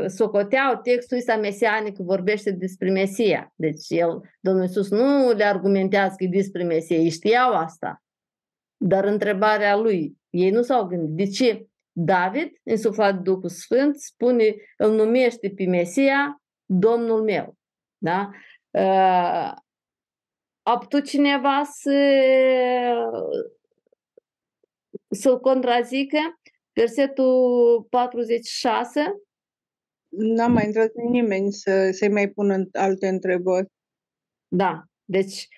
socoteau 0.07 0.81
textul 0.83 1.17
ăsta 1.17 1.37
mesianic, 1.37 1.97
vorbește 1.97 2.51
despre 2.51 2.91
Mesia. 2.91 3.53
Deci, 3.55 3.85
el, 3.89 4.21
Domnul 4.41 4.63
Iisus 4.63 4.91
nu 4.91 5.33
le 5.33 5.45
argumentează 5.45 6.15
că 6.17 6.25
e 6.25 6.29
despre 6.29 6.63
Mesia, 6.63 6.97
ei 6.97 7.11
știau 7.11 7.53
asta. 7.53 8.03
Dar 8.77 9.05
întrebarea 9.05 9.77
lui, 9.77 10.17
ei 10.31 10.51
nu 10.51 10.63
s-au 10.63 10.87
gândit. 10.87 11.17
De 11.17 11.33
ce 11.33 11.67
David, 11.93 12.49
însuflat 12.63 13.15
de 13.15 13.21
Duhul 13.23 13.49
Sfânt, 13.49 13.97
spune, 13.97 14.55
îl 14.77 14.95
numește 14.95 15.53
pe 15.57 15.65
Mesia 15.65 16.43
Domnul 16.65 17.23
meu. 17.23 17.57
Da? 17.99 18.31
A 20.63 20.79
putut 20.79 21.05
cineva 21.05 21.63
să, 21.65 21.99
să-l 25.11 25.41
contrazică? 25.41 26.19
Versetul 26.73 27.87
46. 27.91 29.01
N-a 30.09 30.47
mai 30.47 30.65
intrat 30.65 30.93
nimeni 30.95 31.53
să, 31.53 31.91
să-i 31.91 32.09
mai 32.09 32.29
pună 32.29 32.65
alte 32.73 33.09
întrebări. 33.09 33.67
Da, 34.49 34.85
deci 35.05 35.49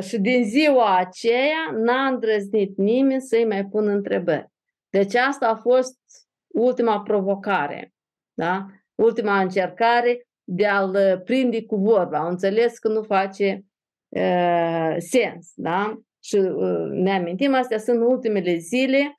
și 0.00 0.18
din 0.18 0.44
ziua 0.44 0.96
aceea 0.96 1.70
n-a 1.72 2.06
îndrăznit 2.06 2.76
nimeni 2.76 3.20
să-i 3.20 3.44
mai 3.44 3.66
pună 3.66 3.90
întrebări. 3.90 4.48
Deci 4.88 5.14
asta 5.14 5.48
a 5.48 5.54
fost 5.54 5.98
ultima 6.46 7.02
provocare, 7.02 7.92
da? 8.32 8.66
ultima 8.94 9.40
încercare 9.40 10.27
de 10.50 10.66
a-l 10.66 10.94
uh, 10.94 11.22
prinde 11.24 11.64
cu 11.64 11.76
vorba. 11.76 12.18
Au 12.18 12.28
înțeles 12.28 12.78
că 12.78 12.88
nu 12.88 13.02
face 13.02 13.64
uh, 14.08 14.94
sens. 14.98 15.52
Da? 15.54 16.00
Și 16.22 16.36
uh, 16.36 16.88
ne 16.90 17.10
amintim, 17.10 17.54
astea 17.54 17.78
sunt 17.78 18.00
ultimele 18.00 18.56
zile 18.56 19.16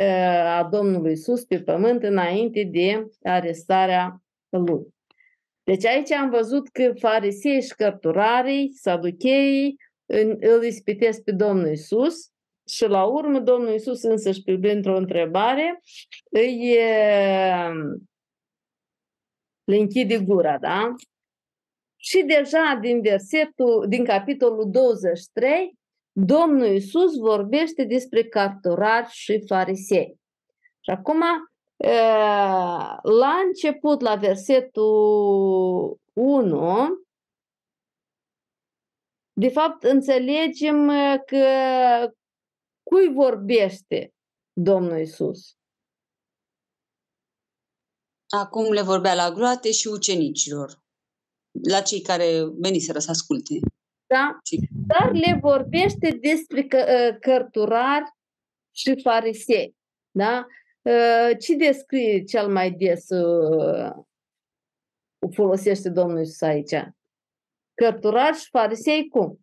uh, 0.00 0.56
a 0.58 0.68
Domnului 0.70 1.10
Iisus 1.10 1.44
pe 1.44 1.60
pământ 1.60 2.02
înainte 2.02 2.68
de 2.72 3.06
arestarea 3.22 4.22
lui. 4.48 4.94
Deci 5.64 5.86
aici 5.86 6.12
am 6.12 6.30
văzut 6.30 6.68
că 6.68 6.92
farisei 6.98 7.62
și 7.62 7.74
cărturarii, 7.74 8.72
saducheii, 8.74 9.76
îl 10.40 10.64
ispitesc 10.64 11.22
pe 11.22 11.32
Domnul 11.32 11.70
Isus 11.70 12.14
și 12.68 12.86
la 12.86 13.04
urmă 13.04 13.40
Domnul 13.40 13.74
Isus 13.74 14.02
însăși 14.02 14.42
printr-o 14.42 14.96
întrebare 14.96 15.80
îi 16.30 16.76
uh, 16.76 17.98
le 19.68 19.76
închide 19.76 20.18
gura, 20.18 20.58
da? 20.58 20.94
Și 21.96 22.22
deja 22.22 22.78
din 22.80 23.00
versetul, 23.00 23.86
din 23.88 24.04
capitolul 24.04 24.70
23, 24.70 25.78
Domnul 26.12 26.66
Iisus 26.66 27.16
vorbește 27.16 27.84
despre 27.84 28.24
carturari 28.24 29.08
și 29.10 29.44
farisei. 29.46 30.20
Și 30.80 30.90
acum, 30.90 31.22
la 33.02 33.34
început, 33.46 34.00
la 34.00 34.14
versetul 34.14 36.00
1, 36.12 36.88
de 39.32 39.48
fapt, 39.48 39.82
înțelegem 39.82 40.90
că 41.26 41.46
cui 42.82 43.12
vorbește 43.12 44.12
Domnul 44.52 44.98
Isus? 44.98 45.57
Acum 48.28 48.72
le 48.72 48.82
vorbea 48.82 49.14
la 49.14 49.30
groate 49.30 49.70
și 49.70 49.88
ucenicilor, 49.88 50.82
la 51.68 51.80
cei 51.80 52.00
care 52.00 52.26
veniseră 52.58 52.98
să 52.98 53.10
asculte. 53.10 53.58
Da? 54.06 54.38
Dar 54.86 55.12
le 55.12 55.38
vorbește 55.40 56.18
despre 56.20 56.62
că, 56.64 56.76
ă, 56.76 57.16
cărturari 57.20 58.10
și 58.74 59.00
farisei. 59.02 59.76
Da? 60.10 60.46
Ă, 60.84 61.34
ce 61.34 61.56
descrie 61.56 62.22
cel 62.22 62.48
mai 62.52 62.70
des 62.70 63.10
ă, 63.10 64.06
folosește 65.34 65.88
Domnul 65.88 66.18
Iisus 66.18 66.40
aici? 66.40 66.74
Cărturari 67.74 68.36
și 68.36 68.48
farisei 68.50 69.08
cum? 69.08 69.40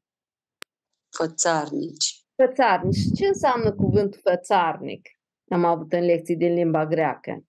Fățarnici. 1.18 2.24
Fățarnici. 2.36 3.18
Ce 3.18 3.28
înseamnă 3.28 3.74
cuvântul 3.74 4.20
fățarnic? 4.24 5.10
Am 5.50 5.64
avut 5.64 5.94
în 5.94 6.06
lecții 6.06 6.36
din 6.36 6.54
limba 6.54 6.86
greacă. 6.86 7.46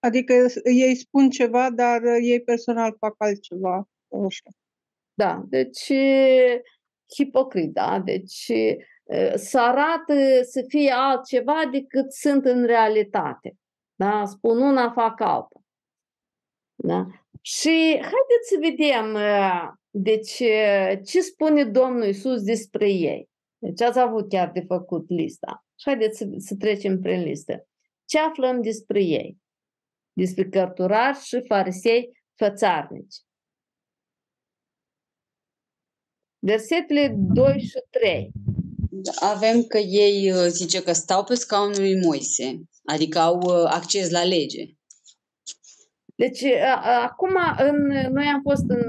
Adică 0.00 0.32
ei 0.64 0.94
spun 0.94 1.30
ceva, 1.30 1.70
dar 1.70 2.02
ei 2.22 2.42
personal 2.42 2.96
fac 2.98 3.14
altceva. 3.18 3.88
Așa. 4.26 4.50
Da, 5.14 5.42
deci 5.48 5.92
hipocrit, 7.16 7.72
da? 7.72 8.02
Deci 8.04 8.52
să 9.34 9.60
arată 9.60 10.14
să 10.42 10.64
fie 10.68 10.90
altceva 10.90 11.62
decât 11.72 12.12
sunt 12.12 12.44
în 12.44 12.64
realitate. 12.64 13.54
Da? 13.94 14.24
Spun 14.24 14.60
una, 14.60 14.90
fac 14.90 15.20
alta. 15.20 15.60
Da? 16.74 17.06
Și 17.40 17.98
haideți 18.00 18.48
să 18.48 18.56
vedem 18.60 19.16
deci, 19.90 20.42
ce 21.04 21.20
spune 21.20 21.64
Domnul 21.64 22.06
Isus 22.06 22.42
despre 22.42 22.90
ei. 22.90 23.28
Deci 23.58 23.80
ați 23.80 23.98
avut 23.98 24.28
chiar 24.28 24.50
de 24.50 24.60
făcut 24.60 25.08
lista. 25.08 25.64
Și 25.78 25.88
haideți 25.88 26.18
să, 26.18 26.28
să 26.36 26.56
trecem 26.56 27.00
prin 27.00 27.22
listă. 27.22 27.68
Ce 28.04 28.18
aflăm 28.18 28.62
despre 28.62 29.02
ei? 29.02 29.36
Despre 30.12 30.48
cărturari 30.48 31.18
și 31.18 31.44
farisei 31.46 32.22
fățarnici. 32.34 33.16
Versetele 36.38 37.14
2 37.18 37.60
și 37.60 37.82
3. 37.90 38.32
Avem 39.20 39.62
că 39.62 39.78
ei 39.78 40.32
zice 40.48 40.82
că 40.82 40.92
stau 40.92 41.24
pe 41.24 41.34
scaunul 41.34 41.80
lui 41.80 42.00
Moise, 42.04 42.60
adică 42.84 43.18
au 43.18 43.64
acces 43.66 44.10
la 44.10 44.24
lege. 44.24 44.64
Deci, 46.14 46.44
acum, 47.02 47.36
în, 47.58 47.76
noi 48.12 48.24
am 48.24 48.40
fost 48.42 48.64
în 48.68 48.82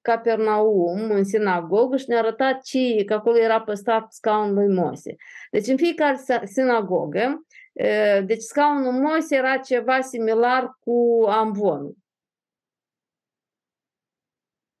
Capernaum, 0.00 1.10
în 1.10 1.24
sinagogă, 1.24 1.96
și 1.96 2.04
ne-a 2.08 2.18
arătat 2.18 2.62
ce, 2.62 3.04
că 3.04 3.14
acolo 3.14 3.38
era 3.38 3.60
păstrat 3.60 4.12
scaunul 4.12 4.54
lui 4.54 4.74
Moise. 4.74 5.14
Deci, 5.50 5.66
în 5.66 5.76
fiecare 5.76 6.20
sinagogă, 6.44 7.46
deci 8.24 8.42
scaunul 8.42 8.92
Moise 8.92 9.36
era 9.36 9.58
ceva 9.58 10.00
similar 10.00 10.76
cu 10.80 11.24
amvonul. 11.28 11.96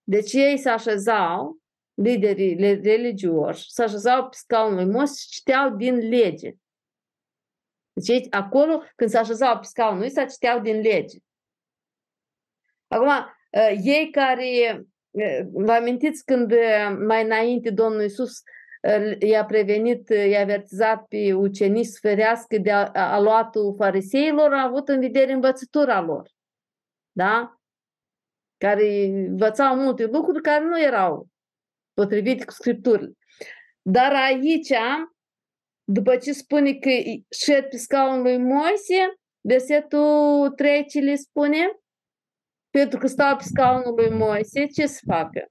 Deci 0.02 0.32
ei 0.32 0.58
se 0.58 0.68
așezau, 0.68 1.60
liderii 1.94 2.80
religioși, 2.82 3.70
se 3.70 3.82
așezau 3.82 4.28
pe 4.28 4.36
scaunul 4.36 4.84
lui 4.84 4.92
Moise 4.92 5.14
și 5.20 5.28
citeau 5.28 5.76
din 5.76 6.08
lege. 6.08 6.52
Deci 7.92 8.08
ei, 8.08 8.26
acolo, 8.30 8.82
când 8.96 9.10
se 9.10 9.18
așezau 9.18 9.58
pe 9.58 9.64
scaunul 9.64 9.98
lui, 9.98 10.10
se 10.10 10.24
citeau 10.24 10.60
din 10.60 10.80
lege. 10.80 11.18
Acum, 12.88 13.10
ei 13.82 14.10
care, 14.10 14.82
vă 15.52 15.72
amintiți 15.72 16.24
când 16.24 16.52
mai 17.06 17.24
înainte 17.24 17.70
Domnul 17.70 18.02
Iisus 18.02 18.42
i-a 19.18 19.44
prevenit, 19.44 20.08
i-a 20.08 20.40
avertizat 20.40 21.06
pe 21.06 21.32
ucenici 21.32 21.86
să 21.86 21.98
ferească 22.00 22.58
de 22.58 22.70
aluatul 22.70 23.74
fariseilor, 23.74 24.52
a 24.52 24.62
avut 24.62 24.88
în 24.88 25.00
vedere 25.00 25.32
învățătura 25.32 26.00
lor. 26.00 26.30
Da? 27.12 27.56
Care 28.56 29.04
învățau 29.04 29.76
multe 29.76 30.06
lucruri 30.06 30.42
care 30.42 30.64
nu 30.64 30.82
erau 30.82 31.28
potrivite 31.92 32.44
cu 32.44 32.52
Scripturile. 32.52 33.12
Dar 33.82 34.12
aici, 34.14 34.72
după 35.84 36.16
ce 36.16 36.32
spune 36.32 36.72
că 36.72 36.90
șed 37.44 37.68
pe 37.68 37.76
scaunul 37.76 38.22
lui 38.22 38.38
Moise, 38.38 39.14
versetul 39.40 40.50
3 40.56 40.86
ce 40.86 41.00
le 41.00 41.14
spune? 41.14 41.76
Pentru 42.70 42.98
că 42.98 43.06
stau 43.06 43.36
pe 43.36 43.42
scaunul 43.42 43.94
lui 43.94 44.10
Moise, 44.10 44.66
ce 44.66 44.86
să 44.86 45.00
facă? 45.06 45.46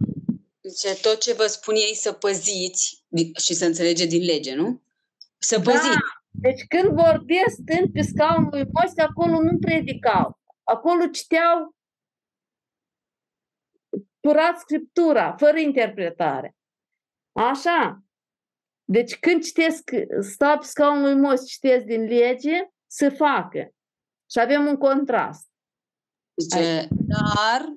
Zice, 0.63 1.01
tot 1.01 1.19
ce 1.19 1.33
vă 1.33 1.45
spun 1.45 1.75
ei 1.75 1.95
să 1.95 2.11
păziți 2.11 3.05
și 3.43 3.53
să 3.53 3.65
înțelege 3.65 4.05
din 4.05 4.23
lege, 4.23 4.55
nu? 4.55 4.81
Să 5.37 5.57
da. 5.57 5.71
păziți. 5.71 5.97
Deci 6.29 6.65
când 6.67 6.89
vorbesc 6.89 7.55
stând 7.61 7.91
pe 7.93 8.01
scaunul 8.01 8.49
lui 8.49 8.65
Moise, 8.71 9.01
acolo 9.01 9.41
nu 9.41 9.57
predicau. 9.57 10.39
Acolo 10.63 11.07
citeau 11.07 11.75
curat 14.19 14.59
Scriptura, 14.59 15.35
fără 15.37 15.57
interpretare. 15.57 16.55
Așa. 17.31 18.03
Deci 18.83 19.19
când 19.19 19.43
citesc, 19.43 19.91
stau 20.19 20.57
pe 20.57 20.65
scaunul 20.65 21.01
lui 21.01 21.21
Moise, 21.21 21.45
citesc 21.45 21.85
din 21.85 22.03
lege, 22.03 22.69
să 22.87 23.09
facă. 23.09 23.73
Și 24.31 24.39
avem 24.39 24.65
un 24.65 24.77
contrast. 24.77 25.47
Zice, 26.35 26.87
dar 26.89 27.73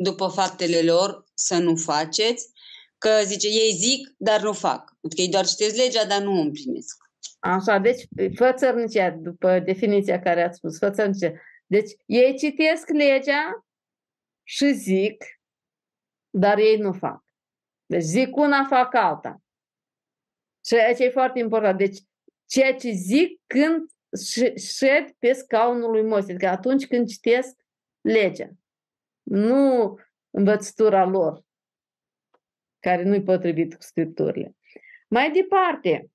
după 0.00 0.28
faptele 0.28 0.82
lor 0.82 1.24
să 1.34 1.58
nu 1.58 1.76
faceți, 1.76 2.50
că 2.98 3.10
zice, 3.24 3.48
ei 3.48 3.72
zic, 3.72 4.14
dar 4.16 4.42
nu 4.42 4.52
fac. 4.52 4.96
Adică 5.04 5.20
ei 5.20 5.28
doar 5.28 5.46
citesc 5.46 5.76
legea, 5.76 6.04
dar 6.04 6.22
nu 6.22 6.32
o 6.32 6.40
împlinesc. 6.40 6.96
Așa, 7.38 7.78
deci 7.78 8.06
fățărnicia, 8.34 9.10
după 9.10 9.58
definiția 9.58 10.20
care 10.20 10.42
ați 10.42 10.56
spus, 10.56 10.78
fățărnicia. 10.78 11.32
Deci 11.66 11.90
ei 12.06 12.36
citesc 12.36 12.88
legea 12.88 13.66
și 14.42 14.72
zic, 14.72 15.24
dar 16.30 16.58
ei 16.58 16.76
nu 16.76 16.92
fac. 16.92 17.24
Deci 17.86 18.02
zic 18.02 18.36
una, 18.36 18.64
fac 18.64 18.94
alta. 18.94 19.42
Și 20.66 20.74
aici 20.74 20.98
e 20.98 21.10
foarte 21.10 21.38
important. 21.38 21.78
Deci 21.78 21.98
ceea 22.46 22.74
ce 22.74 22.90
zic 22.90 23.40
când 23.46 23.90
șed 24.56 25.10
pe 25.18 25.32
scaunul 25.32 25.90
lui 25.90 26.02
Moise, 26.02 26.30
adică 26.30 26.48
atunci 26.48 26.86
când 26.86 27.08
citesc 27.08 27.56
legea, 28.00 28.50
nu 29.28 29.94
învățătura 30.30 31.04
lor, 31.04 31.44
care 32.78 33.02
nu-i 33.02 33.22
potrivit 33.22 33.74
cu 33.74 33.82
scripturile. 33.82 34.56
Mai 35.08 35.32
departe, 35.32 36.10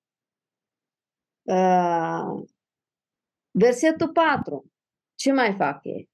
uh, 1.41 2.43
versetul 3.51 4.11
4. 4.11 4.71
Ce 5.15 5.31
mai 5.31 5.55
fac 5.55 5.83
ei? 5.83 6.09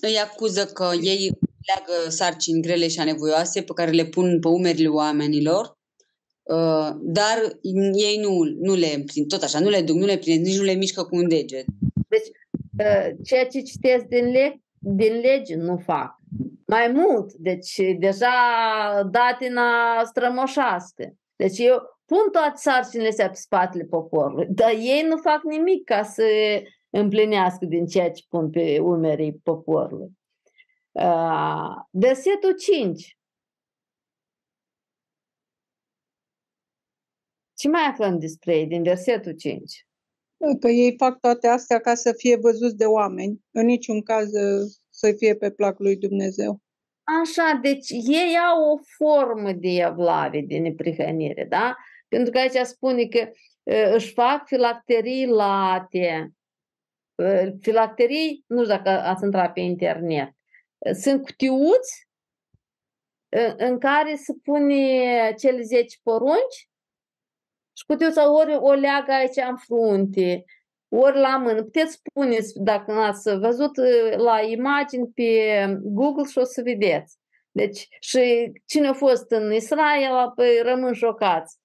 Îi 0.00 0.18
acuză 0.18 0.66
că 0.66 0.90
ei 1.00 1.38
leagă 1.66 2.08
sarcini 2.08 2.62
grele 2.62 2.88
și 2.88 3.00
anevoioase 3.00 3.62
pe 3.62 3.72
care 3.72 3.90
le 3.90 4.04
pun 4.04 4.40
pe 4.40 4.48
umerile 4.48 4.88
oamenilor 4.88 5.78
Uh, 6.50 6.96
dar 7.00 7.58
ei 7.94 8.16
nu, 8.16 8.42
nu 8.44 8.74
le 8.74 8.86
împlin, 8.86 9.28
tot 9.28 9.42
așa, 9.42 9.60
nu 9.60 9.68
le 9.68 9.82
duc, 9.82 9.96
nu 9.96 10.06
le 10.06 10.18
prind, 10.18 10.46
nici 10.46 10.56
nu 10.56 10.62
le 10.62 10.72
mișcă 10.72 11.02
cu 11.02 11.16
un 11.16 11.28
deget. 11.28 11.64
Deci, 12.10 12.28
uh, 12.78 13.16
ceea 13.24 13.46
ce 13.46 13.60
citesc 13.60 14.04
din, 14.04 14.30
le- 14.30 14.62
din 14.78 15.20
lege 15.20 15.56
nu 15.56 15.76
fac. 15.76 16.18
Mai 16.66 16.88
mult, 16.88 17.32
deci 17.32 17.80
deja 17.98 18.28
datina 19.10 20.04
strămoșaște. 20.04 21.16
Deci 21.36 21.58
eu 21.58 21.98
pun 22.04 22.30
toate 22.32 22.52
sarcinile 22.54 23.08
astea 23.08 23.28
pe 23.28 23.34
spatele 23.34 23.84
poporului, 23.84 24.46
dar 24.50 24.70
ei 24.70 25.02
nu 25.08 25.16
fac 25.16 25.42
nimic 25.42 25.84
ca 25.84 26.02
să 26.02 26.24
împlinească 26.90 27.64
din 27.64 27.86
ceea 27.86 28.10
ce 28.10 28.24
pun 28.28 28.50
pe 28.50 28.78
umerii 28.78 29.40
poporului. 29.42 30.10
Uh, 30.92 31.76
versetul 31.90 32.52
5. 32.56 33.18
Ce 37.54 37.68
mai 37.68 37.82
aflăm 37.90 38.18
despre 38.18 38.56
ei 38.56 38.66
din 38.66 38.82
versetul 38.82 39.32
5? 39.32 39.86
Că 40.60 40.68
ei 40.68 40.94
fac 40.96 41.20
toate 41.20 41.46
astea 41.46 41.80
ca 41.80 41.94
să 41.94 42.12
fie 42.16 42.36
văzuți 42.36 42.76
de 42.76 42.84
oameni, 42.84 43.40
în 43.50 43.64
niciun 43.64 44.02
caz 44.02 44.30
să 44.90 45.12
fie 45.16 45.36
pe 45.36 45.50
placul 45.50 45.84
lui 45.84 45.96
Dumnezeu. 45.96 46.60
Așa, 47.22 47.58
deci 47.62 47.90
ei 47.90 48.36
au 48.50 48.72
o 48.72 48.78
formă 48.96 49.52
de 49.52 49.68
evlavie, 49.68 50.44
de 50.48 50.58
neprihănire, 50.58 51.44
da? 51.44 51.76
Pentru 52.08 52.32
că 52.32 52.38
aici 52.38 52.66
spune 52.66 53.06
că 53.06 53.30
își 53.94 54.12
fac 54.12 54.46
filacterii 54.46 55.26
late. 55.26 56.32
Filacterii, 57.60 58.44
nu 58.46 58.62
știu 58.62 58.76
dacă 58.76 58.88
ați 58.88 59.24
intrat 59.24 59.52
pe 59.52 59.60
internet, 59.60 60.30
sunt 60.92 61.22
cutiuți 61.22 62.08
în 63.56 63.78
care 63.78 64.14
se 64.14 64.32
pune 64.42 65.34
cele 65.38 65.62
10 65.62 65.96
porunci 66.02 66.69
și 67.80 67.86
puteți 67.86 68.18
ori 68.18 68.56
o 68.56 68.72
leagă 68.72 69.12
aici 69.12 69.36
în 69.48 69.56
frunte, 69.56 70.44
ori 70.88 71.18
la 71.18 71.36
mână. 71.36 71.62
Puteți 71.62 71.92
spuneți, 71.92 72.52
dacă 72.62 72.92
ați 72.92 73.38
văzut 73.38 73.76
la 74.16 74.40
imagini 74.40 75.12
pe 75.14 75.30
Google 75.82 76.24
și 76.30 76.38
o 76.38 76.44
să 76.44 76.62
vedeți. 76.62 77.18
Deci, 77.50 77.88
și 78.00 78.52
cine 78.66 78.88
a 78.88 78.92
fost 78.92 79.30
în 79.30 79.52
Israel, 79.52 80.32
păi 80.34 80.60
rămân 80.62 80.92
șocați. 80.92 81.58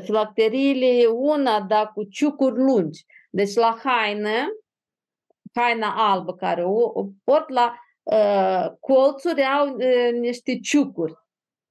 Filacteriile, 0.00 1.06
una, 1.06 1.60
da, 1.60 1.86
cu 1.94 2.04
ciucuri 2.04 2.58
lungi. 2.58 3.04
Deci 3.30 3.54
la 3.54 3.80
haină, 3.84 4.46
haina 5.54 5.94
albă 5.96 6.34
care 6.34 6.64
o, 6.64 7.00
o 7.00 7.06
port 7.24 7.48
la 7.48 7.74
uh, 8.02 8.76
colțuri 8.80 9.42
au 9.42 9.68
uh, 9.68 10.12
niște 10.12 10.58
ciucuri. 10.58 11.14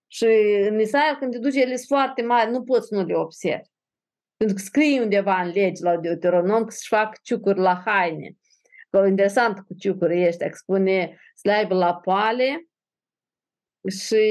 Și 0.08 0.26
în 0.70 0.80
Israel, 0.80 1.16
când 1.20 1.32
te 1.32 1.39
duci, 1.39 1.56
ele 1.56 1.76
sunt 1.76 2.00
foarte 2.00 2.22
mari, 2.22 2.52
nu 2.52 2.64
poți 2.64 2.93
nu 2.93 3.04
le 3.04 3.16
observi. 3.16 3.74
Pentru 4.38 4.56
că 4.56 4.62
scrie 4.62 5.02
undeva 5.02 5.42
în 5.42 5.52
legi 5.52 5.84
la 5.84 5.98
Deuteronom 5.98 6.64
că 6.64 6.72
să-și 6.72 6.88
fac 6.88 7.22
ciucuri 7.22 7.60
la 7.60 7.82
haine. 7.86 8.36
Acolo 8.90 9.10
interesant 9.10 9.60
cu 9.60 9.74
ciucuri 9.80 10.28
ăștia, 10.28 10.50
că 10.50 10.56
spune 10.56 11.18
să 11.34 11.42
le 11.44 11.54
aibă 11.54 11.76
la 11.76 11.96
poale 11.96 12.68
și 13.90 14.26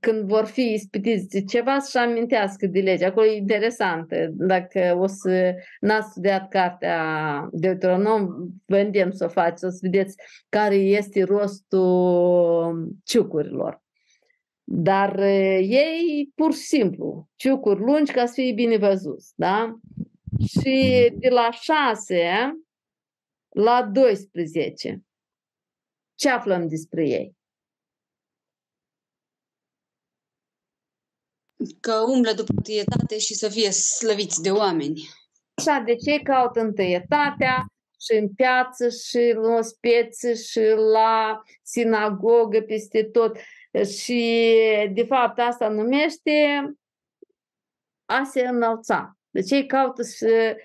când 0.00 0.28
vor 0.28 0.44
fi 0.44 0.72
ispitiți 0.72 1.28
de 1.28 1.42
ceva 1.44 1.78
să-și 1.78 2.04
amintească 2.06 2.66
de 2.66 2.80
lege. 2.80 3.04
Acolo 3.04 3.26
e 3.26 3.36
interesant. 3.36 4.14
Dacă 4.30 4.96
o 4.98 5.06
să 5.06 5.54
n-ați 5.80 6.10
studiat 6.10 6.48
cartea 6.48 7.48
Deuteronom, 7.52 8.28
vă 8.66 8.76
îndemn 8.76 9.12
să 9.12 9.24
o 9.24 9.28
faceți, 9.28 9.64
o 9.64 9.68
să 9.68 9.78
vedeți 9.80 10.16
care 10.48 10.74
este 10.74 11.24
rostul 11.24 12.88
ciucurilor. 13.04 13.82
Dar 14.70 15.18
ei, 15.18 16.32
pur 16.34 16.54
și 16.54 16.60
simplu, 16.60 17.28
ciucuri 17.36 17.80
lungi 17.80 18.12
ca 18.12 18.26
să 18.26 18.32
fie 18.32 18.52
bine 18.52 18.76
văzut, 18.76 19.20
da? 19.34 19.78
Și 20.46 21.08
de 21.14 21.28
la 21.28 21.50
6 21.50 22.52
la 23.48 23.82
12, 23.82 25.02
ce 26.14 26.28
aflăm 26.28 26.68
despre 26.68 27.08
ei? 27.08 27.36
Că 31.80 31.92
umblă 32.08 32.32
după 32.32 32.52
întâietate 32.56 33.18
și 33.18 33.34
să 33.34 33.48
fie 33.48 33.70
slăviți 33.70 34.42
de 34.42 34.50
oameni. 34.50 35.08
Așa, 35.54 35.82
de 35.86 35.94
ce 35.94 36.20
caută 36.22 36.60
întâietatea 36.60 37.66
și 38.00 38.18
în 38.18 38.28
piață 38.34 38.88
și 38.88 39.32
în 39.36 39.52
ospețe 39.52 40.34
și 40.34 40.60
la 40.92 41.42
sinagogă 41.62 42.60
peste 42.60 43.04
tot. 43.04 43.36
Și 43.84 44.44
de 44.92 45.04
fapt 45.04 45.38
asta 45.38 45.68
numește 45.68 46.62
a 48.04 48.24
se 48.24 48.46
înălța. 48.46 49.18
Deci 49.30 49.50
ei 49.50 49.66
caută 49.66 50.02
să 50.02 50.56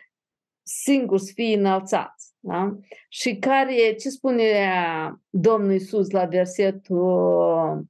singur 0.65 1.19
să 1.19 1.31
fie 1.33 1.57
înălțați. 1.57 2.33
Da? 2.39 2.77
Și 3.09 3.37
care, 3.37 3.93
ce 3.93 4.09
spune 4.09 4.69
Domnul 5.29 5.71
Iisus 5.71 6.09
la 6.09 6.25
versetul 6.25 7.85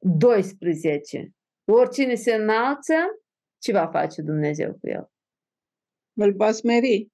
12? 0.00 1.30
Oricine 1.64 2.14
se 2.14 2.34
înalță, 2.34 2.94
ce 3.58 3.72
va 3.72 3.86
face 3.86 4.22
Dumnezeu 4.22 4.72
cu 4.72 4.88
el? 4.88 5.10
Îl 6.12 6.34
va 6.34 6.52
smeri. 6.52 7.08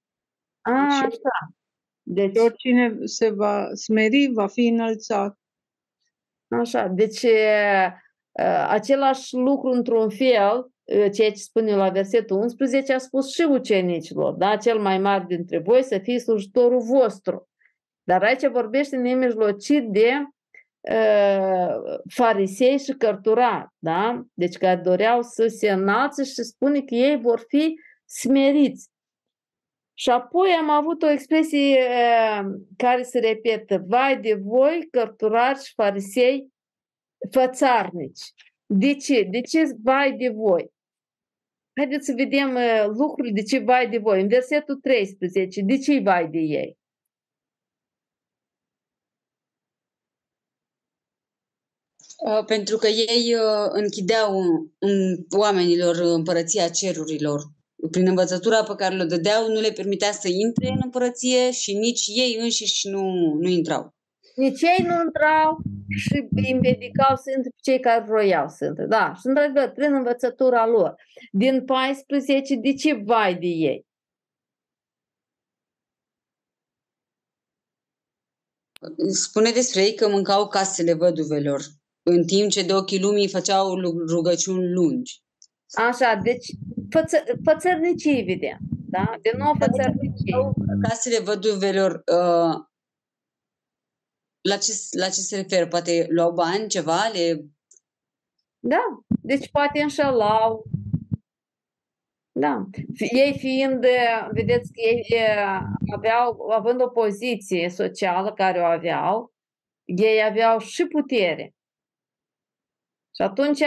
A, 0.61 0.71
așa. 0.71 1.55
Deci, 2.01 2.37
oricine 2.37 3.05
se 3.05 3.29
va 3.29 3.73
smeri, 3.73 4.31
va 4.33 4.47
fi 4.47 4.67
înălțat. 4.67 5.37
Așa, 6.59 6.87
deci 6.87 7.25
același 8.67 9.35
lucru 9.35 9.69
într-un 9.69 10.09
fel, 10.09 10.71
ceea 10.85 11.31
ce 11.31 11.33
spune 11.33 11.75
la 11.75 11.89
versetul 11.89 12.37
11, 12.37 12.93
a 12.93 12.97
spus 12.97 13.33
și 13.33 13.41
ucenicilor, 13.49 14.33
da? 14.33 14.55
Cel 14.55 14.79
mai 14.79 14.97
mare 14.99 15.25
dintre 15.27 15.59
voi 15.59 15.83
să 15.83 15.99
fie 16.03 16.19
slujitorul 16.19 16.81
vostru. 16.81 17.47
Dar 18.03 18.23
aici 18.23 18.47
vorbește 18.47 18.95
nemijlocit 18.95 19.87
de 19.89 20.09
uh, 20.91 21.99
farisei 22.09 22.77
și 22.77 22.91
cărturari, 22.91 23.67
da? 23.77 24.23
Deci 24.33 24.57
care 24.57 24.81
doreau 24.83 25.21
să 25.21 25.47
se 25.47 25.71
înalțe 25.71 26.23
și 26.23 26.43
spune 26.43 26.79
că 26.79 26.95
ei 26.95 27.19
vor 27.21 27.43
fi 27.47 27.75
smeriți. 28.05 28.89
Și 30.03 30.09
apoi 30.09 30.49
am 30.51 30.69
avut 30.69 31.01
o 31.01 31.09
expresie 31.09 31.87
care 32.77 33.03
se 33.03 33.19
repetă, 33.19 33.83
vai 33.87 34.21
de 34.21 34.33
voi, 34.33 34.87
cărturari 34.91 35.63
și 35.63 35.73
farisei 35.73 36.53
fățarnici. 37.31 38.21
De 38.65 38.95
ce? 38.95 39.27
De 39.31 39.41
ce 39.41 39.63
vai 39.83 40.17
de 40.17 40.29
voi? 40.29 40.71
Haideți 41.75 42.05
să 42.05 42.13
vedem 42.15 42.57
lucrurile 42.87 43.33
de 43.33 43.43
ce 43.43 43.59
vai 43.59 43.89
de 43.89 43.97
voi. 43.97 44.21
În 44.21 44.27
versetul 44.27 44.75
13, 44.75 45.61
de 45.61 45.77
ce 45.77 45.99
vai 45.99 46.29
de 46.29 46.39
ei? 46.39 46.77
Pentru 52.45 52.77
că 52.77 52.87
ei 52.87 53.33
închideau 53.69 54.41
oamenilor 55.37 55.95
împărăția 55.95 56.69
cerurilor 56.69 57.41
prin 57.91 58.07
învățătura 58.07 58.63
pe 58.63 58.75
care 58.75 58.95
le 58.95 59.03
dădeau, 59.03 59.47
nu 59.47 59.59
le 59.59 59.71
permitea 59.71 60.11
să 60.11 60.27
intre 60.27 60.67
în 60.67 60.79
împărăție 60.83 61.51
și 61.51 61.73
nici 61.73 62.07
ei 62.07 62.37
înșiși 62.39 62.87
nu, 62.87 63.33
nu 63.39 63.47
intrau. 63.47 63.93
Nici 64.35 64.61
ei 64.61 64.85
nu 64.85 65.01
intrau 65.05 65.57
și 65.97 66.27
îi 66.35 66.51
împiedicau 66.51 67.15
să 67.15 67.31
intre 67.35 67.51
cei 67.61 67.79
care 67.79 68.03
vroiau 68.07 68.47
să 68.47 68.65
intre. 68.65 68.85
Da, 68.85 69.13
și 69.19 69.27
într-adevăr, 69.27 69.69
prin 69.69 69.93
învățătura 69.93 70.67
lor. 70.67 70.95
Din 71.31 71.65
14, 71.65 72.55
de 72.55 72.73
ce 72.73 72.93
vai 72.93 73.35
de 73.35 73.47
ei? 73.47 73.85
Spune 79.11 79.51
despre 79.51 79.81
ei 79.81 79.95
că 79.95 80.09
mâncau 80.09 80.47
casele 80.47 80.93
văduvelor, 80.93 81.61
în 82.03 82.25
timp 82.25 82.49
ce 82.49 82.63
de 82.63 82.73
ochii 82.73 83.01
lumii 83.01 83.29
făceau 83.29 83.75
rugăciuni 84.07 84.73
lungi. 84.73 85.22
Așa, 85.73 86.15
deci 86.23 86.45
făță, 86.89 87.23
fățărnicii, 87.43 88.19
evident. 88.19 88.59
Da? 88.89 89.15
De 89.21 89.31
nou 89.37 89.53
fățărnicii. 89.59 90.33
Casele 90.81 91.19
văduvelor, 91.19 91.91
uh, 91.91 92.55
la, 94.41 94.57
ce, 94.57 94.71
la 94.97 95.05
ce 95.05 95.19
se 95.19 95.35
referă? 95.35 95.67
Poate 95.67 96.05
luau 96.09 96.31
bani, 96.31 96.67
ceva? 96.67 97.07
Le... 97.13 97.45
Da, 98.59 99.03
deci 99.07 99.49
poate 99.51 99.81
înșelau. 99.81 100.63
Da. 102.31 102.65
Ei 103.11 103.37
fiind, 103.37 103.85
vedeți 104.31 104.71
că 104.73 104.81
ei 104.81 105.05
aveau, 105.93 106.49
având 106.49 106.81
o 106.81 106.87
poziție 106.87 107.69
socială 107.69 108.33
care 108.33 108.59
o 108.59 108.65
aveau, 108.65 109.33
ei 109.83 110.23
aveau 110.23 110.59
și 110.59 110.85
putere. 110.85 111.55
Și 113.15 113.21
atunci 113.21 113.61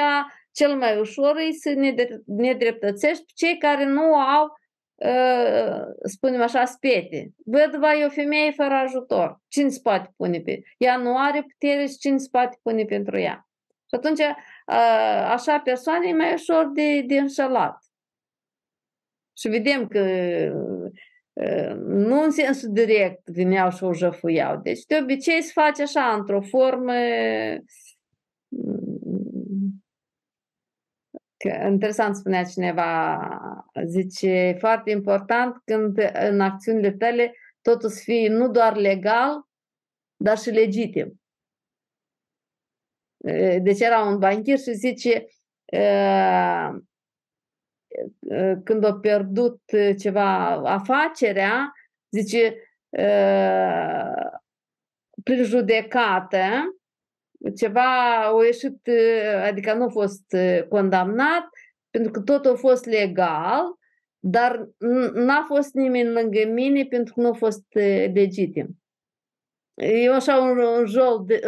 cel 0.57 0.77
mai 0.77 0.99
ușor 0.99 1.37
e 1.37 1.53
să 1.53 1.71
ne 1.71 1.95
nedreptățești 2.27 3.25
cei 3.35 3.59
care 3.59 3.85
nu 3.85 4.15
au, 4.15 4.59
ă, 5.05 5.95
spunem 6.03 6.41
așa, 6.41 6.65
spete. 6.65 7.31
Vădva 7.45 7.95
e 7.95 8.05
o 8.05 8.09
femeie 8.09 8.51
fără 8.51 8.75
ajutor. 8.75 9.41
Cine 9.49 9.69
se 9.69 9.81
poate 9.83 10.13
pune 10.17 10.41
pe 10.41 10.63
ea? 10.79 10.97
nu 10.97 11.19
are 11.19 11.43
putere 11.43 11.87
și 11.87 11.97
cine 11.97 12.17
se 12.17 12.29
poate 12.31 12.59
pune 12.63 12.85
pentru 12.85 13.19
ea? 13.19 13.49
Și 13.69 13.95
atunci, 13.97 14.21
ă, 14.21 14.75
așa 15.29 15.59
persoane 15.59 16.09
e 16.09 16.13
mai 16.13 16.33
ușor 16.33 16.71
de, 16.75 17.01
de 17.01 17.19
înșelat. 17.19 17.79
Și 19.39 19.49
vedem 19.49 19.87
că 19.87 20.01
ă, 21.41 21.75
nu 21.75 22.23
în 22.23 22.31
sensul 22.31 22.73
direct 22.73 23.29
vineau 23.29 23.71
și 23.71 23.85
o 23.85 23.93
jăfuiau. 23.93 24.57
Deci, 24.57 24.85
de 24.85 24.99
obicei, 25.03 25.43
se 25.43 25.53
face 25.55 25.83
așa, 25.83 26.13
într-o 26.13 26.41
formă 26.41 26.93
Că, 26.93 27.63
interesant 31.47 32.17
spunea 32.17 32.45
cineva, 32.45 33.19
zice, 33.85 34.57
foarte 34.59 34.91
important 34.91 35.57
când 35.65 35.99
în 36.13 36.41
acțiunile 36.41 36.93
tale 36.93 37.35
totul 37.63 37.89
să 37.89 38.01
fie 38.03 38.29
nu 38.29 38.49
doar 38.49 38.77
legal, 38.77 39.43
dar 40.17 40.39
și 40.39 40.51
legitim. 40.51 41.21
Deci 43.63 43.81
era 43.81 44.03
un 44.03 44.19
banchier 44.19 44.59
și 44.59 44.73
zice, 44.73 45.27
când 48.65 48.85
a 48.85 48.99
pierdut 49.01 49.61
ceva 49.99 50.47
afacerea, 50.53 51.73
zice, 52.11 52.57
prin 55.23 55.43
judecată, 55.43 56.76
ceva 57.57 58.17
a 58.27 58.45
ieșit, 58.45 58.89
adică 59.43 59.75
nu 59.75 59.85
a 59.85 59.89
fost 59.89 60.37
condamnat, 60.69 61.49
pentru 61.91 62.11
că 62.11 62.21
tot 62.21 62.47
a 62.47 62.55
fost 62.55 62.85
legal, 62.85 63.63
dar 64.19 64.69
n-a 65.13 65.45
fost 65.47 65.75
nimeni 65.75 66.13
lângă 66.13 66.47
mine 66.47 66.85
pentru 66.85 67.15
că 67.15 67.21
nu 67.21 67.29
a 67.29 67.33
fost 67.33 67.65
legitim. 68.13 68.81
E 69.75 70.15
așa 70.15 70.37
un, 70.37 70.59
un, 70.59 70.87
joc 70.87 71.27
de, 71.27 71.41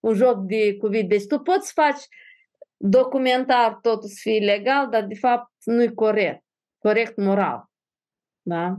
un 0.00 0.14
joc 0.14 0.38
de 0.38 0.76
cuvinte. 0.76 1.16
Deci 1.16 1.26
tu 1.26 1.38
poți 1.38 1.66
să 1.66 1.72
faci 1.74 2.02
documentar 2.76 3.78
totul 3.82 4.08
să 4.08 4.18
fie 4.20 4.44
legal, 4.44 4.88
dar 4.88 5.06
de 5.06 5.14
fapt 5.14 5.52
nu 5.64 5.82
e 5.82 5.88
corect. 5.88 6.44
Corect 6.78 7.16
moral. 7.16 7.70
Da? 8.42 8.76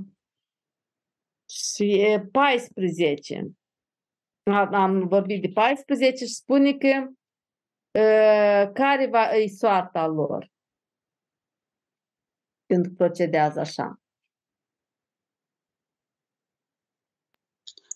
Și 1.49 2.01
e 2.01 2.27
14 2.31 3.51
am 4.71 5.07
vorbit 5.07 5.41
de 5.41 5.47
14 5.53 6.25
și 6.25 6.33
spune 6.33 6.73
că 6.73 7.07
uh, 7.99 8.71
care 8.73 9.07
va, 9.11 9.35
e 9.35 9.47
soarta 9.47 10.07
lor 10.07 10.51
când 12.65 12.95
procedează 12.97 13.59
așa. 13.59 14.01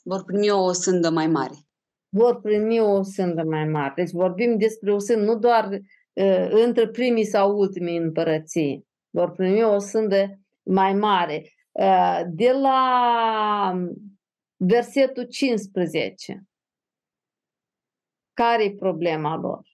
Vor 0.03 0.23
primi 0.23 0.49
o 0.49 0.71
sândă 0.71 1.09
mai 1.09 1.27
mare. 1.27 1.53
Vor 2.09 2.41
primi 2.41 2.79
o 2.79 3.03
sândă 3.03 3.43
mai 3.43 3.65
mare. 3.65 3.93
Deci 3.95 4.11
vorbim 4.11 4.57
despre 4.57 4.93
o 4.93 4.99
sândă 4.99 5.23
nu 5.23 5.39
doar 5.39 5.69
uh, 5.71 6.47
între 6.49 6.87
primii 6.87 7.25
sau 7.25 7.57
ultimii 7.57 7.97
împărății. 7.97 8.87
Vor 9.09 9.31
primi 9.31 9.63
o 9.63 9.79
sândă 9.79 10.39
mai 10.63 10.93
mare. 10.93 11.53
Uh, 11.71 12.21
de 12.27 12.51
la 12.51 13.87
versetul 14.67 15.23
15. 15.23 16.43
Care 18.33 18.63
e 18.63 18.75
problema 18.75 19.35
lor? 19.35 19.73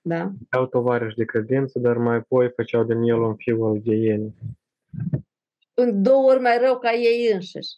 Da? 0.00 0.32
Au 0.50 0.66
tovarăși 0.66 1.16
de 1.16 1.24
credință, 1.24 1.78
dar 1.78 1.96
mai 1.96 2.16
apoi 2.16 2.50
făceau 2.50 2.84
din 2.84 3.02
el 3.02 3.20
un 3.20 3.36
fiu 3.36 3.64
al 3.64 3.78
geienii. 3.78 4.34
În 5.74 6.02
două 6.02 6.30
ori 6.30 6.40
mai 6.40 6.58
rău 6.58 6.78
ca 6.78 6.92
ei 6.92 7.32
înșiși. 7.32 7.76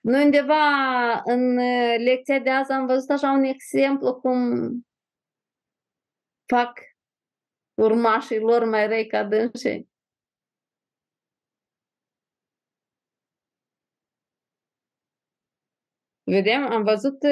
Noi 0.00 0.24
undeva 0.24 0.64
în 1.24 1.54
lecția 2.04 2.38
de 2.38 2.50
azi 2.50 2.72
am 2.72 2.86
văzut 2.86 3.10
așa 3.10 3.30
un 3.30 3.42
exemplu 3.42 4.14
cum 4.14 4.38
fac 6.46 6.80
urmașii 7.74 8.38
lor 8.38 8.64
mai 8.64 8.86
răi 8.86 9.06
ca 9.06 9.24
dânsii. 9.24 9.89
Vedem, 16.30 16.62
am 16.62 16.82
văzut 16.82 17.22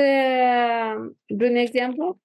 un 1.28 1.54
exemplu? 1.54 2.20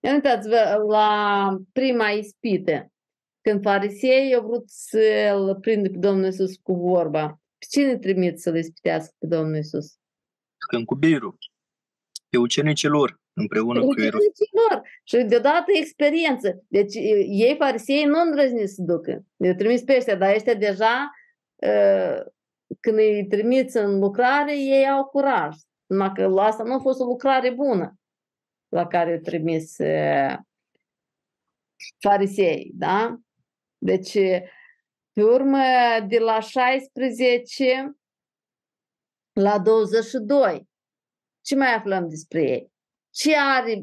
Uitați-vă 0.00 0.84
la 0.88 1.48
prima 1.72 2.08
ispită, 2.08 2.92
când 3.40 3.62
farisei 3.62 4.34
au 4.34 4.46
vrut 4.46 4.70
să-l 4.70 5.58
prindă 5.60 5.88
pe 5.88 5.98
Domnul 5.98 6.26
Isus 6.26 6.56
cu 6.56 6.74
vorba. 6.74 7.40
Pe 7.58 7.66
cine 7.70 7.98
trimit 7.98 8.40
să-l 8.40 8.56
ispitească 8.56 9.14
pe 9.18 9.26
Domnul 9.26 9.56
Isus? 9.56 9.98
Când 10.70 10.86
cu 10.86 10.94
Beiru, 10.94 11.38
pe 12.28 12.38
ucenicii 12.38 12.88
lor 12.88 13.21
împreună 13.34 13.80
cu 13.80 13.86
Ucenicii 13.86 14.50
lor. 14.68 14.82
Și 15.04 15.16
deodată 15.16 15.64
experiență. 15.74 16.64
Deci 16.68 16.94
ei, 16.94 17.56
farisei, 17.58 18.04
nu 18.04 18.20
îndrăzni 18.20 18.68
să 18.68 18.82
ducă. 18.82 19.24
Le 19.36 19.54
trimis 19.54 19.82
pe 19.82 19.96
ăștia, 19.96 20.16
dar 20.16 20.34
ăștia 20.34 20.54
deja, 20.54 21.10
când 22.80 22.96
îi 22.96 23.26
trimiți 23.26 23.76
în 23.76 23.98
lucrare, 23.98 24.58
ei 24.58 24.88
au 24.88 25.04
curaj. 25.04 25.56
Numai 25.86 26.12
că 26.14 26.34
asta 26.38 26.62
nu 26.62 26.74
a 26.74 26.78
fost 26.78 27.00
o 27.00 27.04
lucrare 27.04 27.50
bună 27.50 27.94
la 28.68 28.86
care 28.86 29.18
trimis 29.18 29.76
farisei, 31.98 32.70
da? 32.74 33.16
Deci, 33.78 34.12
pe 35.12 35.22
urmă, 35.22 35.58
de 36.08 36.18
la 36.18 36.40
16 36.40 37.96
la 39.32 39.58
22, 39.58 40.68
ce 41.40 41.56
mai 41.56 41.74
aflăm 41.74 42.08
despre 42.08 42.42
ei? 42.42 42.71
Ce 43.14 43.32
are 43.36 43.82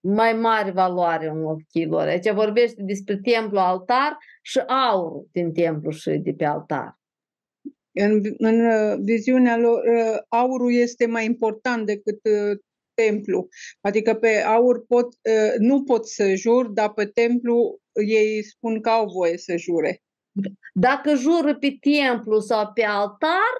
mai 0.00 0.32
mare 0.32 0.70
valoare 0.70 1.28
în 1.28 1.44
ochii 1.44 1.86
lor? 1.86 2.06
Aici 2.06 2.30
vorbește 2.30 2.82
despre 2.82 3.18
templu 3.22 3.58
altar 3.58 4.16
și 4.42 4.58
aurul 4.58 5.28
din 5.32 5.52
templu 5.52 5.90
și 5.90 6.10
de 6.10 6.32
pe 6.32 6.44
altar. 6.44 6.98
În, 7.92 8.20
în 8.38 8.60
viziunea 9.04 9.56
lor, 9.56 9.80
aurul 10.28 10.72
este 10.72 11.06
mai 11.06 11.24
important 11.24 11.86
decât 11.86 12.20
templu. 12.94 13.48
Adică 13.80 14.14
pe 14.14 14.42
aur 14.42 14.86
pot, 14.86 15.06
nu 15.58 15.82
pot 15.82 16.08
să 16.08 16.34
jur, 16.34 16.66
dar 16.66 16.92
pe 16.92 17.04
templu 17.04 17.78
ei 18.06 18.42
spun 18.44 18.80
că 18.80 18.88
au 18.90 19.06
voie 19.06 19.36
să 19.36 19.56
jure. 19.56 20.02
Dacă 20.74 21.14
jură 21.14 21.56
pe 21.56 21.76
templu 21.80 22.38
sau 22.40 22.70
pe 22.74 22.84
altar, 22.84 23.52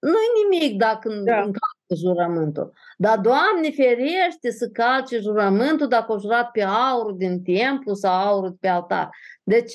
nu-i 0.00 0.42
nimic 0.42 0.78
dacă 0.78 1.08
da. 1.08 1.36
încalcă 1.36 1.94
jurământul. 1.96 2.72
Dar, 2.96 3.18
Doamne 3.18 3.70
ferește 3.70 4.50
să 4.50 4.68
calce 4.68 5.18
jurământul 5.18 5.88
dacă 5.88 6.12
au 6.12 6.20
jurat 6.20 6.50
pe 6.50 6.62
aur 6.62 7.12
din 7.12 7.42
templu 7.42 7.94
sau 7.94 8.12
aur 8.12 8.54
pe 8.60 8.68
altar. 8.68 9.10
Deci, 9.42 9.74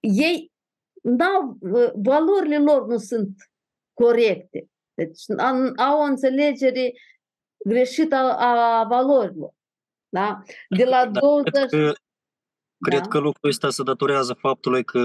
ei, 0.00 0.52
n-au, 1.02 1.58
valorile 1.94 2.58
lor 2.58 2.86
nu 2.86 2.96
sunt 2.98 3.50
corecte. 3.92 4.68
Deci, 4.94 5.22
au 5.76 6.00
o 6.00 6.02
înțelegere 6.02 6.92
greșită 7.64 8.14
a, 8.14 8.78
a 8.78 8.84
valorilor. 8.84 9.50
Da? 10.08 10.42
De 10.68 10.84
la 10.84 11.06
da, 11.06 11.20
20... 11.20 11.52
Cred 11.52 11.68
că, 11.68 11.92
cred 12.78 13.00
da? 13.00 13.08
că 13.08 13.18
lucrul 13.18 13.50
ăsta 13.50 13.70
se 13.70 13.82
datorează 13.82 14.32
faptului 14.32 14.84
că 14.84 15.00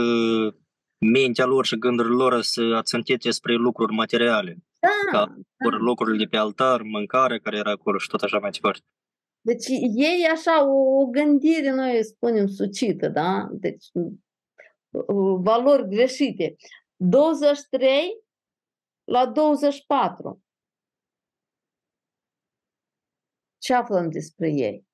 mintea 1.06 1.46
lor 1.46 1.66
și 1.66 1.78
gândurile 1.78 2.16
lor 2.16 2.42
se 2.42 2.62
ațintite 2.76 3.32
spre 3.32 3.54
lucruri 3.54 3.94
materiale. 3.94 4.58
Da, 4.80 4.90
ca 5.12 5.26
da. 5.26 5.78
lucrurile 5.78 6.24
de 6.24 6.30
pe 6.30 6.38
altar, 6.38 6.82
mâncare 6.82 7.40
care 7.40 7.58
era 7.58 7.72
acolo 7.72 7.98
și 7.98 8.08
tot 8.08 8.22
așa 8.22 8.40
mai 8.40 8.50
departe. 8.50 8.86
Deci 9.42 9.68
ei 9.96 10.28
așa 10.32 10.68
o, 10.68 11.02
o 11.02 11.06
gândire, 11.06 11.72
noi 11.72 12.04
spunem, 12.04 12.48
sucită, 12.48 13.08
da? 13.08 13.48
Deci 13.52 13.86
valori 15.42 15.88
greșite. 15.88 16.56
23 16.96 18.24
la 19.04 19.26
24. 19.26 20.44
Ce 23.58 23.74
aflăm 23.74 24.10
despre 24.10 24.50
ei? 24.50 24.86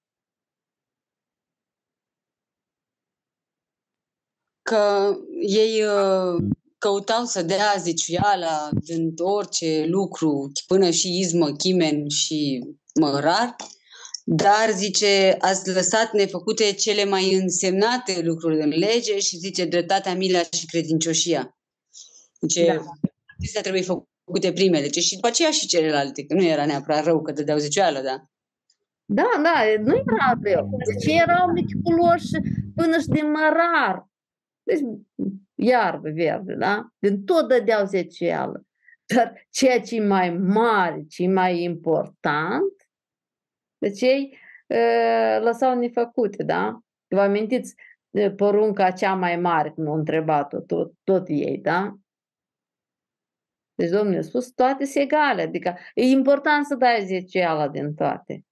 Că 4.69 5.15
ei 5.47 5.83
uh, 5.83 6.43
căutau 6.77 7.23
să 7.25 7.41
dea 7.41 7.75
zeciuiala 7.77 8.69
din 8.83 9.13
orice 9.17 9.85
lucru, 9.87 10.51
până 10.67 10.89
și 10.89 11.19
izmă, 11.19 11.51
chimen 11.51 12.09
și 12.09 12.63
mărar, 12.99 13.55
dar, 14.23 14.69
zice, 14.75 15.35
ați 15.39 15.73
lăsat 15.73 16.13
nefăcute 16.13 16.71
cele 16.71 17.05
mai 17.05 17.33
însemnate 17.33 18.21
lucruri 18.23 18.61
în 18.61 18.69
lege 18.69 19.19
și, 19.19 19.37
zice, 19.37 19.65
dreptatea, 19.65 20.15
mila 20.15 20.39
și 20.39 20.65
credincioșia. 20.65 21.57
Zice, 22.41 22.65
da. 22.65 22.83
acestea 23.37 23.61
trebuie 23.61 23.81
făcute 23.81 24.51
primele, 24.53 24.85
zice, 24.85 24.99
și 24.99 25.15
după 25.15 25.27
aceea 25.27 25.51
și 25.51 25.67
celelalte, 25.67 26.25
că 26.25 26.33
nu 26.33 26.43
era 26.43 26.65
neapărat 26.65 27.03
rău 27.03 27.21
că 27.21 27.31
dădeau 27.31 27.57
zecioală, 27.57 28.01
da? 28.01 28.23
Da, 29.05 29.29
da, 29.43 29.63
nu 29.83 29.95
era 29.95 30.39
rău. 30.43 30.69
Deci 30.85 31.13
erau 31.15 31.51
meticuloși 31.51 32.31
până 32.75 32.99
și 32.99 33.07
din 33.07 33.31
mărar. 33.31 34.07
Deci 34.67 34.79
iarbă 35.55 36.09
verde, 36.09 36.53
da? 36.53 36.87
Din 36.97 37.23
tot 37.23 37.47
dădeau 37.47 37.85
zecială. 37.85 38.65
Dar 39.15 39.45
ceea 39.49 39.81
ce 39.81 39.95
e 39.95 40.05
mai 40.05 40.29
mare, 40.29 41.03
ce 41.09 41.23
e 41.23 41.27
mai 41.27 41.61
important, 41.61 42.89
deci 43.77 44.01
ei 44.01 44.37
e, 44.67 44.77
lăsau 45.39 45.79
nefăcute, 45.79 46.43
da? 46.43 46.79
Vă 47.07 47.19
amintiți 47.19 47.75
porunca 48.35 48.91
cea 48.91 49.13
mai 49.13 49.35
mare, 49.35 49.71
când 49.71 49.87
au 49.87 49.93
întrebat-o 49.93 50.59
tot, 50.59 50.93
tot 51.03 51.27
ei, 51.27 51.57
da? 51.57 51.97
Deci 53.75 53.89
Domnul 53.89 54.17
a 54.17 54.21
spus 54.21 54.51
toate 54.51 54.85
sunt 54.85 55.03
egale, 55.03 55.41
adică 55.41 55.77
e 55.93 56.03
important 56.03 56.65
să 56.65 56.75
dai 56.75 57.05
zeciala 57.05 57.67
din 57.67 57.93
toate. 57.93 58.45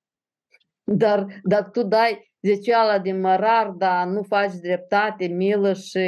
Dar 0.84 1.28
dacă 1.44 1.70
tu 1.70 1.84
dai 1.84 2.34
zecioala 2.46 3.00
din 3.00 3.20
mărar, 3.20 3.70
dar 3.70 4.08
nu 4.08 4.24
faci 4.24 4.54
dreptate, 4.54 5.28
milă 5.28 5.74
și 5.74 6.08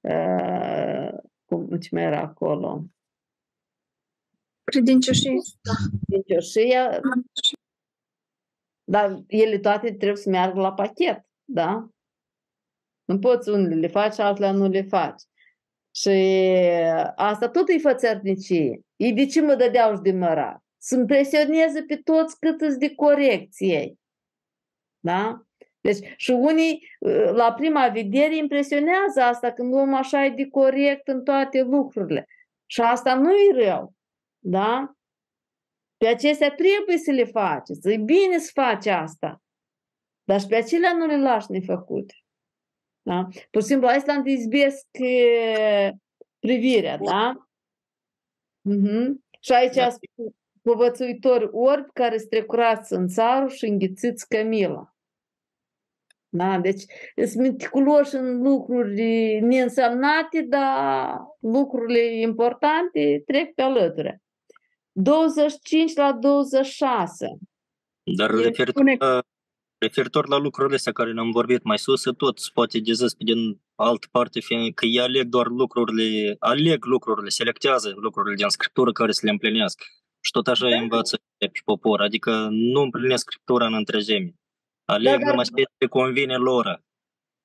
uh, 0.00 1.08
cum 1.44 1.78
ce 1.78 1.88
mai 1.90 2.02
era 2.02 2.20
acolo? 2.20 2.84
Credincioșie. 4.64 5.32
Credincioșia. 6.06 7.00
Dar 8.84 9.22
ele 9.26 9.58
toate 9.58 9.92
trebuie 9.92 10.16
să 10.16 10.30
meargă 10.30 10.60
la 10.60 10.72
pachet, 10.72 11.24
da? 11.44 11.88
Nu 13.04 13.18
poți 13.18 13.48
unele 13.48 13.74
le 13.74 13.88
faci, 13.88 14.18
altele 14.18 14.50
nu 14.50 14.68
le 14.68 14.82
faci. 14.82 15.22
Și 15.94 16.10
asta 17.14 17.48
tot 17.48 17.68
e 17.68 17.78
fățărnicie. 17.78 18.80
Ei 18.96 19.12
de 19.12 19.26
ce 19.26 19.40
mă 19.40 19.54
dădeau 19.54 19.94
și 19.94 20.00
de 20.00 20.12
mărar? 20.12 20.64
să 20.86 20.94
impresioneze 20.94 21.82
pe 21.82 21.96
toți 21.96 22.38
cât 22.38 22.60
îți 22.60 22.78
de 22.78 22.94
corecție. 22.94 23.94
Da? 25.06 25.40
Deci, 25.80 26.14
și 26.16 26.30
unii, 26.30 26.88
la 27.32 27.52
prima 27.52 27.88
vedere, 27.88 28.36
impresionează 28.36 29.20
asta 29.20 29.52
când 29.52 29.72
luăm 29.72 29.94
așa 29.94 30.24
e 30.24 30.30
de 30.30 30.46
corect 30.46 31.08
în 31.08 31.24
toate 31.24 31.62
lucrurile. 31.62 32.26
Și 32.66 32.80
asta 32.80 33.14
nu 33.14 33.30
e 33.30 33.64
rău. 33.64 33.94
Da? 34.38 34.94
Pe 35.96 36.06
acestea 36.06 36.54
trebuie 36.54 36.98
să 36.98 37.10
le 37.10 37.24
faceți. 37.24 37.88
E 37.88 37.96
bine 37.96 38.38
să 38.38 38.50
faci 38.54 38.86
asta. 38.86 39.42
Dar 40.24 40.40
și 40.40 40.46
pe 40.46 40.56
acelea 40.56 40.92
nu 40.92 41.06
le 41.06 41.20
lași 41.20 41.50
nefăcute. 41.50 42.14
Da? 43.02 43.28
Pur 43.50 43.60
și 43.60 43.66
simplu, 43.66 43.86
asta 43.86 44.12
îmi 44.12 44.32
izbesc 44.32 44.86
privirea, 46.38 46.96
da? 46.98 47.48
Uh-huh. 48.70 49.06
Și 49.40 49.52
aici 49.52 49.74
da 49.74 49.88
povățuitori 50.62 51.48
orbi 51.52 51.90
care 51.92 52.16
strecurați 52.16 52.92
în 52.92 53.08
țarul 53.08 53.48
și 53.48 53.64
înghițiți 53.64 54.28
cămila. 54.28 54.95
Da? 56.36 56.58
Deci 56.58 56.82
sunt 57.16 57.42
meticuloși 57.42 58.14
în 58.14 58.42
lucruri 58.42 59.40
neînsemnate, 59.40 60.46
dar 60.48 61.16
lucrurile 61.40 62.20
importante 62.20 63.22
trec 63.26 63.54
pe 63.54 63.62
alături. 63.62 64.20
25 64.92 65.94
la 65.94 66.12
26. 66.12 67.38
Dar 68.16 68.30
referitor, 68.30 68.68
spune... 68.68 68.96
la, 68.98 69.22
referitor 69.78 70.28
la 70.28 70.36
lucrurile 70.36 70.76
astea 70.76 70.92
care 70.92 71.12
ne-am 71.12 71.30
vorbit 71.30 71.62
mai 71.62 71.78
sus, 71.78 72.02
tot 72.16 72.40
poate 72.52 72.78
de 72.78 72.92
zis 72.92 73.14
din 73.14 73.60
altă 73.74 74.06
parte, 74.10 74.40
fiindcă 74.40 74.86
ei 74.86 75.00
aleg 75.00 75.26
doar 75.26 75.46
lucrurile, 75.46 76.36
aleg 76.38 76.84
lucrurile, 76.84 77.28
selectează 77.28 77.92
lucrurile 77.96 78.34
din 78.34 78.48
Scriptură 78.48 78.92
care 78.92 79.12
să 79.12 79.20
le 79.24 79.30
împlinească. 79.30 79.84
Și 80.20 80.30
tot 80.30 80.46
așa 80.46 80.68
da. 80.68 80.76
învață 80.76 81.20
și 81.52 81.62
popor, 81.64 82.00
adică 82.00 82.48
nu 82.50 82.80
împlinesc 82.80 83.22
Scriptura 83.22 83.66
în 83.66 83.74
întregime. 83.74 84.34
Aleg 84.86 85.20
da, 85.20 85.26
numai 85.26 85.44
ce 85.78 85.86
convine 85.88 86.36
lor. 86.36 86.84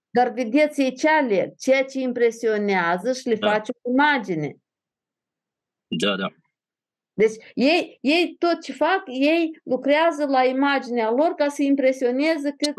Dar 0.10 0.32
vedeți, 0.32 0.82
ei 0.82 0.96
ce 0.96 1.10
aleg? 1.10 1.56
Ceea 1.56 1.86
ce 1.86 2.00
impresionează 2.00 3.14
și 3.14 3.28
le 3.28 3.36
da. 3.36 3.52
face 3.52 3.72
o 3.82 3.90
imagine. 3.92 4.56
Da, 5.88 6.16
da. 6.16 6.28
Deci 7.14 7.36
ei, 7.54 7.98
ei 8.02 8.36
tot 8.40 8.62
ce 8.62 8.74
fac, 8.74 9.04
ei 9.06 9.60
lucrează 9.64 10.26
la 10.26 10.44
imaginea 10.44 11.10
lor 11.10 11.34
ca 11.34 11.48
să 11.48 11.62
impresioneze 11.62 12.56
cât 12.58 12.74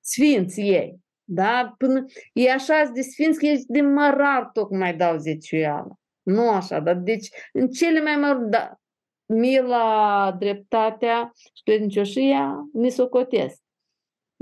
sfinți 0.00 0.60
ei. 0.60 1.02
Da? 1.24 1.74
Până, 1.78 2.04
e 2.32 2.52
așa 2.52 2.90
de 2.94 3.00
sfinți 3.00 3.38
că 3.38 3.46
ești 3.46 3.64
de 3.68 3.80
mărar 3.80 4.50
tocmai 4.52 4.96
dau 4.96 5.16
zeciuială. 5.16 5.98
Nu 6.22 6.50
așa, 6.50 6.80
dar 6.80 6.94
deci 6.94 7.28
în 7.52 7.68
cele 7.68 8.02
mai 8.02 8.16
mari, 8.16 8.50
da, 8.50 8.80
mila, 9.26 10.32
dreptatea 10.38 11.32
și 11.34 11.62
credincioșia 11.62 12.68
mi 12.72 12.90
socotesc. 12.90 13.60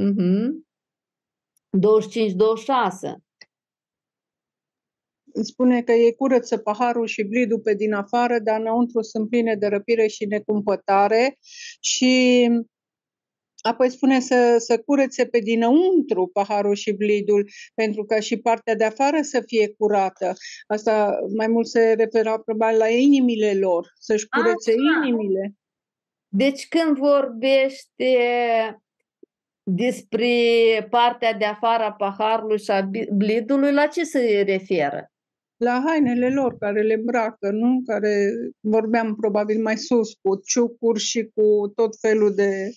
Uh-huh. 0.02 0.48
25-26 1.78 3.22
spune 5.42 5.82
că 5.82 5.92
ei 5.92 6.14
curăță 6.14 6.56
paharul 6.56 7.06
și 7.06 7.22
blidul 7.22 7.60
pe 7.60 7.74
din 7.74 7.92
afară, 7.92 8.38
dar 8.38 8.60
înăuntru 8.60 9.02
sunt 9.02 9.28
pline 9.28 9.54
de 9.54 9.66
răpire 9.66 10.06
și 10.06 10.24
necumpătare 10.24 11.38
și 11.80 12.48
apoi 13.62 13.90
spune 13.90 14.20
să, 14.20 14.56
să 14.58 14.78
curețe 14.78 15.26
pe 15.26 15.38
dinăuntru 15.38 16.30
paharul 16.32 16.74
și 16.74 16.92
blidul, 16.92 17.48
pentru 17.74 18.04
ca 18.04 18.20
și 18.20 18.36
partea 18.36 18.74
de 18.74 18.84
afară 18.84 19.18
să 19.20 19.42
fie 19.46 19.74
curată. 19.78 20.32
Asta 20.66 21.18
mai 21.36 21.46
mult 21.46 21.66
se 21.66 21.92
referă 21.92 22.42
probabil 22.44 22.78
la 22.78 22.88
inimile 22.88 23.54
lor, 23.54 23.92
să-și 23.98 24.28
curețe 24.28 24.70
Așa. 24.70 25.06
inimile. 25.06 25.54
Deci 26.28 26.68
când 26.68 26.96
vorbește 26.96 28.14
despre 29.62 30.36
partea 30.90 31.32
de 31.32 31.44
afară 31.44 31.82
a 31.82 31.92
paharului 31.92 32.58
și 32.58 32.70
a 32.70 32.88
blidului, 33.12 33.72
la 33.72 33.86
ce 33.86 34.04
se 34.04 34.42
referă? 34.46 35.12
la 35.62 35.82
hainele 35.86 36.28
lor 36.28 36.58
care 36.58 36.82
le 36.82 36.94
îmbracă, 36.94 37.50
nu? 37.50 37.82
Care 37.86 38.32
vorbeam 38.60 39.14
probabil 39.14 39.62
mai 39.62 39.76
sus 39.76 40.12
cu 40.22 40.40
ciucuri 40.44 41.00
și 41.00 41.30
cu 41.34 41.72
tot 41.74 41.96
felul 42.00 42.34
de... 42.34 42.70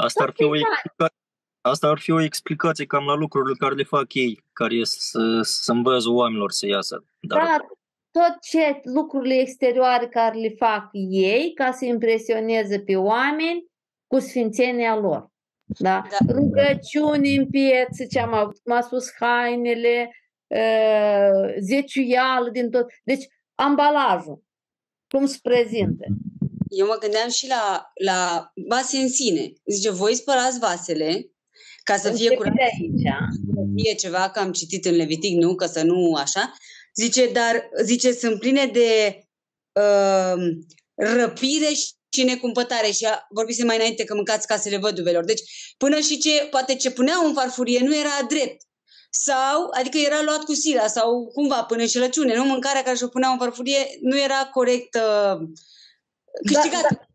Asta 0.00 0.22
ar 0.22 0.32
fi 0.34 0.42
o 0.42 0.56
explicație, 0.56 1.16
asta 1.60 1.88
ar 1.88 1.98
fi 1.98 2.10
o 2.10 2.20
explicație 2.20 2.86
cam 2.86 3.04
la 3.04 3.14
lucrurile 3.14 3.54
care 3.58 3.74
le 3.74 3.82
fac 3.82 4.14
ei, 4.14 4.44
care 4.52 4.74
e 4.74 4.84
să, 4.84 5.40
să 5.42 5.72
învăță 5.72 6.10
oamenilor 6.10 6.50
să 6.50 6.66
iasă. 6.66 7.04
Dar... 7.20 7.38
Da, 7.38 7.56
tot 8.10 8.40
ce 8.40 8.80
lucrurile 8.82 9.34
exterioare 9.34 10.06
care 10.06 10.38
le 10.38 10.48
fac 10.48 10.88
ei 11.10 11.52
ca 11.54 11.72
să 11.72 11.84
impresioneze 11.84 12.80
pe 12.80 12.96
oameni 12.96 13.64
cu 14.06 14.18
sfințenia 14.18 14.96
lor. 14.96 15.30
Da? 15.64 16.02
da. 16.10 16.32
Rugăciuni 16.32 17.36
în 17.36 17.46
piețe, 17.46 18.06
ce 18.06 18.20
am 18.20 18.32
avut, 18.32 18.58
cum 18.58 18.72
a 18.72 18.80
spus, 18.80 19.12
hainele, 19.18 20.10
zeciuială 21.60 22.48
din 22.52 22.70
tot. 22.70 22.86
Deci, 23.04 23.26
ambalajul, 23.54 24.42
cum 25.08 25.26
se 25.26 25.38
prezintă. 25.42 26.06
Eu 26.68 26.86
mă 26.86 26.96
gândeam 27.00 27.28
și 27.28 27.48
la, 27.48 27.92
la 28.04 28.52
vase 28.68 28.96
în 28.96 29.08
sine. 29.08 29.52
Zice, 29.66 29.90
voi 29.90 30.14
spălați 30.14 30.58
vasele 30.58 31.30
ca 31.82 31.96
să 31.96 32.12
fie 32.12 32.36
curat. 32.36 32.52
Aici. 32.58 33.32
Fie 33.76 33.94
ceva, 33.94 34.30
că 34.30 34.38
am 34.38 34.52
citit 34.52 34.84
în 34.84 34.94
Levitic, 34.94 35.36
nu? 35.36 35.54
Că 35.54 35.66
să 35.66 35.82
nu 35.82 36.14
așa. 36.14 36.52
Zice, 36.94 37.30
dar, 37.32 37.68
zice, 37.82 38.12
sunt 38.12 38.38
pline 38.38 38.66
de 38.66 39.20
uh, 39.72 40.42
răpire 40.94 41.72
și 42.12 42.22
necumpătare 42.24 42.90
și 42.90 43.04
a, 43.04 43.26
vorbise 43.30 43.64
mai 43.64 43.76
înainte 43.76 44.04
că 44.04 44.14
mâncați 44.14 44.46
casele 44.46 44.76
văduvelor. 44.76 45.24
Deci, 45.24 45.74
până 45.76 46.00
și 46.00 46.18
ce, 46.18 46.46
poate 46.50 46.74
ce 46.74 46.90
puneau 46.90 47.26
în 47.26 47.34
farfurie 47.34 47.80
nu 47.84 47.96
era 47.96 48.26
drept 48.28 48.62
sau, 49.10 49.70
adică 49.78 49.98
era 49.98 50.22
luat 50.22 50.44
cu 50.44 50.54
sila 50.54 50.86
sau 50.86 51.30
cumva 51.34 51.64
până 51.64 51.82
în 51.82 51.88
șelăciune, 51.88 52.34
nu? 52.34 52.44
Mâncarea 52.44 52.82
care 52.82 52.96
și-o 52.96 53.08
puneau 53.08 53.32
în 53.32 53.38
farfurie 53.38 53.98
nu 54.00 54.20
era 54.20 54.50
corect 54.52 54.94
uh, 54.94 55.48
câștigată. 56.46 56.86
Da, 56.90 56.96
da. 56.96 57.06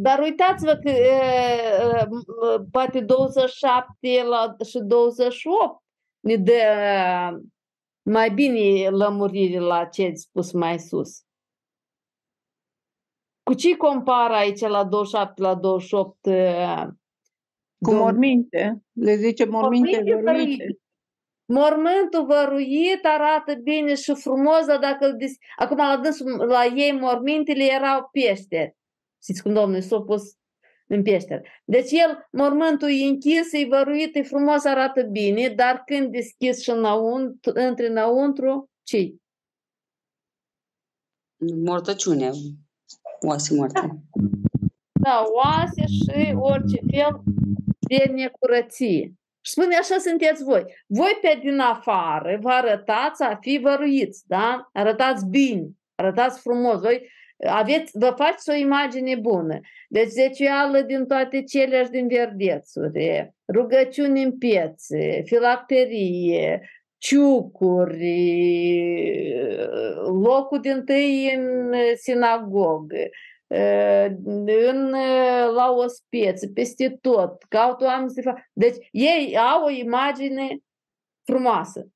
Dar 0.00 0.18
uitați-vă 0.18 0.74
că 0.74 0.90
e, 0.90 2.08
poate 2.70 3.00
27 3.00 4.22
la, 4.22 4.56
și 4.68 4.78
28 4.78 5.82
ne 6.20 6.36
dă 6.36 6.52
mai 8.02 8.30
bine 8.30 8.88
lămurire 8.88 9.58
la 9.58 9.84
ce 9.84 10.06
ați 10.06 10.22
spus 10.22 10.52
mai 10.52 10.78
sus. 10.78 11.22
Cu 13.42 13.54
ce 13.54 13.76
compară 13.76 14.34
aici 14.34 14.60
la 14.60 14.84
27, 14.84 15.42
la 15.42 15.54
28? 15.54 16.18
Cu 17.84 17.92
morminte. 17.92 18.82
Le 18.92 19.16
zice 19.16 19.44
morminte, 19.44 20.02
morminte 20.24 20.78
Mormântul 21.52 22.26
văruit 22.26 23.00
arată 23.02 23.54
bine 23.54 23.94
și 23.94 24.14
frumos, 24.14 24.66
dar 24.66 24.78
dacă 24.78 25.12
dis... 25.12 25.32
acum 25.56 25.76
la, 25.76 26.00
dâns, 26.02 26.18
la 26.48 26.64
ei 26.64 26.92
mormintele 26.92 27.64
erau 27.64 28.08
peșteri. 28.12 28.76
Știți 29.22 29.42
cum 29.42 29.52
Domnul 29.52 29.80
s-a 29.80 30.00
pus 30.00 30.22
în 30.86 31.02
peșteri. 31.02 31.62
Deci 31.64 31.90
el, 31.90 32.28
mormântul 32.32 32.88
e 32.88 33.04
închis, 33.04 33.52
e 33.52 33.66
văruit, 33.68 34.16
e 34.16 34.22
frumos, 34.22 34.64
arată 34.64 35.02
bine, 35.02 35.48
dar 35.48 35.82
când 35.86 36.12
deschis 36.12 36.62
și 36.62 36.70
înăuntru, 36.70 37.52
între 37.54 37.86
înăuntru, 37.86 38.70
ce 38.82 39.14
Mortăciune, 41.64 42.30
oase 43.20 43.54
moarte. 43.54 44.02
Da, 45.00 45.24
oase 45.34 45.84
și 45.86 46.34
orice 46.34 46.80
fel 46.90 47.22
de 47.80 48.12
necurăție. 48.12 49.14
Și 49.48 49.54
spune, 49.54 49.76
așa 49.76 49.96
sunteți 49.98 50.44
voi. 50.44 50.64
Voi 50.86 51.18
pe 51.20 51.38
din 51.40 51.58
afară 51.58 52.38
vă 52.40 52.50
arătați 52.50 53.22
a 53.22 53.38
fi 53.40 53.58
văruiți, 53.62 54.22
da? 54.26 54.68
Arătați 54.72 55.26
bine, 55.26 55.66
arătați 55.94 56.40
frumos. 56.40 56.80
Voi 56.80 57.08
aveți, 57.46 57.90
vă 57.98 58.14
faceți 58.16 58.50
o 58.50 58.52
imagine 58.52 59.14
bună. 59.14 59.60
Deci 59.88 60.08
zeciuială 60.08 60.80
din 60.80 61.06
toate 61.06 61.42
cele 61.42 61.84
și 61.84 61.90
din 61.90 62.08
verdețuri, 62.08 63.32
rugăciuni 63.52 64.22
în 64.22 64.38
piețe, 64.38 65.22
filacterie, 65.24 66.70
ciucuri, 66.98 68.04
locul 70.22 70.60
din 70.60 70.84
tâi 70.84 71.34
în 71.36 71.74
sinagogă, 71.94 73.08
în, 73.48 74.90
la 75.54 75.70
o 75.70 75.86
speță, 75.86 76.48
peste 76.54 76.98
tot, 77.00 77.42
caută 77.42 77.84
oameni 77.84 78.10
să 78.10 78.20
facă. 78.22 78.40
Deci 78.52 78.88
ei 78.90 79.38
au 79.38 79.64
o 79.64 79.70
imagine 79.70 80.58
frumoasă. 81.24 81.88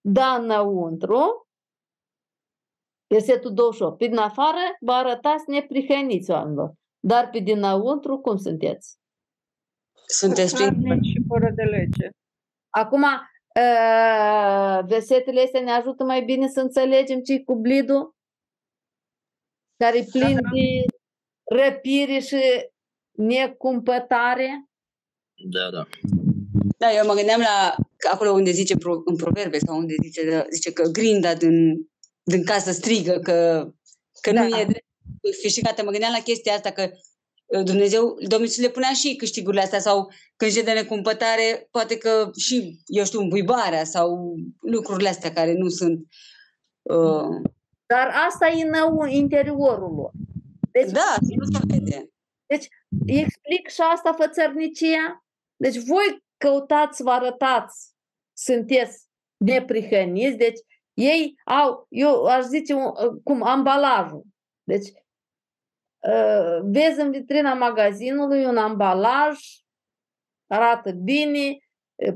Dar 0.00 0.40
înăuntru, 0.40 1.48
versetul 3.06 3.54
28, 3.54 3.98
pe 3.98 4.06
din 4.06 4.16
afară 4.16 4.58
vă 4.80 4.92
arătați 4.92 5.50
neprihăniți 5.50 6.30
oamenilor, 6.30 6.72
dar 6.98 7.30
pe 7.30 7.38
dinăuntru 7.38 8.18
cum 8.18 8.36
sunteți? 8.36 8.98
Sunteți 10.06 10.54
prin 10.54 11.02
și 11.02 11.24
fără 11.28 11.50
de 11.54 11.62
lege. 11.62 12.08
Acum, 12.70 13.04
versetele 14.86 15.40
astea 15.40 15.60
ne 15.60 15.70
ajută 15.70 16.04
mai 16.04 16.24
bine 16.24 16.48
să 16.48 16.60
înțelegem 16.60 17.20
ce 17.20 17.42
cu 17.44 17.54
blidul, 17.54 18.14
care 19.76 19.98
e 19.98 20.06
plin 20.12 20.34
da, 20.34 20.40
da. 20.40 20.48
de 20.52 20.95
răpire 21.54 22.18
și 22.18 22.36
necumpătare? 23.12 24.68
Da, 25.50 25.70
da. 25.70 25.86
Da, 26.78 26.92
eu 26.92 27.06
mă 27.06 27.14
gândeam 27.14 27.40
la 27.40 27.74
acolo 28.10 28.30
unde 28.30 28.50
zice 28.50 28.74
în 29.04 29.16
proverbe 29.16 29.58
sau 29.58 29.76
unde 29.76 29.94
zice, 30.02 30.46
zice 30.50 30.72
că 30.72 30.82
grinda 30.82 31.34
din, 31.34 31.88
din 32.22 32.44
casă 32.44 32.72
strigă, 32.72 33.18
că, 33.22 33.68
că 34.20 34.32
da. 34.32 34.42
nu 34.42 34.58
e 34.58 34.64
drept 34.64 34.86
fișicată. 35.40 35.84
Mă 35.84 35.90
gândeam 35.90 36.12
la 36.12 36.22
chestia 36.22 36.52
asta 36.52 36.70
că 36.70 36.90
uh, 37.46 37.64
Dumnezeu, 37.64 38.16
Domnul 38.28 38.50
le 38.56 38.68
punea 38.68 38.92
și 38.92 39.16
câștigurile 39.16 39.62
astea 39.62 39.78
sau 39.78 40.12
când 40.36 40.52
de 40.60 40.72
necumpătare, 40.72 41.68
poate 41.70 41.98
că 41.98 42.30
și, 42.36 42.80
eu 42.86 43.04
știu, 43.04 43.20
îmbuibarea 43.20 43.84
sau 43.84 44.34
lucrurile 44.60 45.08
astea 45.08 45.32
care 45.32 45.52
nu 45.52 45.68
sunt... 45.68 46.06
Uh... 46.82 47.50
Dar 47.86 48.12
asta 48.28 48.48
e 48.48 48.62
în 48.62 49.08
interiorul 49.08 49.94
lor. 49.94 50.10
Deci, 50.80 50.90
da, 50.90 51.16
nu 51.20 51.44
se 51.44 51.60
vede. 51.66 52.10
Deci, 52.46 52.68
explic 53.06 53.68
și 53.68 53.80
asta 53.80 54.12
fățărnicia. 54.12 55.24
Deci, 55.56 55.76
voi 55.76 56.24
căutați, 56.36 57.02
vă 57.02 57.10
arătați, 57.10 57.94
sunteți 58.32 59.06
neprihăniți, 59.36 60.36
deci 60.36 60.58
ei 60.94 61.34
au, 61.44 61.86
eu 61.88 62.24
aș 62.24 62.44
zice, 62.44 62.74
cum, 63.24 63.42
ambalajul. 63.42 64.22
Deci, 64.62 64.88
uh, 65.98 66.58
vezi 66.62 67.00
în 67.00 67.10
vitrina 67.10 67.54
magazinului 67.54 68.44
un 68.44 68.56
ambalaj, 68.56 69.38
arată 70.46 70.90
bine, 70.90 71.58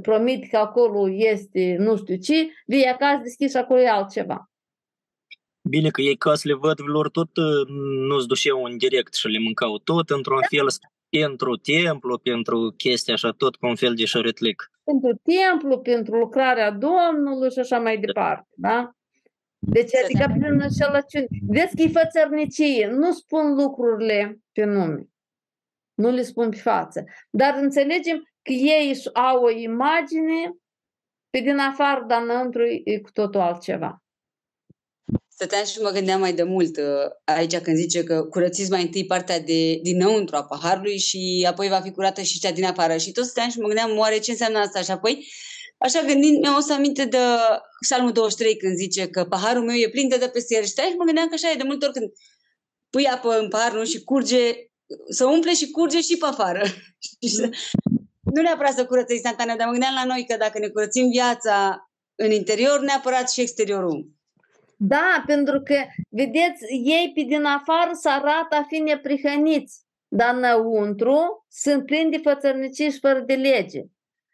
promit 0.02 0.50
că 0.50 0.56
acolo 0.56 1.10
este 1.10 1.76
nu 1.78 1.96
știu 1.96 2.16
ce, 2.16 2.52
vii 2.66 2.84
acasă, 2.84 3.20
deschizi 3.22 3.50
și 3.50 3.56
acolo 3.56 3.80
e 3.80 3.88
altceva. 3.88 4.49
Bine 5.70 5.90
că 5.90 6.00
ei 6.00 6.16
casele 6.16 6.54
văduvilor 6.54 7.10
tot 7.10 7.36
uh, 7.36 7.66
nu-ți 8.08 8.26
duceau 8.26 8.62
în 8.64 8.76
direct 8.76 9.14
și 9.14 9.28
le 9.28 9.38
mâncau 9.38 9.78
tot 9.78 10.10
într-un 10.10 10.40
da. 10.40 10.46
fel 10.56 10.66
pentru 11.08 11.56
templu, 11.56 12.18
pentru 12.18 12.74
chestia 12.76 13.14
așa, 13.14 13.30
tot 13.30 13.56
cu 13.56 13.66
un 13.66 13.76
fel 13.76 13.94
de 13.94 14.04
șăretlic. 14.04 14.70
Pentru 14.84 15.20
templu, 15.22 15.78
pentru 15.78 16.14
lucrarea 16.16 16.70
Domnului 16.70 17.50
și 17.50 17.58
așa 17.58 17.78
mai 17.78 17.98
departe, 17.98 18.48
da? 18.54 18.90
Deci, 19.58 19.90
adică 20.04 20.26
prin 20.38 20.60
înșelăciune. 20.60 21.26
Vezi 21.48 21.76
că 21.76 21.82
e 21.82 22.00
fățărnicie, 22.02 22.90
nu 22.90 23.12
spun 23.12 23.54
lucrurile 23.54 24.38
pe 24.52 24.64
nume. 24.64 25.08
Nu 25.94 26.10
le 26.10 26.22
spun 26.22 26.50
pe 26.50 26.56
față. 26.56 27.04
Dar 27.30 27.54
înțelegem 27.56 28.16
că 28.42 28.52
ei 28.52 29.02
au 29.12 29.42
o 29.42 29.50
imagine 29.50 30.52
pe 31.30 31.40
din 31.40 31.58
afară, 31.58 32.04
dar 32.06 32.22
înăuntru 32.22 32.62
e 32.84 32.98
cu 32.98 33.10
totul 33.10 33.40
altceva. 33.40 33.99
Stăteam 35.40 35.64
și 35.64 35.80
mă 35.80 35.90
gândeam 35.90 36.20
mai 36.20 36.32
de 36.32 36.42
mult 36.42 36.76
uh, 36.76 36.84
aici 37.24 37.56
când 37.58 37.76
zice 37.76 38.02
că 38.04 38.22
curățiți 38.22 38.70
mai 38.70 38.82
întâi 38.82 39.06
partea 39.06 39.40
de 39.40 39.78
dinăuntru 39.82 40.36
a 40.36 40.44
paharului 40.44 40.98
și 40.98 41.46
apoi 41.48 41.68
va 41.68 41.80
fi 41.80 41.90
curată 41.90 42.22
și 42.22 42.38
cea 42.38 42.52
din 42.52 42.64
afară. 42.64 42.96
Și 42.96 43.12
tot 43.12 43.24
stăteam 43.24 43.50
și 43.50 43.58
mă 43.58 43.66
gândeam, 43.66 43.98
oare 43.98 44.18
ce 44.18 44.30
înseamnă 44.30 44.58
asta? 44.58 44.80
Și 44.80 44.90
apoi, 44.90 45.26
așa 45.78 46.02
gândind, 46.02 46.40
mi-am 46.40 46.56
o 46.56 46.60
să 46.60 46.72
aminte 46.72 47.04
de 47.04 47.18
Psalmul 47.80 48.12
23 48.12 48.56
când 48.56 48.76
zice 48.76 49.08
că 49.08 49.24
paharul 49.24 49.64
meu 49.64 49.76
e 49.76 49.88
plin 49.88 50.08
de 50.08 50.16
dă 50.16 50.28
peste 50.28 50.56
el. 50.56 50.64
Și 50.64 50.74
mă 50.98 51.04
gândeam 51.04 51.28
că 51.28 51.34
așa 51.34 51.50
e 51.50 51.54
de 51.54 51.62
multe 51.66 51.84
ori 51.84 51.94
când 51.94 52.12
pui 52.90 53.06
apă 53.06 53.38
în 53.38 53.48
pahar 53.48 53.72
nu? 53.72 53.84
și 53.84 54.04
curge, 54.04 54.54
să 55.08 55.24
umple 55.24 55.54
și 55.54 55.70
curge 55.70 56.00
și 56.00 56.16
pe 56.16 56.26
afară. 56.26 56.62
nu 58.34 58.42
neapărat 58.42 58.74
să 58.74 58.86
curăță 58.86 59.12
instantaneu, 59.12 59.56
dar 59.56 59.66
mă 59.66 59.72
gândeam 59.72 59.94
la 59.94 60.04
noi 60.04 60.24
că 60.28 60.36
dacă 60.36 60.58
ne 60.58 60.68
curățim 60.68 61.10
viața 61.10 61.90
în 62.14 62.30
interior, 62.30 62.80
neapărat 62.80 63.30
și 63.30 63.40
exteriorul. 63.40 64.19
Da, 64.82 65.22
pentru 65.26 65.60
că, 65.60 65.74
vedeți, 66.08 66.64
ei 66.70 67.12
pe 67.14 67.22
din 67.22 67.44
afară 67.44 67.90
să 67.92 68.08
arată 68.08 68.56
a 68.56 68.64
fi 68.68 68.78
neprihăniți, 68.78 69.82
dar 70.08 70.34
înăuntru 70.34 71.46
sunt 71.48 71.86
plini 71.86 72.10
de 72.10 72.16
fățărnicii 72.16 72.90
și 72.90 72.98
fără 72.98 73.20
de 73.20 73.34
lege. 73.34 73.80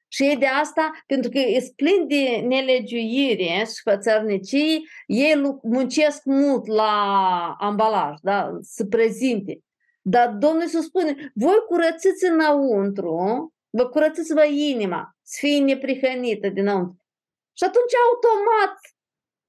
Și 0.08 0.22
ei 0.22 0.36
de 0.36 0.46
asta, 0.46 0.90
pentru 1.06 1.30
că 1.30 1.38
sunt 1.60 1.76
plini 1.76 2.08
de 2.08 2.46
nelegiuire 2.46 3.64
și 3.64 3.80
fățărnicii, 3.82 4.88
ei 5.06 5.58
muncesc 5.62 6.24
mult 6.24 6.66
la 6.66 7.56
ambalaj, 7.58 8.14
da? 8.22 8.58
să 8.60 8.84
prezinte. 8.84 9.58
Dar 10.00 10.28
Domnul 10.28 10.62
Iisus 10.62 10.84
spune, 10.84 11.32
voi 11.34 11.64
curățiți 11.68 12.26
înăuntru, 12.26 13.52
vă 13.70 13.86
curățiți-vă 13.86 14.44
inima, 14.44 15.16
să 15.22 15.36
fie 15.40 15.58
neprihănită 15.58 16.48
dinăuntru. 16.48 17.04
Și 17.52 17.64
atunci 17.64 17.92
automat 18.06 18.78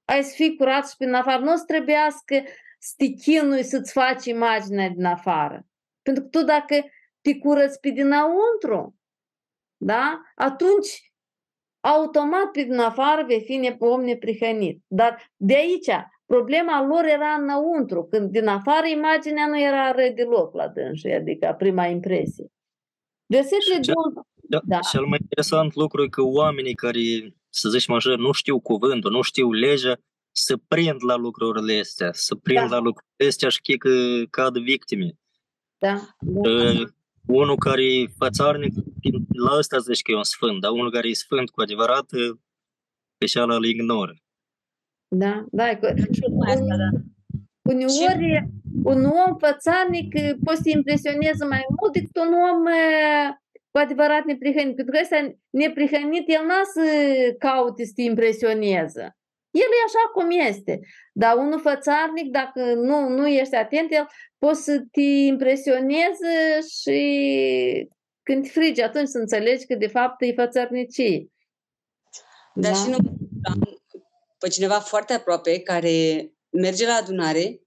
ai 0.08 0.22
să 0.22 0.34
fii 0.34 0.56
curat 0.56 0.88
și 0.88 0.96
prin 0.96 1.14
afară. 1.14 1.42
Nu 1.42 1.52
o 1.52 1.56
să 1.56 1.64
trebuiască 1.66 2.42
stichinului 2.78 3.62
să-ți 3.62 3.92
faci 3.92 4.24
imaginea 4.24 4.88
din 4.88 5.04
afară. 5.04 5.66
Pentru 6.02 6.22
că 6.22 6.28
tu 6.28 6.44
dacă 6.44 6.74
te 7.20 7.38
curăți 7.38 7.80
pe 7.80 7.90
dinăuntru, 7.90 8.96
da? 9.76 10.20
atunci 10.34 11.12
automat 11.80 12.50
pe 12.52 12.62
din 12.62 12.78
afară 12.78 13.24
vei 13.26 13.42
fi 13.44 13.76
om 13.78 14.00
neprihănit. 14.00 14.82
Dar 14.86 15.32
de 15.36 15.54
aici, 15.54 15.90
problema 16.26 16.86
lor 16.86 17.04
era 17.04 17.32
înăuntru, 17.32 18.04
când 18.04 18.30
din 18.30 18.46
afară 18.46 18.86
imaginea 18.86 19.46
nu 19.46 19.60
era 19.60 19.90
rău 19.90 20.12
deloc 20.14 20.54
la 20.54 20.68
dânsii, 20.68 21.12
adică 21.12 21.54
prima 21.58 21.86
impresie. 21.86 22.46
Versetele 23.26 23.80
cel, 23.80 23.94
da, 24.48 24.60
da. 24.64 24.78
Cel 24.78 25.04
mai 25.04 25.18
interesant 25.20 25.74
lucru 25.74 26.02
e 26.02 26.08
că 26.08 26.22
oamenii 26.22 26.74
care 26.74 26.98
să 27.48 27.68
zici 27.68 27.86
major, 27.86 28.18
nu 28.18 28.32
știu 28.32 28.60
cuvântul, 28.60 29.10
nu 29.10 29.22
știu 29.22 29.52
legea, 29.52 30.00
să 30.32 30.56
prind 30.68 31.04
la 31.04 31.14
lucrurile 31.14 31.78
astea, 31.78 32.10
să 32.12 32.34
prind 32.34 32.68
da. 32.68 32.74
la 32.74 32.78
lucrurile 32.78 33.26
astea 33.28 33.48
și 33.48 33.76
că 33.78 33.90
cad 34.30 34.58
victime. 34.58 35.18
Da. 35.78 35.94
da. 36.20 36.50
Uh, 36.50 36.88
unul 37.26 37.56
care 37.56 37.84
e 37.84 38.06
fățarnic, 38.18 38.74
la 39.28 39.56
ăsta 39.58 39.78
zici 39.78 40.02
că 40.02 40.10
e 40.10 40.16
un 40.16 40.22
sfânt, 40.22 40.60
dar 40.60 40.70
unul 40.70 40.90
care 40.90 41.08
e 41.08 41.12
sfânt 41.12 41.50
cu 41.50 41.60
adevărat, 41.60 42.06
pe 43.18 43.26
cealaltă 43.26 43.56
îl 43.56 43.64
ignoră. 43.64 44.14
Da, 45.08 45.44
da. 45.50 45.76
Cu, 45.76 45.86
asta, 46.46 46.76
da. 46.76 46.90
Uneori, 47.62 48.48
un 48.84 49.04
om 49.04 49.36
fățarnic 49.38 50.14
poate 50.44 50.60
să 50.62 50.68
impresioneze 50.68 51.44
mai 51.44 51.64
mult 51.80 51.92
decât 51.92 52.16
un 52.16 52.32
om 52.50 52.62
cu 53.78 53.84
adevărat 53.84 54.24
neprihănit. 54.24 54.76
Pentru 54.76 54.94
că 54.94 55.00
ăsta 55.02 55.34
neprihănit, 55.50 56.28
el 56.28 56.44
n-a 56.46 56.62
să 56.72 56.84
caute 57.38 57.84
să 57.84 57.92
te 57.94 58.02
impresioneze. 58.02 59.16
El 59.50 59.70
e 59.78 59.86
așa 59.86 60.04
cum 60.12 60.30
este. 60.30 60.80
Dar 61.12 61.36
unul 61.36 61.60
fățarnic, 61.60 62.30
dacă 62.30 62.74
nu, 62.74 63.08
nu 63.08 63.28
ești 63.28 63.54
atent, 63.54 63.92
el 63.92 64.06
poate 64.38 64.58
să 64.58 64.82
te 64.90 65.00
impresioneze 65.00 66.34
și 66.80 67.00
când 68.22 68.42
te 68.42 68.48
frigi, 68.48 68.80
atunci 68.80 69.08
să 69.08 69.18
înțelegi 69.18 69.66
că 69.66 69.74
de 69.74 69.86
fapt 69.86 70.22
e 70.22 70.32
fățărnicie. 70.32 71.26
Dar 72.54 72.72
da? 72.72 72.78
și 72.78 72.90
nu 72.90 72.96
pe 74.38 74.48
cineva 74.48 74.80
foarte 74.80 75.12
aproape 75.12 75.60
care 75.60 76.30
merge 76.50 76.86
la 76.86 76.94
adunare, 76.94 77.60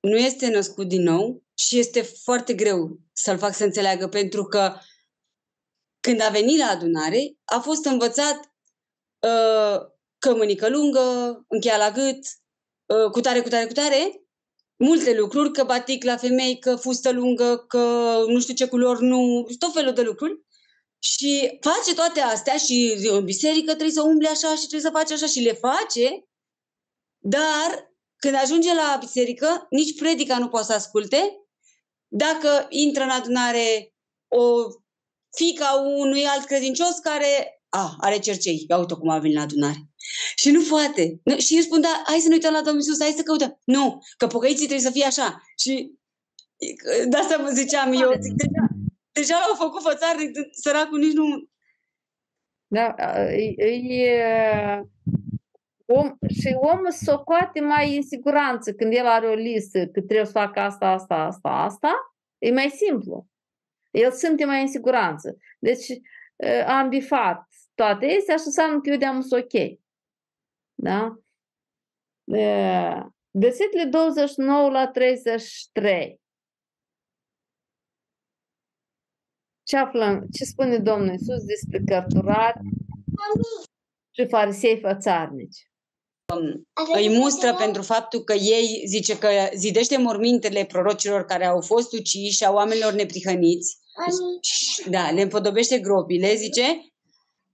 nu 0.00 0.16
este 0.16 0.50
născut 0.50 0.88
din 0.88 1.02
nou 1.02 1.42
și 1.54 1.78
este 1.78 2.02
foarte 2.02 2.54
greu 2.54 2.98
să-l 3.12 3.38
fac 3.38 3.54
să 3.54 3.64
înțeleagă 3.64 4.08
pentru 4.08 4.44
că 4.44 4.74
când 6.04 6.20
a 6.20 6.28
venit 6.28 6.58
la 6.58 6.66
adunare, 6.66 7.36
a 7.44 7.58
fost 7.58 7.84
învățat 7.84 8.36
uh, 9.20 9.76
că 10.18 10.34
mânică 10.34 10.68
lungă, 10.68 11.04
încheia 11.48 11.76
la 11.76 11.90
gât, 11.90 12.18
uh, 12.86 13.10
cu 13.10 13.20
tare, 13.20 13.40
cu 13.40 13.48
tare, 13.48 13.66
cu 13.66 13.72
tare, 13.72 14.24
multe 14.76 15.14
lucruri, 15.14 15.52
că 15.52 15.64
batic 15.64 16.04
la 16.04 16.16
femei, 16.16 16.58
că 16.58 16.76
fustă 16.76 17.10
lungă, 17.10 17.58
că 17.58 17.78
nu 18.26 18.40
știu 18.40 18.54
ce 18.54 18.68
culori, 18.68 19.02
nu, 19.02 19.46
tot 19.58 19.72
felul 19.72 19.92
de 19.92 20.02
lucruri. 20.02 20.40
Și 20.98 21.58
face 21.60 21.94
toate 21.94 22.20
astea 22.20 22.56
și 22.56 23.08
în 23.10 23.24
biserică 23.24 23.70
trebuie 23.70 23.90
să 23.90 24.02
umble 24.02 24.28
așa 24.28 24.48
și 24.48 24.66
trebuie 24.66 24.90
să 24.90 24.98
face 24.98 25.12
așa 25.12 25.26
și 25.26 25.40
le 25.40 25.52
face, 25.52 26.24
dar 27.18 27.92
când 28.16 28.34
ajunge 28.34 28.74
la 28.74 28.96
biserică, 29.00 29.66
nici 29.70 29.98
predica 29.98 30.38
nu 30.38 30.48
poate 30.48 30.66
să 30.66 30.72
asculte. 30.72 31.38
Dacă 32.08 32.66
intră 32.68 33.02
în 33.02 33.10
adunare 33.10 33.94
o 34.28 34.68
fica 35.34 35.70
unui 35.96 36.24
alt 36.24 36.44
credincios 36.44 36.98
care 36.98 37.62
a, 37.68 37.96
are 38.00 38.18
cercei. 38.18 38.64
Ia 38.68 38.78
uite 38.78 38.94
cum 38.94 39.08
a 39.08 39.18
venit 39.18 39.36
la 39.36 39.42
adunare. 39.42 39.78
Și 40.36 40.50
nu 40.50 40.62
poate. 40.70 41.20
Nu, 41.24 41.38
și 41.38 41.54
îi 41.54 41.62
spun, 41.62 41.80
da, 41.80 42.02
hai 42.06 42.18
să 42.18 42.28
ne 42.28 42.34
uităm 42.34 42.52
la 42.52 42.62
Domnul 42.62 42.82
Iisus, 42.82 43.00
hai 43.00 43.14
să 43.16 43.22
căutăm. 43.22 43.60
Nu, 43.64 44.02
că 44.16 44.26
pocăiții 44.26 44.66
trebuie 44.66 44.86
să 44.86 44.90
fie 44.90 45.04
așa. 45.04 45.42
Și 45.62 45.92
de 47.08 47.16
asta 47.16 47.36
mă 47.36 47.48
ziceam 47.48 47.92
eu, 47.92 48.12
zic, 48.20 48.34
deja, 48.34 48.66
deja 49.12 49.34
l-au 49.34 49.54
făcut 49.66 49.82
fățarnic, 49.82 50.30
săracul 50.50 50.98
nici 50.98 51.12
nu... 51.12 51.48
Da, 52.66 52.94
e, 53.32 53.64
e, 53.64 54.84
om, 55.86 56.16
și 56.40 56.56
omul 56.56 56.90
socoate 56.90 57.60
mai 57.60 57.96
în 57.96 58.02
siguranță 58.02 58.72
când 58.72 58.92
el 58.92 59.06
are 59.06 59.26
o 59.26 59.34
listă 59.34 59.78
că 59.78 60.00
trebuie 60.00 60.24
să 60.24 60.32
facă 60.32 60.60
asta, 60.60 60.86
asta, 60.86 61.14
asta, 61.14 61.48
asta, 61.48 61.92
e 62.38 62.50
mai 62.50 62.70
simplu. 62.70 63.26
El 63.94 64.12
simte 64.12 64.44
mai 64.44 64.60
în 64.60 64.68
siguranță. 64.68 65.36
Deci 65.58 65.86
am 66.66 66.88
bifat 66.88 67.48
toate 67.74 68.16
astea 68.18 68.36
și 68.36 68.42
înseamnă 68.46 68.80
că 68.80 68.90
eu 68.90 68.96
de-am 68.96 69.26
ok. 69.30 69.78
Da? 70.74 71.18
Versetele 73.30 73.84
29 73.84 74.70
la 74.70 74.88
33. 74.88 76.20
Ce 79.62 79.76
aflăm? 79.76 80.26
Ce 80.32 80.44
spune 80.44 80.78
Domnul 80.78 81.10
Iisus 81.10 81.44
despre 81.44 81.82
cărturari 81.86 82.60
și 84.10 84.26
farisei 84.28 84.80
fățarnici? 84.80 85.68
îi 86.94 87.08
mustră 87.18 87.54
pentru 87.54 87.82
faptul 87.82 88.20
că 88.20 88.32
ei, 88.32 88.82
zice 88.86 89.18
că 89.18 89.28
zidește 89.54 89.96
mormintele 89.96 90.64
prorocilor 90.64 91.24
care 91.24 91.44
au 91.44 91.60
fost 91.60 91.92
uciși 91.92 92.36
și 92.36 92.44
a 92.44 92.52
oamenilor 92.52 92.92
neprihăniți 92.92 93.82
da, 94.90 95.10
le 95.10 95.22
împodobește 95.22 95.78
gropile, 95.78 96.34
zice, 96.34 96.94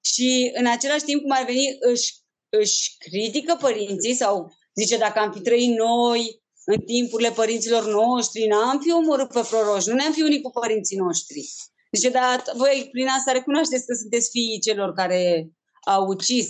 și 0.01 0.51
în 0.55 0.67
același 0.67 1.05
timp, 1.05 1.21
cum 1.21 1.31
ar 1.31 1.45
veni, 1.45 1.77
își, 1.81 2.15
își 2.49 2.97
critică 2.99 3.57
părinții 3.61 4.15
sau 4.15 4.53
zice, 4.75 4.97
dacă 4.97 5.19
am 5.19 5.33
fi 5.33 5.41
trăit 5.41 5.77
noi 5.77 6.43
în 6.65 6.81
timpurile 6.81 7.31
părinților 7.31 7.85
noștri, 7.87 8.47
n-am 8.47 8.81
fi 8.81 8.93
omorât 8.93 9.33
pe 9.33 9.47
proroși, 9.51 9.89
nu 9.89 9.95
ne-am 9.95 10.13
fi 10.13 10.23
unit 10.23 10.43
cu 10.43 10.51
părinții 10.51 10.97
noștri. 10.97 11.49
Zice, 11.93 12.11
dar 12.11 12.43
voi 12.57 12.89
prin 12.93 13.07
asta 13.07 13.33
recunoașteți 13.33 13.87
că 13.87 13.95
sunteți 13.95 14.31
fiii 14.31 14.61
celor 14.61 14.93
care 14.93 15.51
au 15.87 16.07
ucis. 16.07 16.49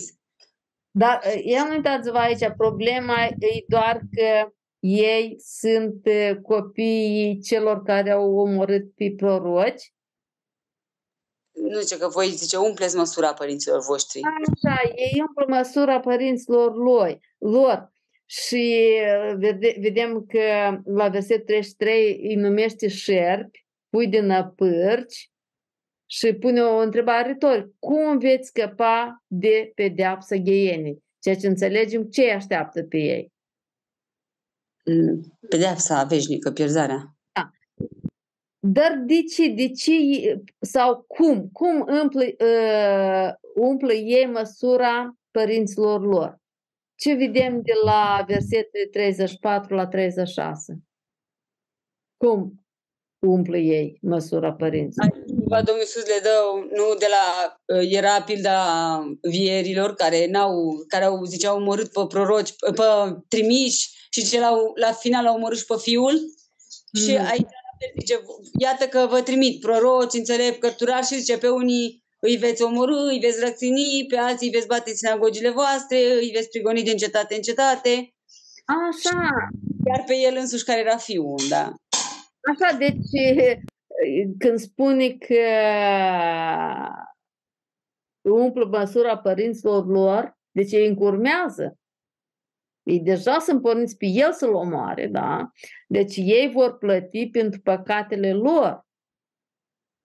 Dar 0.91 1.19
ia 1.43 1.67
uitați-vă 1.71 2.17
aici, 2.17 2.53
problema 2.57 3.23
e 3.25 3.63
doar 3.67 4.01
că 4.11 4.53
ei 4.81 5.35
sunt 5.39 6.03
copiii 6.41 7.39
celor 7.39 7.83
care 7.83 8.11
au 8.11 8.37
omorât 8.37 8.93
pe 8.95 9.13
proroci. 9.17 9.93
Nu 11.51 11.79
zice 11.79 11.97
că 11.97 12.07
voi, 12.07 12.27
zice, 12.27 12.57
umpleți 12.57 12.95
măsura 12.95 13.33
părinților 13.33 13.83
voștri. 13.87 14.21
Așa, 14.21 14.81
ei 14.95 15.23
umplă 15.27 15.55
măsura 15.57 15.99
părinților 15.99 16.75
lor. 16.75 17.19
lor. 17.37 17.91
Și 18.25 18.91
vede, 19.37 19.75
vedem 19.79 20.25
că 20.25 20.79
la 20.85 21.07
verset 21.07 21.45
33 21.45 22.19
îi 22.23 22.35
numește 22.35 22.87
șerpi, 22.87 23.65
pui 23.89 24.07
din 24.07 24.25
năpârci 24.25 25.31
și 26.05 26.33
pune 26.33 26.61
o 26.61 26.77
întrebare 26.77 27.27
retorică. 27.27 27.71
Cum 27.79 28.17
veți 28.17 28.47
scăpa 28.47 29.23
de 29.27 29.71
pedeapsa 29.75 30.35
gheienii? 30.35 31.03
Ceea 31.19 31.35
ce 31.35 31.47
înțelegem 31.47 32.03
ce 32.03 32.21
îi 32.21 32.31
așteaptă 32.31 32.83
pe 32.83 32.97
ei. 32.97 33.30
Pedeapsa 35.49 36.03
veșnică, 36.03 36.51
pierzarea. 36.51 37.15
Da. 37.31 37.51
Dar 38.59 39.03
de 39.05 39.23
ce, 39.35 39.47
de 39.47 39.69
ce 39.69 39.93
sau 40.59 41.05
cum, 41.07 41.49
cum 41.53 41.87
umplă, 42.01 42.23
uh, 42.23 43.33
umplă 43.55 43.93
ei 43.93 44.25
măsura 44.25 45.15
părinților 45.31 46.01
lor? 46.01 46.41
ce 47.01 47.13
vedem 47.13 47.61
de 47.61 47.73
la 47.83 48.23
versetele 48.27 48.85
34 48.91 49.75
la 49.75 49.87
36? 49.87 50.83
Cum 52.17 52.65
umple 53.27 53.57
ei 53.57 53.97
măsura 54.01 54.53
părinților? 54.53 55.09
Cumva 55.27 55.61
Domnul 55.61 55.83
Iisus 55.83 56.05
le 56.05 56.19
dă, 56.23 56.35
nu 56.75 56.95
de 56.99 57.05
la, 57.09 57.55
era 57.79 58.21
pilda 58.21 58.57
vierilor 59.21 59.93
care, 59.93 60.27
n-au, 60.27 60.83
care 60.87 61.03
au, 61.03 61.23
ziceau, 61.23 61.55
omorât 61.55 61.91
pe 61.91 62.01
proroci, 62.07 62.55
pe 62.55 62.83
trimiși 63.27 64.00
și 64.13 64.25
ce 64.25 64.39
la, 64.39 64.51
la 64.75 64.91
final 64.91 65.25
au 65.25 65.35
omorât 65.35 65.57
și 65.57 65.65
pe 65.65 65.75
fiul. 65.77 66.13
Mm. 66.91 67.01
Și 67.01 67.17
aici 67.17 67.49
zice, 67.99 68.21
iată 68.59 68.85
că 68.87 69.07
vă 69.09 69.21
trimit 69.21 69.59
proroci, 69.59 70.13
înțelept, 70.13 70.59
cărturari 70.59 71.05
și 71.05 71.19
zice, 71.19 71.37
pe 71.37 71.49
unii 71.49 72.03
îi 72.19 72.35
veți 72.35 72.61
omorâ, 72.61 73.07
îi 73.07 73.19
veți 73.19 73.39
rățini, 73.39 74.05
pe 74.07 74.17
alții 74.17 74.47
îi 74.47 74.53
veți 74.53 74.67
bate 74.67 74.89
în 74.89 74.95
sinagogile 74.95 75.49
voastre, 75.49 75.97
îi 75.97 76.31
veți 76.33 76.49
prigoni 76.49 76.83
din 76.83 76.97
cetate 76.97 77.35
în 77.35 77.41
cetate. 77.41 78.13
Așa. 78.65 79.29
Iar 79.85 80.03
pe 80.05 80.15
el 80.15 80.35
însuși 80.37 80.63
care 80.63 80.79
era 80.79 80.97
fiul, 80.97 81.39
da. 81.49 81.73
Așa, 82.51 82.77
deci 82.77 82.95
când 84.37 84.59
spune 84.59 85.09
că 85.09 85.43
umplu 88.21 88.65
măsura 88.65 89.17
părinților 89.17 89.85
lor, 89.85 90.37
deci 90.51 90.71
ei 90.71 90.87
încurmează. 90.87 91.75
Ei 92.83 92.99
deja 92.99 93.39
sunt 93.39 93.61
porniți 93.61 93.97
pe 93.97 94.05
el 94.05 94.33
să-l 94.33 94.53
omoare, 94.53 95.07
da? 95.07 95.51
Deci 95.87 96.15
ei 96.15 96.51
vor 96.53 96.77
plăti 96.77 97.29
pentru 97.29 97.61
păcatele 97.61 98.33
lor. 98.33 98.85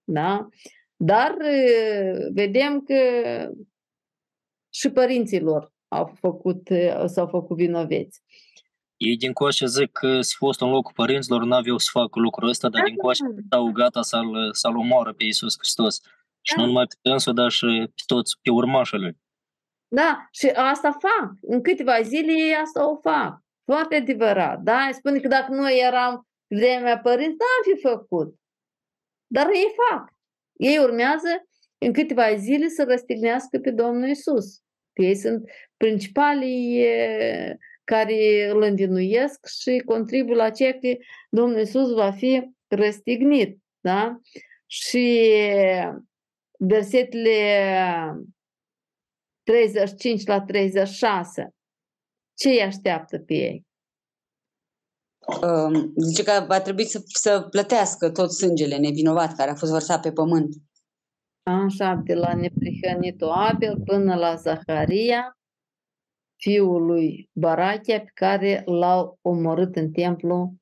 Da? 0.03 0.47
Dar 0.95 1.37
vedem 2.33 2.81
că 2.81 2.95
și 4.73 4.89
părinții 4.89 5.39
lor 5.39 5.73
au 5.87 6.17
făcut, 6.19 6.67
s-au 7.05 7.27
făcut 7.27 7.57
vinoveți. 7.57 8.21
Ei 8.97 9.17
din 9.17 9.33
coașă 9.33 9.65
zic 9.65 9.91
că 9.91 10.21
s 10.21 10.35
fost 10.35 10.61
în 10.61 10.69
locul 10.69 10.93
părinților, 10.95 11.43
n-aveau 11.43 11.77
să 11.77 11.89
facă 11.91 12.19
lucrul 12.19 12.49
ăsta, 12.49 12.69
dar 12.69 12.83
din 12.83 12.95
coașă 12.95 13.23
stau 13.45 13.71
gata 13.71 14.01
să-l, 14.01 14.49
să-l 14.53 14.75
omoară 14.75 15.13
pe 15.13 15.23
Iisus 15.23 15.55
Hristos. 15.57 16.01
Și 16.41 16.53
nu 16.57 16.65
numai 16.65 16.85
pe 16.85 16.95
dânsul, 17.01 17.33
dar 17.33 17.51
și 17.51 17.65
pe 17.95 18.01
toți, 18.05 18.39
pe 18.41 18.49
urmașele. 18.49 19.17
Da, 19.87 20.27
și 20.31 20.47
asta 20.47 20.91
fac. 20.91 21.31
În 21.41 21.61
câteva 21.61 22.01
zile 22.01 22.31
ei 22.31 22.55
asta 22.55 22.89
o 22.89 22.95
fac. 22.95 23.39
Foarte 23.65 23.95
adevărat. 23.95 24.59
Da? 24.59 24.89
Spune 24.91 25.19
că 25.19 25.27
dacă 25.27 25.53
noi 25.53 25.79
eram 25.85 26.27
vremea 26.47 26.99
părinți, 26.99 27.37
n-am 27.37 27.75
fi 27.75 27.81
făcut. 27.81 28.35
Dar 29.27 29.47
ei 29.47 29.75
fac. 29.89 30.09
Ei 30.53 30.77
urmează 30.77 31.47
în 31.77 31.93
câteva 31.93 32.35
zile 32.35 32.67
să 32.67 32.83
răstignească 32.83 33.59
pe 33.59 33.71
Domnul 33.71 34.09
Isus. 34.09 34.61
Ei 34.93 35.15
sunt 35.15 35.49
principalii 35.77 36.85
care 37.83 38.49
îl 38.49 38.61
îndinuiesc 38.61 39.45
și 39.61 39.81
contribuie 39.85 40.35
la 40.35 40.49
ceea 40.49 40.73
că 40.73 40.95
Domnul 41.29 41.59
Isus 41.59 41.93
va 41.93 42.11
fi 42.11 42.49
răstignit. 42.67 43.57
Da? 43.79 44.19
Și 44.65 45.31
versetele 46.59 47.31
35 49.47 50.25
la 50.25 50.41
36, 50.41 51.55
ce 52.33 52.49
îi 52.49 52.61
așteaptă 52.61 53.19
pe 53.19 53.33
ei? 53.33 53.65
zice 55.95 56.23
că 56.23 56.45
va 56.47 56.61
trebui 56.61 56.85
să, 56.85 57.01
să 57.05 57.47
plătească 57.49 58.11
tot 58.11 58.31
sângele 58.31 58.77
nevinovat 58.77 59.35
care 59.35 59.51
a 59.51 59.55
fost 59.55 59.71
vărsat 59.71 60.01
pe 60.01 60.11
pământ. 60.11 60.55
Așa, 61.43 62.01
de 62.03 62.13
la 62.13 62.33
neprihănitul 62.33 63.29
Abel 63.29 63.81
până 63.85 64.15
la 64.15 64.35
Zaharia, 64.35 65.37
fiul 66.35 66.85
lui 66.85 67.29
Barachia, 67.33 67.99
pe 67.99 68.11
care 68.13 68.63
l-au 68.65 69.17
omorât 69.21 69.75
în 69.75 69.91
templu, 69.91 70.53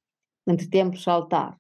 între 0.43 0.65
templu 0.69 0.97
și 0.99 1.09
altar. 1.09 1.57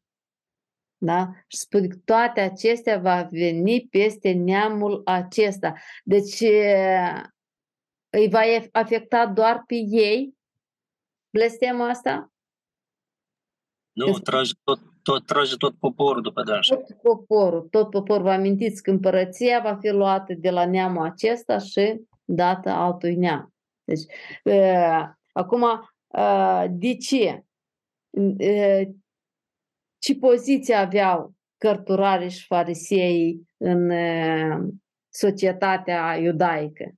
Da? 1.05 1.29
Și 1.47 1.57
spune 1.57 1.87
că 1.87 1.97
toate 2.05 2.39
acestea 2.39 2.97
va 2.97 3.27
veni 3.31 3.87
peste 3.89 4.31
neamul 4.31 5.01
acesta. 5.05 5.73
Deci 6.03 6.41
îi 8.09 8.29
va 8.29 8.39
afecta 8.71 9.25
doar 9.25 9.63
pe 9.67 9.75
ei 9.75 10.33
blestemul 11.29 11.89
asta? 11.89 12.31
Nu, 13.91 14.11
trage 14.11 14.51
tot, 14.63 14.79
tot, 15.03 15.25
trage 15.25 15.55
tot 15.55 15.75
poporul 15.79 16.21
după 16.21 16.43
dânsa. 16.43 16.75
Tot 16.75 17.01
poporul, 17.01 17.61
tot 17.61 17.89
poporul. 17.89 18.23
Vă 18.23 18.31
amintiți 18.31 18.83
că 18.83 18.91
împărăția 18.91 19.59
va 19.59 19.75
fi 19.75 19.89
luată 19.89 20.33
de 20.33 20.49
la 20.49 20.65
neamul 20.65 21.05
acesta 21.05 21.57
și 21.57 22.01
dată 22.25 22.69
altui 22.69 23.15
neam. 23.15 23.53
Deci, 23.83 24.03
uh, 24.43 25.09
acum, 25.31 25.61
uh, 26.07 26.65
de 26.69 26.95
ce? 26.95 27.43
Uh, 28.09 28.81
ce 30.05 30.15
poziție 30.15 30.73
aveau 30.73 31.33
cărturarii 31.57 32.29
și 32.29 32.45
farisei 32.45 33.41
în 33.57 33.89
uh, 33.89 34.73
societatea 35.09 36.17
iudaică? 36.17 36.91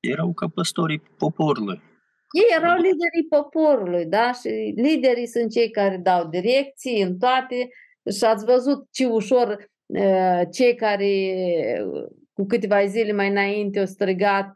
Erau 0.00 0.32
ca 0.32 0.48
păstorii 0.54 1.00
poporului. 1.18 1.82
Ei 2.32 2.56
erau 2.56 2.76
liderii 2.76 3.26
poporului, 3.28 4.06
da? 4.06 4.32
Și 4.32 4.72
liderii 4.76 5.26
sunt 5.26 5.50
cei 5.50 5.70
care 5.70 5.96
dau 5.96 6.28
direcții 6.28 7.02
în 7.02 7.18
toate 7.18 7.68
și 8.16 8.24
ați 8.24 8.44
văzut 8.44 8.88
ce 8.90 9.06
ușor 9.06 9.70
uh, 9.86 10.40
cei 10.50 10.74
care 10.74 11.08
cu 12.32 12.46
câteva 12.46 12.86
zile 12.86 13.12
mai 13.12 13.28
înainte 13.28 13.78
au 13.78 13.86
strigat 13.86 14.52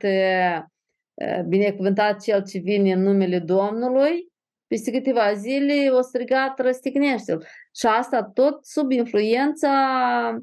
binecuvântat 1.47 2.23
cel 2.23 2.45
ce 2.45 2.59
vine 2.59 2.93
în 2.93 3.03
numele 3.03 3.39
Domnului, 3.39 4.28
peste 4.69 4.91
câteva 4.91 5.33
zile 5.33 5.89
o 5.91 6.01
strigat 6.01 6.59
răstignește-l. 6.59 7.47
Și 7.75 7.87
asta 7.87 8.23
tot 8.23 8.65
sub 8.65 8.91
influența 8.91 10.39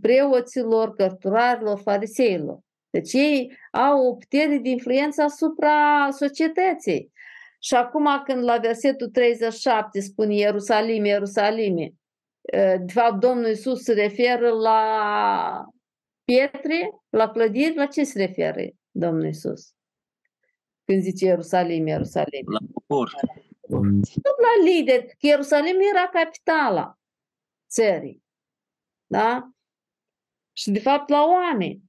preoților, 0.00 0.94
cărturarilor, 0.94 1.78
fariseilor. 1.78 2.58
Deci 2.90 3.12
ei 3.12 3.56
au 3.70 4.06
o 4.06 4.14
putere 4.14 4.58
de 4.58 4.68
influență 4.68 5.22
asupra 5.22 6.08
societății. 6.10 7.12
Și 7.58 7.74
acum 7.74 8.22
când 8.24 8.44
la 8.44 8.56
versetul 8.56 9.08
37 9.08 10.00
spune 10.00 10.34
Ierusalim, 10.34 11.04
Ierusalime, 11.04 11.92
de 12.80 12.92
fapt, 12.92 13.20
Domnul 13.20 13.48
Iisus 13.48 13.82
se 13.82 13.92
referă 13.92 14.48
la 14.48 15.64
pietre, 16.24 16.90
la 17.08 17.30
clădiri, 17.30 17.74
la 17.74 17.86
ce 17.86 18.04
se 18.04 18.24
referă 18.24 18.60
Domnul 18.90 19.24
Iisus? 19.24 19.74
Când 20.84 21.02
zice 21.02 21.24
Ierusalim, 21.24 21.86
Ierusalim. 21.86 22.50
La 22.50 22.58
popor. 22.72 23.14
Tot 24.22 24.38
la 24.38 24.64
lider, 24.64 25.04
că 25.04 25.26
Ierusalim 25.26 25.76
era 25.94 26.08
capitala 26.08 26.98
țării. 27.68 28.22
Da? 29.06 29.50
Și 30.52 30.70
de 30.70 30.80
fapt 30.80 31.08
la 31.08 31.24
oameni. 31.24 31.82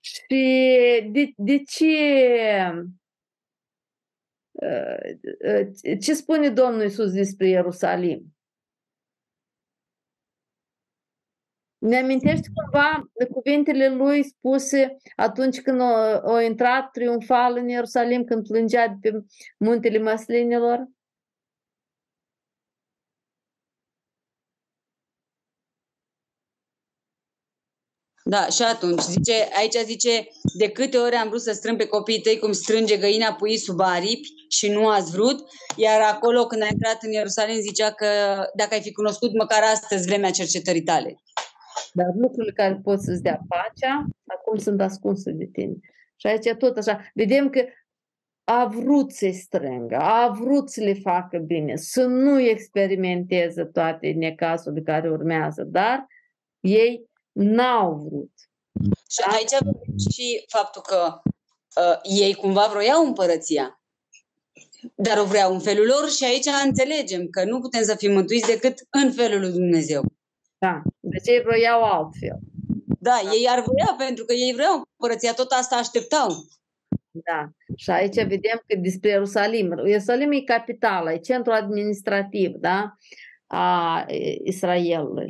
Și 0.00 0.20
de, 1.12 1.32
de 1.36 1.62
ce 1.62 1.96
ce 6.00 6.14
spune 6.14 6.50
Domnul 6.50 6.82
Iisus 6.82 7.12
despre 7.12 7.48
Ierusalim? 7.48 8.33
Ne 11.84 11.98
amintești 11.98 12.48
cumva 12.54 13.10
de 13.18 13.26
cuvintele 13.26 13.88
lui 13.88 14.24
spuse 14.24 14.96
atunci 15.16 15.60
când 15.60 15.80
a, 15.80 16.42
intrat 16.42 16.90
triumfal 16.90 17.56
în 17.56 17.68
Ierusalim, 17.68 18.24
când 18.24 18.46
plângea 18.46 18.88
de 18.88 19.10
pe 19.10 19.24
muntele 19.58 19.98
măslinilor? 19.98 20.88
Da, 28.24 28.46
și 28.46 28.62
atunci, 28.62 29.00
zice, 29.00 29.48
aici 29.56 29.76
zice, 29.84 30.26
de 30.54 30.68
câte 30.68 30.96
ori 30.98 31.14
am 31.14 31.28
vrut 31.28 31.42
să 31.42 31.52
strâng 31.52 31.78
pe 31.78 31.86
copiii 31.86 32.20
tăi 32.20 32.38
cum 32.38 32.52
strânge 32.52 32.96
găina 32.96 33.34
puii 33.34 33.58
sub 33.58 33.80
aripi 33.80 34.28
și 34.48 34.68
nu 34.68 34.88
ați 34.88 35.10
vrut, 35.10 35.50
iar 35.76 36.00
acolo 36.00 36.46
când 36.46 36.62
a 36.62 36.68
intrat 36.70 37.02
în 37.02 37.12
Ierusalim 37.12 37.60
zicea 37.60 37.92
că 37.92 38.06
dacă 38.54 38.74
ai 38.74 38.82
fi 38.82 38.92
cunoscut 38.92 39.32
măcar 39.32 39.62
astăzi 39.62 40.06
vremea 40.06 40.30
cercetării 40.30 40.82
tale. 40.82 41.23
Dar 41.96 42.06
lucrurile 42.14 42.52
care 42.52 42.80
pot 42.82 43.00
să-ți 43.00 43.22
dea 43.22 43.40
pacea, 43.48 44.06
acum 44.26 44.58
sunt 44.58 44.80
ascunse 44.80 45.30
de 45.30 45.48
tine. 45.52 45.74
Și 46.16 46.26
aici 46.26 46.54
tot 46.58 46.76
așa. 46.76 47.00
Vedem 47.14 47.50
că 47.50 47.64
a 48.44 48.66
vrut 48.66 49.12
să-i 49.12 49.32
strângă, 49.32 49.96
a 49.96 50.28
vrut 50.28 50.70
să 50.70 50.80
le 50.80 50.94
facă 50.94 51.38
bine, 51.38 51.76
să 51.76 52.04
nu 52.04 52.40
experimenteze 52.40 53.64
toate 53.64 54.10
necazurile 54.10 54.82
care 54.82 55.10
urmează, 55.10 55.62
dar 55.62 56.06
ei 56.60 57.10
n-au 57.32 57.94
vrut. 57.94 58.32
Și 59.08 59.22
aici 59.26 59.52
avem 59.52 59.80
și 60.12 60.44
faptul 60.48 60.82
că 60.82 61.20
uh, 61.80 61.98
ei 62.02 62.34
cumva 62.34 62.66
vroiau 62.70 63.06
împărăția, 63.06 63.82
dar 64.94 65.18
o 65.18 65.24
vreau 65.24 65.52
în 65.52 65.60
felul 65.60 65.86
lor 65.86 66.10
și 66.10 66.24
aici 66.24 66.46
înțelegem 66.64 67.28
că 67.28 67.44
nu 67.44 67.60
putem 67.60 67.82
să 67.82 67.94
fim 67.94 68.12
mântuiți 68.12 68.46
decât 68.46 68.86
în 68.90 69.12
felul 69.12 69.40
lui 69.40 69.50
Dumnezeu. 69.50 70.04
Da, 70.64 70.82
deci 71.00 71.26
ei 71.26 71.40
vroiau 71.40 71.82
altfel. 71.82 72.38
Da, 73.00 73.20
ei 73.32 73.48
ar 73.48 73.60
vrea, 73.60 73.94
pentru 73.98 74.24
că 74.24 74.32
ei 74.32 74.52
vreau 74.52 74.88
împărăția, 74.96 75.32
tot 75.34 75.50
asta 75.50 75.76
așteptau. 75.76 76.28
Da. 77.10 77.50
Și 77.76 77.90
aici 77.90 78.14
vedem 78.14 78.62
că 78.66 78.76
despre 78.76 79.08
Ierusalim. 79.08 79.86
Ierusalim 79.86 80.32
e 80.32 80.40
capitala, 80.40 81.12
e 81.12 81.18
centru 81.18 81.52
administrativ, 81.52 82.54
da? 82.54 82.94
A 83.46 84.04
Israelului. 84.44 85.26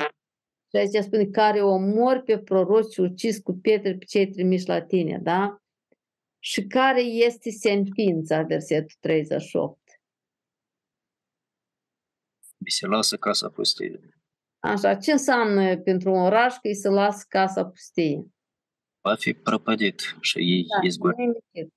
Și 0.70 0.77
aici 0.77 1.05
spune, 1.05 1.24
care 1.24 1.62
omor 1.62 2.23
pe 2.24 2.39
proroci 2.39 2.97
ucis 2.97 3.39
cu 3.39 3.52
pietre 3.52 3.94
pe 3.94 4.05
cei 4.05 4.31
trimiși 4.31 4.69
la 4.69 4.82
tine, 4.82 5.19
da? 5.23 5.56
Și 6.39 6.66
care 6.66 7.01
este 7.01 7.51
sentința, 7.51 8.43
versetul 8.43 8.97
38? 9.01 9.78
Mi 12.59 12.70
se 12.70 12.86
lasă 12.86 13.16
casa 13.16 13.48
pustie. 13.48 14.13
Așa, 14.64 14.94
ce 14.94 15.12
înseamnă 15.12 15.76
pentru 15.76 16.12
un 16.12 16.20
oraș 16.20 16.52
că 16.52 16.68
îi 16.68 16.74
se 16.74 16.88
lasă 16.88 17.24
casa 17.28 17.64
pustie? 17.64 18.26
Va 19.00 19.14
fi 19.14 19.32
prăpădit 19.32 20.16
și 20.20 20.38
ei 20.38 20.66
da, 20.66 20.86
izgori. 20.86 21.16
Nimicit. 21.16 21.74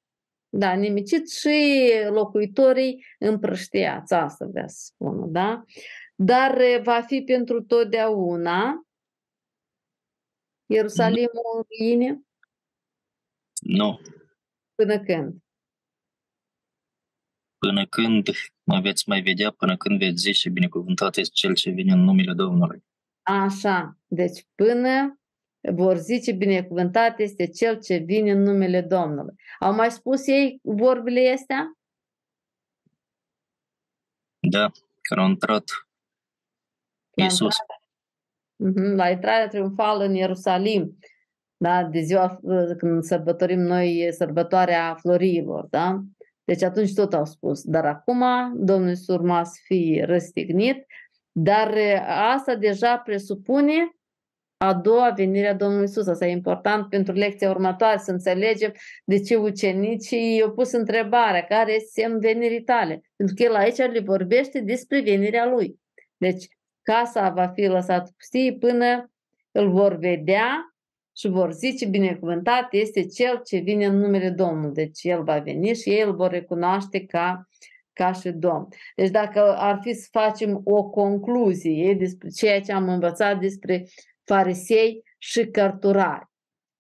Da, 0.50 0.74
nimicit 0.74 1.32
și 1.32 1.90
locuitorii 2.10 3.06
împrăștiați, 3.20 4.14
asta 4.14 4.46
vrea 4.46 4.68
să 4.68 4.78
spună, 4.80 5.26
da? 5.26 5.64
Dar 6.16 6.58
va 6.84 7.02
fi 7.02 7.22
pentru 7.22 7.64
totdeauna 7.64 8.88
Ierusalimul 10.66 11.56
în 11.58 11.64
ruine? 11.78 12.22
Nu. 13.62 14.00
Până 14.76 15.00
când? 15.00 15.36
Până 17.58 17.86
când 17.86 18.30
mă 18.64 18.80
veți 18.80 19.10
mai 19.10 19.22
vedea, 19.22 19.52
până 19.52 19.78
când 19.78 20.00
veți 20.00 20.22
zice 20.22 20.50
binecuvântat 20.50 21.18
este 21.18 21.34
cel 21.34 21.54
ce 21.54 21.70
vine 21.70 21.92
în 21.92 22.00
numele 22.00 22.34
Domnului. 22.34 22.84
Așa, 23.22 23.98
deci 24.08 24.46
până 24.56 25.20
vor 25.74 25.98
zice 25.98 26.32
binecuvântat 26.32 27.20
este 27.20 27.48
cel 27.48 27.80
ce 27.80 27.98
vine 27.98 28.32
în 28.32 28.42
numele 28.42 28.82
Domnului. 28.82 29.36
Au 29.60 29.74
mai 29.74 29.92
spus 29.92 30.28
ei 30.28 30.60
vorbile 30.64 31.32
astea? 31.32 31.72
Da, 34.40 34.72
când 35.02 35.22
au 35.22 35.28
intrat 35.28 35.64
Iisus. 37.16 37.56
Mhm, 38.56 38.96
la 38.96 39.10
intrarea 39.10 39.48
triumfală 39.48 40.04
în 40.04 40.14
Ierusalim, 40.14 40.98
da, 41.58 41.84
de 41.84 42.00
ziua 42.00 42.40
când 42.78 43.04
sărbătorim 43.04 43.60
noi 43.60 44.08
sărbătoarea 44.12 44.96
florilor, 44.96 45.66
da? 45.70 46.04
Deci 46.48 46.64
atunci 46.64 46.94
tot 46.94 47.14
au 47.14 47.26
spus, 47.26 47.64
dar 47.64 47.86
acum 47.86 48.24
Domnul 48.56 48.90
Iisus 48.90 49.08
urma 49.16 49.44
să 49.44 49.60
fie 49.64 50.04
răstignit, 50.06 50.86
dar 51.32 51.74
asta 52.32 52.56
deja 52.56 52.98
presupune 52.98 53.92
a 54.58 54.74
doua 54.74 55.10
venire 55.10 55.48
a 55.48 55.54
Domnului 55.54 55.86
Isus. 55.86 56.08
Asta 56.08 56.26
e 56.26 56.32
important 56.32 56.90
pentru 56.90 57.14
lecția 57.14 57.50
următoare, 57.50 57.98
să 57.98 58.12
înțelegem 58.12 58.72
de 59.06 59.20
ce 59.20 59.36
ucenicii 59.36 60.36
i-au 60.36 60.52
pus 60.52 60.72
întrebarea, 60.72 61.44
care 61.44 61.74
este 61.74 62.02
semn 62.02 62.20
venirii 62.20 62.64
tale? 62.64 63.02
Pentru 63.16 63.36
că 63.36 63.44
el 63.44 63.56
aici 63.56 63.78
le 63.78 64.00
vorbește 64.00 64.60
despre 64.60 65.02
venirea 65.02 65.46
lui. 65.46 65.80
Deci, 66.18 66.48
casa 66.82 67.30
va 67.30 67.48
fi 67.48 67.66
lăsată 67.66 68.12
pustie 68.18 68.54
până 68.54 69.12
îl 69.52 69.72
vor 69.72 69.96
vedea 69.96 70.76
și 71.18 71.28
vor 71.28 71.52
zice, 71.52 71.86
binecuvântat 71.86 72.68
este 72.74 73.06
cel 73.06 73.42
ce 73.46 73.58
vine 73.58 73.86
în 73.86 73.98
numele 73.98 74.30
Domnului. 74.30 74.74
Deci 74.74 75.04
el 75.04 75.24
va 75.24 75.40
veni 75.40 75.76
și 75.76 75.90
ei 75.90 76.02
îl 76.02 76.16
vor 76.16 76.32
recunoaște 76.32 77.06
ca, 77.06 77.48
ca 77.94 78.12
și 78.12 78.30
Domn. 78.30 78.68
Deci 78.96 79.10
dacă 79.10 79.56
ar 79.58 79.80
fi 79.82 79.94
să 79.94 80.08
facem 80.12 80.62
o 80.64 80.84
concluzie 80.84 81.94
despre 81.94 82.30
ceea 82.30 82.62
ce 82.62 82.72
am 82.72 82.90
învățat 82.90 83.40
despre 83.40 83.88
farisei 84.24 85.04
și 85.18 85.46
cărturari. 85.46 86.26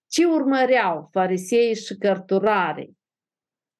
Ce 0.07 0.26
urmăreau 0.26 1.07
farisei 1.11 1.76
și 1.76 1.95
cărturari? 1.95 2.91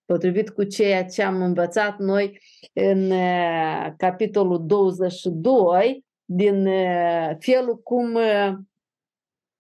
Potrivit 0.06 0.50
cu 0.50 0.64
ceea 0.64 1.06
ce 1.06 1.24
am 1.24 1.42
învățat 1.42 1.98
noi 1.98 2.40
în 2.74 3.12
uh, 3.12 3.88
capitolul 3.98 4.66
22, 4.66 6.06
din 6.26 6.68
uh, 6.68 7.32
felul 7.40 7.82
cum 7.84 8.14
uh, 8.14 8.54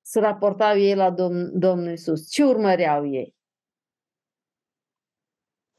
se 0.09 0.19
raportau 0.19 0.77
ei 0.77 0.95
la 0.95 1.13
Domn- 1.13 1.51
Domnul 1.53 1.91
Isus. 1.91 2.29
Ce 2.29 2.43
urmăreau 2.43 3.07
ei? 3.13 3.35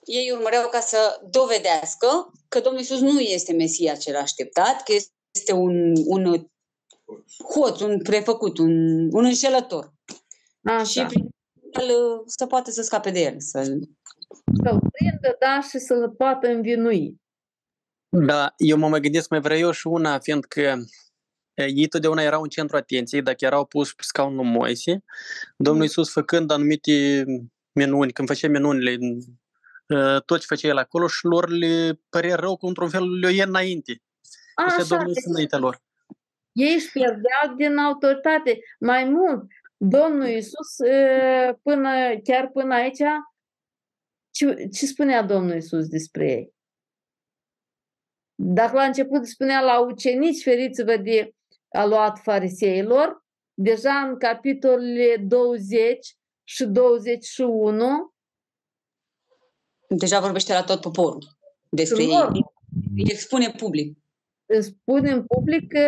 Ei 0.05 0.31
urmăreau 0.31 0.69
ca 0.69 0.81
să 0.81 1.21
dovedească 1.31 2.33
că 2.49 2.61
Domnul 2.61 2.83
Isus 2.83 3.01
nu 3.01 3.21
este 3.21 3.53
Mesia 3.53 3.95
cel 3.95 4.17
așteptat, 4.17 4.83
că 4.83 4.93
este 5.35 5.53
un, 5.53 5.93
un 6.07 6.49
hoț, 7.55 7.81
un 7.81 8.03
prefăcut, 8.03 8.59
un, 8.59 9.01
un 9.13 9.25
înșelător. 9.25 9.93
Așa. 10.63 10.85
Și 10.85 11.07
prin 11.07 11.29
el 11.71 12.23
să 12.27 12.47
poată 12.47 12.71
să 12.71 12.83
scape 12.83 13.11
de 13.11 13.21
el. 13.21 13.41
Să... 13.41 13.63
Să-l 14.63 14.81
prindă, 14.93 15.37
da, 15.39 15.61
și 15.61 15.79
să-l 15.79 16.11
poată 16.11 16.49
învinui. 16.49 17.21
Da, 18.09 18.55
eu 18.57 18.77
mă 18.77 18.89
mai 18.89 19.01
gândesc 19.01 19.29
mai 19.29 19.41
vreau 19.41 19.59
eu 19.59 19.71
și 19.71 19.87
una, 19.87 20.19
fiindcă 20.19 20.85
ei 21.67 21.87
totdeauna 21.87 22.23
erau 22.23 22.43
în 22.43 22.49
centru 22.49 22.77
atenției, 22.77 23.23
dacă 23.23 23.45
erau 23.45 23.65
pus 23.65 23.93
pe 23.93 24.03
scaunul 24.03 24.45
Moise, 24.45 25.05
Domnul 25.57 25.83
mm. 25.83 25.83
Iisus 25.83 26.13
făcând 26.13 26.51
anumite 26.51 27.25
minuni, 27.73 28.13
când 28.13 28.29
făcea 28.29 28.49
minunile, 28.49 28.99
tot 30.25 30.41
ce 30.41 30.47
făcea 30.47 30.69
el 30.69 30.77
acolo 30.77 31.07
și 31.07 31.25
lor 31.25 31.49
le 31.49 32.01
părea 32.09 32.37
rău 32.37 32.57
că 32.57 32.67
într-un 32.67 32.89
fel 32.89 33.19
le 33.19 33.33
ia 33.33 33.45
înainte. 33.45 34.03
Așa, 34.55 34.85
Domnul 34.89 35.09
Iisus 35.09 35.25
înaintea 35.25 35.59
lor. 35.59 35.83
Ei 36.53 36.75
își 36.75 36.93
pierdeau 36.93 37.55
din 37.57 37.77
autoritate. 37.77 38.59
Mai 38.81 39.05
mult, 39.05 39.47
Domnul 39.77 40.27
Iisus, 40.27 40.77
până, 41.63 41.91
chiar 42.25 42.49
până 42.49 42.75
aici, 42.75 43.03
ce, 44.31 44.69
ce 44.73 44.87
spunea 44.87 45.23
Domnul 45.23 45.55
Iisus 45.55 45.87
despre 45.87 46.31
ei? 46.31 46.57
Dacă 48.35 48.77
la 48.77 48.85
început 48.85 49.27
spunea 49.27 49.61
la 49.61 49.81
ucenici, 49.81 50.43
feriți-vă 50.43 50.97
de 50.97 51.33
a 51.69 51.85
luat 51.85 52.19
fariseilor, 52.19 53.25
deja 53.55 53.93
în 53.93 54.19
capitolele 54.19 55.17
20 55.17 56.17
și 56.45 56.65
21 56.65 58.13
Deja 59.89 60.21
vorbește 60.21 60.53
la 60.53 60.65
tot 60.65 60.81
poporul 60.81 61.39
despre 61.71 62.03
ei. 62.03 62.47
El 62.95 63.17
spune 63.17 63.51
public. 63.51 63.99
Spune 64.61 65.11
în 65.11 65.27
public 65.27 65.73
că 65.73 65.87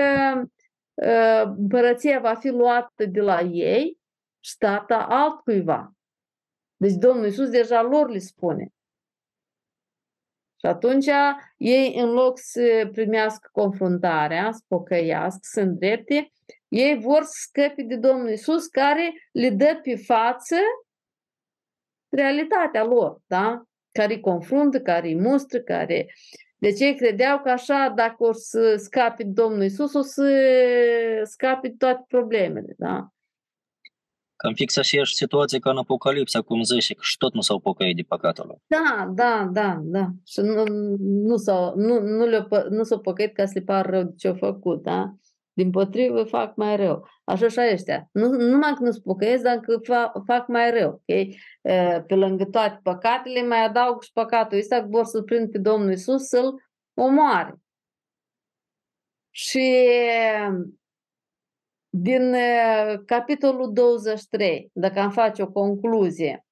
uh, 0.94 1.54
împărăția 1.56 2.20
va 2.20 2.34
fi 2.34 2.48
luată 2.48 3.04
de 3.04 3.20
la 3.20 3.40
ei 3.40 3.98
și 4.40 4.50
stata 4.50 5.06
altcuiva. 5.08 5.92
Deci 6.76 6.94
Domnul 6.94 7.24
Iisus 7.24 7.48
deja 7.48 7.82
lor 7.82 8.10
le 8.10 8.18
spune. 8.18 8.72
Și 10.60 10.66
atunci 10.66 11.06
ei, 11.56 11.94
în 11.96 12.10
loc 12.10 12.38
să 12.38 12.88
primească 12.92 13.48
confruntarea, 13.52 14.50
să 14.52 14.60
pocăiască, 14.68 15.40
să 15.42 15.60
îndrepte, 15.60 16.32
ei 16.68 16.98
vor 16.98 17.22
să 17.22 17.32
scăpe 17.34 17.82
de 17.82 17.96
Domnul 17.96 18.30
Isus 18.30 18.66
care 18.66 19.12
le 19.32 19.50
dă 19.50 19.80
pe 19.82 19.96
față 19.96 20.56
realitatea 22.08 22.84
lor, 22.84 23.20
da? 23.26 23.62
care 23.92 24.14
îi 24.14 24.20
confruntă, 24.20 24.80
care 24.80 25.06
îi 25.06 25.20
mustră, 25.20 25.58
care... 25.60 26.14
Deci 26.58 26.80
ei 26.80 26.96
credeau 26.96 27.40
că 27.40 27.50
așa, 27.50 27.92
dacă 27.96 28.24
o 28.24 28.32
să 28.32 28.74
scape 28.76 29.24
Domnul 29.24 29.62
Isus, 29.62 29.94
o 29.94 30.02
să 30.02 30.32
scape 31.24 31.74
toate 31.78 32.04
problemele, 32.08 32.74
da? 32.76 33.08
Cam 34.42 34.54
fix 34.54 34.76
aceeași 34.76 35.14
situație 35.14 35.58
ca 35.58 35.70
în 35.70 35.76
Apocalipsa, 35.76 36.40
cum 36.40 36.62
zice, 36.62 36.94
că 36.94 37.00
și 37.02 37.16
tot 37.16 37.34
nu 37.34 37.40
s-au 37.40 37.58
pocăit 37.58 37.96
de 37.96 38.02
păcatul 38.08 38.46
lor. 38.46 38.58
Da, 38.66 39.10
da, 39.14 39.48
da, 39.52 39.78
da. 39.82 40.06
Și 40.26 40.40
nu, 40.40 40.64
nu, 40.98 41.36
s-au, 41.36 41.74
nu, 41.76 42.00
nu, 42.00 42.26
le 42.26 42.46
nu 42.68 42.82
s-au 42.82 43.00
pocăit 43.00 43.34
ca 43.34 43.44
să 43.44 43.52
le 43.54 43.60
pară 43.60 43.90
rău 43.90 44.02
de 44.02 44.12
ce-au 44.16 44.34
făcut, 44.34 44.82
da? 44.82 45.14
Din 45.52 45.70
potrivă, 45.70 46.22
fac 46.22 46.56
mai 46.56 46.76
rău. 46.76 47.08
Așa 47.24 47.48
și 47.48 47.58
ăștia. 47.72 48.08
Nu, 48.12 48.28
numai 48.28 48.72
că 48.74 48.82
nu 48.82 48.90
se 48.90 49.00
pocăiesc, 49.04 49.42
dar 49.42 49.56
că 49.56 49.78
fac, 49.82 50.24
fac 50.26 50.48
mai 50.48 50.70
rău. 50.78 51.02
Okay? 51.06 51.38
Pe 52.06 52.14
lângă 52.14 52.44
toate 52.44 52.80
păcatele, 52.82 53.46
mai 53.46 53.64
adaug 53.64 54.02
și 54.02 54.12
păcatul 54.12 54.58
ăsta 54.58 54.80
că 54.80 54.86
vor 54.88 55.04
să-L 55.04 55.22
prind 55.22 55.50
pe 55.50 55.58
Domnul 55.58 55.92
Isus 55.92 56.22
să-L 56.22 56.54
omoare. 56.94 57.54
Și 59.30 59.88
din 61.90 62.34
capitolul 63.06 63.72
23, 63.72 64.70
dacă 64.72 64.98
am 64.98 65.10
face 65.10 65.42
o 65.42 65.52
concluzie, 65.52 66.44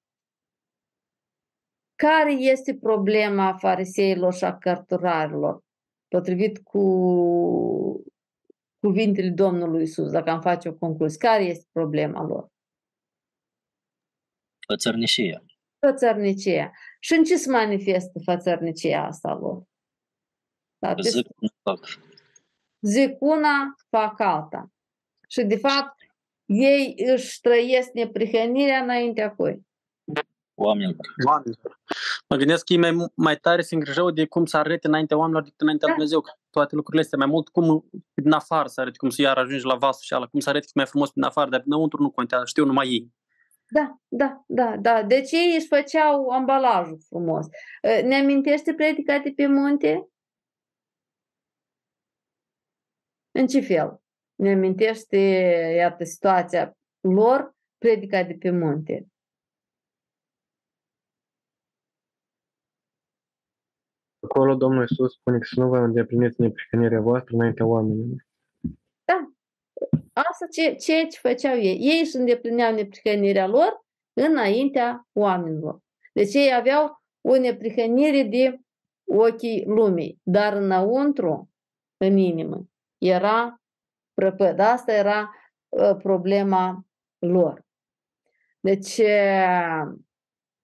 care 1.95 2.33
este 2.33 2.75
problema 2.75 3.57
fariseilor 3.57 4.35
și 4.35 4.45
a 4.45 4.59
cărturarilor, 4.59 5.63
potrivit 6.09 6.59
cu 6.59 6.83
cuvintele 8.81 9.29
Domnului 9.29 9.83
Isus, 9.83 10.11
dacă 10.11 10.31
am 10.31 10.41
face 10.41 10.69
o 10.69 10.75
concluzie? 10.75 11.19
Care 11.19 11.43
este 11.43 11.69
problema 11.73 12.23
lor? 12.23 12.49
Fățărnicia. 14.67 15.45
Fățărnicia. 15.87 16.71
Și 17.01 17.15
în 17.15 17.25
ce 17.25 17.37
se 17.37 17.51
manifestă 17.51 18.19
fățărnicia 18.25 19.07
asta 19.07 19.35
lor? 19.35 19.63
Da, 20.79 20.95
zic, 21.01 21.27
fac. 21.63 21.87
Zic 22.81 23.17
una, 23.21 23.75
fac 23.89 24.21
alta. 24.21 24.71
Și, 25.31 25.43
de 25.43 25.57
fapt, 25.57 25.95
ei 26.45 26.95
își 27.15 27.41
trăiesc 27.41 27.91
neprihănirea 27.93 28.83
înaintea 28.83 29.35
cui? 29.35 29.67
Oamenilor. 30.55 31.07
Oamenilor. 31.27 31.81
Mă 32.29 32.37
gândesc 32.37 32.65
că 32.65 32.73
ei 32.73 32.79
mai, 32.79 33.11
mai 33.15 33.37
tare 33.37 33.63
se 33.63 33.75
îngrijau 33.75 34.11
de 34.11 34.27
cum 34.27 34.45
să 34.45 34.57
arate 34.57 34.87
înaintea 34.87 35.17
oamenilor 35.17 35.43
decât 35.43 35.61
înaintea 35.61 35.89
da. 35.89 35.95
Dumnezeu. 35.95 36.25
Toate 36.51 36.75
lucrurile 36.75 37.03
astea, 37.03 37.19
mai 37.19 37.27
mult 37.27 37.49
cum 37.49 37.89
din 38.15 38.33
afară 38.33 38.69
să 38.69 38.81
arate, 38.81 38.97
cum 38.97 39.11
să 39.11 39.23
iar 39.23 39.39
ajungi 39.39 39.65
la 39.65 39.75
vasul 39.75 40.03
și 40.03 40.13
ala, 40.13 40.27
cum 40.27 40.41
să 40.41 40.49
arate 40.49 40.67
mai 40.75 40.87
frumos 40.87 41.11
din 41.11 41.23
afară, 41.23 41.51
dar 41.51 41.61
dinăuntru 41.61 42.03
nu 42.03 42.11
contează, 42.11 42.45
știu 42.47 42.65
numai 42.65 42.89
ei. 42.89 43.13
Da, 43.71 43.99
da, 44.09 44.45
da, 44.47 44.77
da. 44.77 45.03
Deci 45.03 45.33
ei 45.33 45.55
își 45.57 45.67
făceau 45.67 46.29
ambalajul 46.29 46.99
frumos. 47.09 47.47
Ă, 47.85 48.07
ne 48.07 48.15
amintește 48.15 48.75
predica 48.75 49.19
de 49.19 49.33
pe 49.37 49.47
munte? 49.47 50.09
În 53.31 53.47
ce 53.47 53.61
fel? 53.61 54.01
Ne 54.39 54.53
amintește, 54.53 55.17
iată, 55.77 56.05
situația 56.05 56.77
lor, 57.01 57.55
predica 57.79 58.23
de 58.23 58.35
pe 58.35 58.51
munte. 58.51 59.07
Acolo 64.21 64.55
Domnul 64.55 64.81
Iisus 64.81 65.13
spune 65.13 65.39
că 65.39 65.45
să 65.45 65.61
nu 65.61 65.69
vă 65.69 65.79
îndepliniți 65.79 66.41
neprihănirea 66.41 67.01
voastră 67.01 67.37
înaintea 67.37 67.67
oamenilor. 67.67 68.27
Da. 69.05 69.33
Asta 70.13 70.47
ce, 70.51 70.75
ce, 70.75 71.07
ce 71.07 71.19
făceau 71.21 71.57
ei. 71.57 71.79
Ei 71.81 72.01
își 72.01 72.17
îndeplineau 72.17 72.75
neprihănirea 72.75 73.47
lor 73.47 73.85
înaintea 74.13 75.09
oamenilor. 75.13 75.81
Deci 76.13 76.35
ei 76.35 76.55
aveau 76.55 77.03
o 77.21 77.39
neprihănire 77.39 78.23
de 78.23 78.61
ochii 79.05 79.65
lumii, 79.67 80.21
dar 80.23 80.53
înăuntru, 80.53 81.51
în 81.97 82.17
inimă, 82.17 82.69
era 82.99 83.61
prăpăd. 84.19 84.59
Asta 84.59 84.93
era 84.93 85.35
uh, 85.69 85.97
problema 86.03 86.87
lor. 87.19 87.67
Deci, 88.61 88.97
uh, 88.97 89.83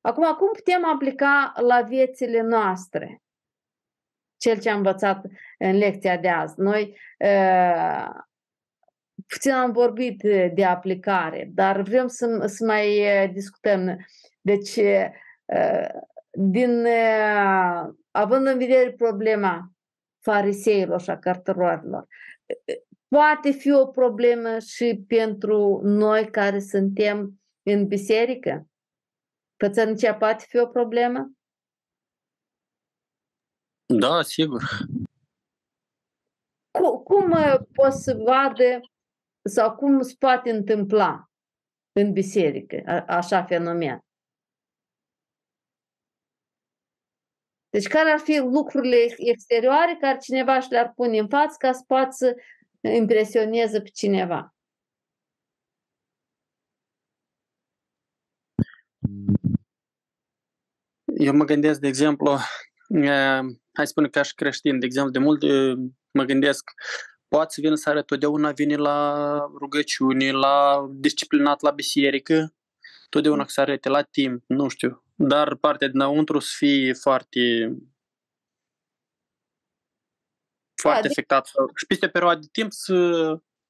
acum, 0.00 0.24
cum 0.38 0.52
putem 0.52 0.84
aplica 0.84 1.52
la 1.60 1.80
viețile 1.80 2.40
noastre 2.40 3.22
cel 4.36 4.60
ce 4.60 4.70
am 4.70 4.76
învățat 4.76 5.24
în 5.58 5.76
lecția 5.76 6.16
de 6.16 6.28
azi? 6.28 6.54
Noi 6.56 6.98
uh, 7.18 8.08
puțin 9.26 9.52
am 9.52 9.72
vorbit 9.72 10.22
de 10.54 10.64
aplicare, 10.64 11.50
dar 11.54 11.80
vrem 11.80 12.06
să, 12.06 12.46
să 12.46 12.64
mai 12.64 13.00
discutăm. 13.32 14.06
Deci, 14.40 14.78
din, 16.30 16.86
având 18.10 18.46
în 18.46 18.58
vedere 18.58 18.92
problema 18.92 19.70
fariseilor 20.20 21.00
și 21.00 21.10
a 21.10 21.18
cărtărorilor, 21.18 22.06
poate 23.08 23.50
fi 23.50 23.72
o 23.72 23.86
problemă 23.86 24.58
și 24.58 25.04
pentru 25.08 25.80
noi 25.82 26.30
care 26.30 26.58
suntem 26.58 27.42
în 27.62 27.86
biserică? 27.86 28.68
Pățărnicia 29.56 30.14
poate 30.14 30.44
fi 30.48 30.58
o 30.58 30.66
problemă? 30.66 31.32
Da, 33.86 34.22
sigur. 34.22 34.62
Cum, 36.70 37.02
cum 37.02 37.32
poți 37.72 38.02
să 38.02 38.14
vadă 38.14 38.80
sau 39.48 39.74
cum 39.74 40.00
se 40.02 40.14
poate 40.18 40.50
întâmpla 40.50 41.30
în 41.92 42.12
biserică 42.12 42.82
a, 42.86 43.04
așa 43.06 43.44
fenomen? 43.44 43.98
Deci 47.70 47.86
care 47.86 48.10
ar 48.10 48.18
fi 48.18 48.38
lucrurile 48.38 48.96
exterioare 49.16 49.96
care 50.00 50.18
cineva 50.18 50.60
și 50.60 50.70
le-ar 50.70 50.92
pune 50.92 51.18
în 51.18 51.28
față 51.28 51.54
ca 51.58 51.72
să 51.72 51.82
poată 51.86 52.10
să 52.10 52.36
impresioneze 52.88 53.80
pe 53.80 53.88
cineva? 53.88 54.54
Eu 61.18 61.32
mă 61.32 61.44
gândesc, 61.44 61.80
de 61.80 61.86
exemplu, 61.86 62.36
hai 63.72 63.84
să 63.84 63.84
spun 63.84 64.08
ca 64.08 64.22
și 64.22 64.34
creștin, 64.34 64.78
de 64.78 64.86
exemplu, 64.86 65.12
de 65.12 65.18
mult 65.18 65.42
mă 66.10 66.24
gândesc, 66.24 66.70
poate 67.28 67.54
să 67.54 67.60
vină 67.60 67.74
seara 67.74 68.02
totdeauna 68.02 68.52
vine 68.52 68.76
la 68.76 69.38
rugăciune, 69.58 70.30
la 70.30 70.86
disciplinat 70.90 71.60
la 71.60 71.70
biserică, 71.70 72.54
totdeauna 73.08 73.46
să 73.46 73.60
arate 73.60 73.88
la 73.88 74.02
timp, 74.02 74.42
nu 74.46 74.68
știu. 74.68 75.04
Dar 75.14 75.54
partea 75.56 75.88
dinăuntru 75.88 76.38
să 76.38 76.54
fie 76.56 76.92
foarte 76.92 77.40
foarte 80.84 81.06
da, 81.08 81.08
afectat. 81.10 81.44
Și 81.74 81.86
peste 81.86 82.08
perioada 82.08 82.40
de 82.40 82.48
timp 82.52 82.72
să, 82.72 82.94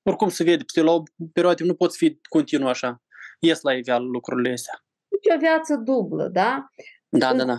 oricum 0.03 0.29
se 0.29 0.45
vede, 0.45 0.63
peste 0.63 0.83
la 0.83 0.93
o 0.93 1.03
perioadă 1.33 1.65
nu 1.65 1.75
poți 1.75 1.97
fi 1.97 2.19
continuu 2.29 2.69
așa. 2.69 3.03
Ies 3.39 3.61
la 3.61 3.73
iveală 3.73 4.05
lucrurile 4.05 4.53
astea. 4.53 4.85
E 5.21 5.35
o 5.35 5.39
viață 5.39 5.77
dublă, 5.77 6.29
da? 6.29 6.67
Da, 7.09 7.35
da, 7.35 7.45
da. 7.45 7.59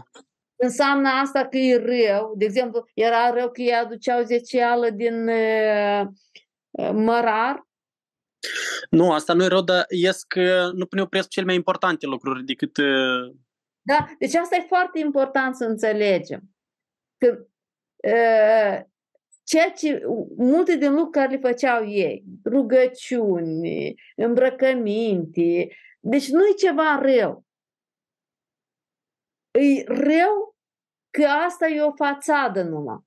Înseamnă 0.56 1.10
asta 1.10 1.48
că 1.48 1.58
e 1.58 1.76
rău. 1.76 2.34
De 2.38 2.46
exemplu, 2.46 2.86
era 2.94 3.30
rău 3.30 3.52
că 3.52 3.62
ei 3.62 3.74
aduceau 3.74 4.24
zecială 4.24 4.90
din 4.90 5.28
uh, 5.28 6.08
mărar. 6.94 7.68
Nu, 8.90 9.12
asta 9.12 9.34
nu 9.34 9.44
e 9.44 9.48
rău, 9.48 9.62
dar 9.62 9.86
ies 9.90 10.24
că 10.24 10.70
nu 10.74 10.86
puneau 10.86 11.08
preț 11.08 11.28
cele 11.28 11.46
mai 11.46 11.56
importante 11.56 12.06
lucruri 12.06 12.44
decât... 12.44 12.78
Uh... 12.78 13.36
Da, 13.82 14.06
deci 14.20 14.36
asta 14.36 14.56
e 14.56 14.66
foarte 14.68 15.00
important 15.00 15.56
să 15.56 15.66
înțelegem. 15.66 16.42
Că 17.18 17.46
uh, 18.08 18.82
ceea 19.46 19.70
ce, 19.72 20.02
multe 20.38 20.76
din 20.76 20.90
lucruri 20.90 21.12
care 21.12 21.32
le 21.32 21.38
făceau 21.38 21.88
ei, 21.88 22.24
rugăciuni, 22.46 23.94
îmbrăcăminte, 24.16 25.68
deci 26.00 26.30
nu 26.30 26.46
e 26.46 26.54
ceva 26.58 27.00
rău. 27.02 27.46
E 29.52 29.84
rău 29.84 30.56
că 31.10 31.26
asta 31.26 31.68
e 31.68 31.82
o 31.82 31.92
fațadă 31.92 32.64
numai. 32.64 33.00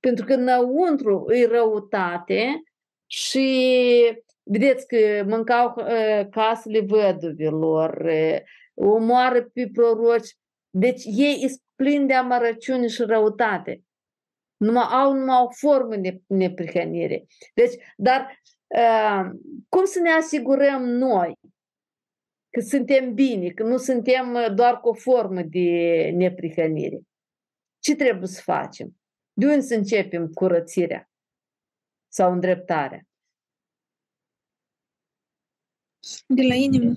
Pentru 0.00 0.24
că 0.24 0.34
înăuntru 0.34 1.26
e 1.32 1.46
răutate 1.46 2.62
și 3.06 3.48
vedeți 4.42 4.86
că 4.86 5.24
mâncau 5.26 5.74
uh, 5.76 6.28
casele 6.30 6.80
văduvilor, 6.80 8.04
uh, 8.04 8.38
omoară 8.74 9.42
pe 9.42 9.70
proroci. 9.72 10.36
Deci 10.70 11.02
ei 11.04 11.38
sunt 11.38 11.62
plini 11.74 12.06
de 12.06 12.14
amărăciune 12.14 12.86
și 12.86 13.02
răutate. 13.02 13.85
Numai 14.56 14.86
au 14.90 15.12
numai 15.12 15.42
o 15.42 15.50
formă 15.50 15.96
de 15.96 16.22
neprihănire. 16.26 17.26
Deci, 17.54 17.74
dar 17.96 18.40
uh, 18.66 19.30
cum 19.68 19.84
să 19.84 20.00
ne 20.00 20.10
asigurăm 20.10 20.82
noi 20.82 21.38
că 22.50 22.60
suntem 22.60 23.14
bine, 23.14 23.50
că 23.50 23.62
nu 23.62 23.76
suntem 23.76 24.34
uh, 24.34 24.54
doar 24.54 24.80
cu 24.80 24.88
o 24.88 24.94
formă 24.94 25.42
de 25.42 26.10
neprihănire. 26.14 27.00
Ce 27.78 27.94
trebuie 27.94 28.28
să 28.28 28.40
facem? 28.40 28.96
De 29.32 29.46
unde 29.46 29.60
să 29.60 29.74
începem 29.74 30.28
curățirea 30.28 31.10
sau 32.08 32.32
îndreptarea? 32.32 33.06
De 36.26 36.42
la 36.42 36.54
inimă. 36.54 36.92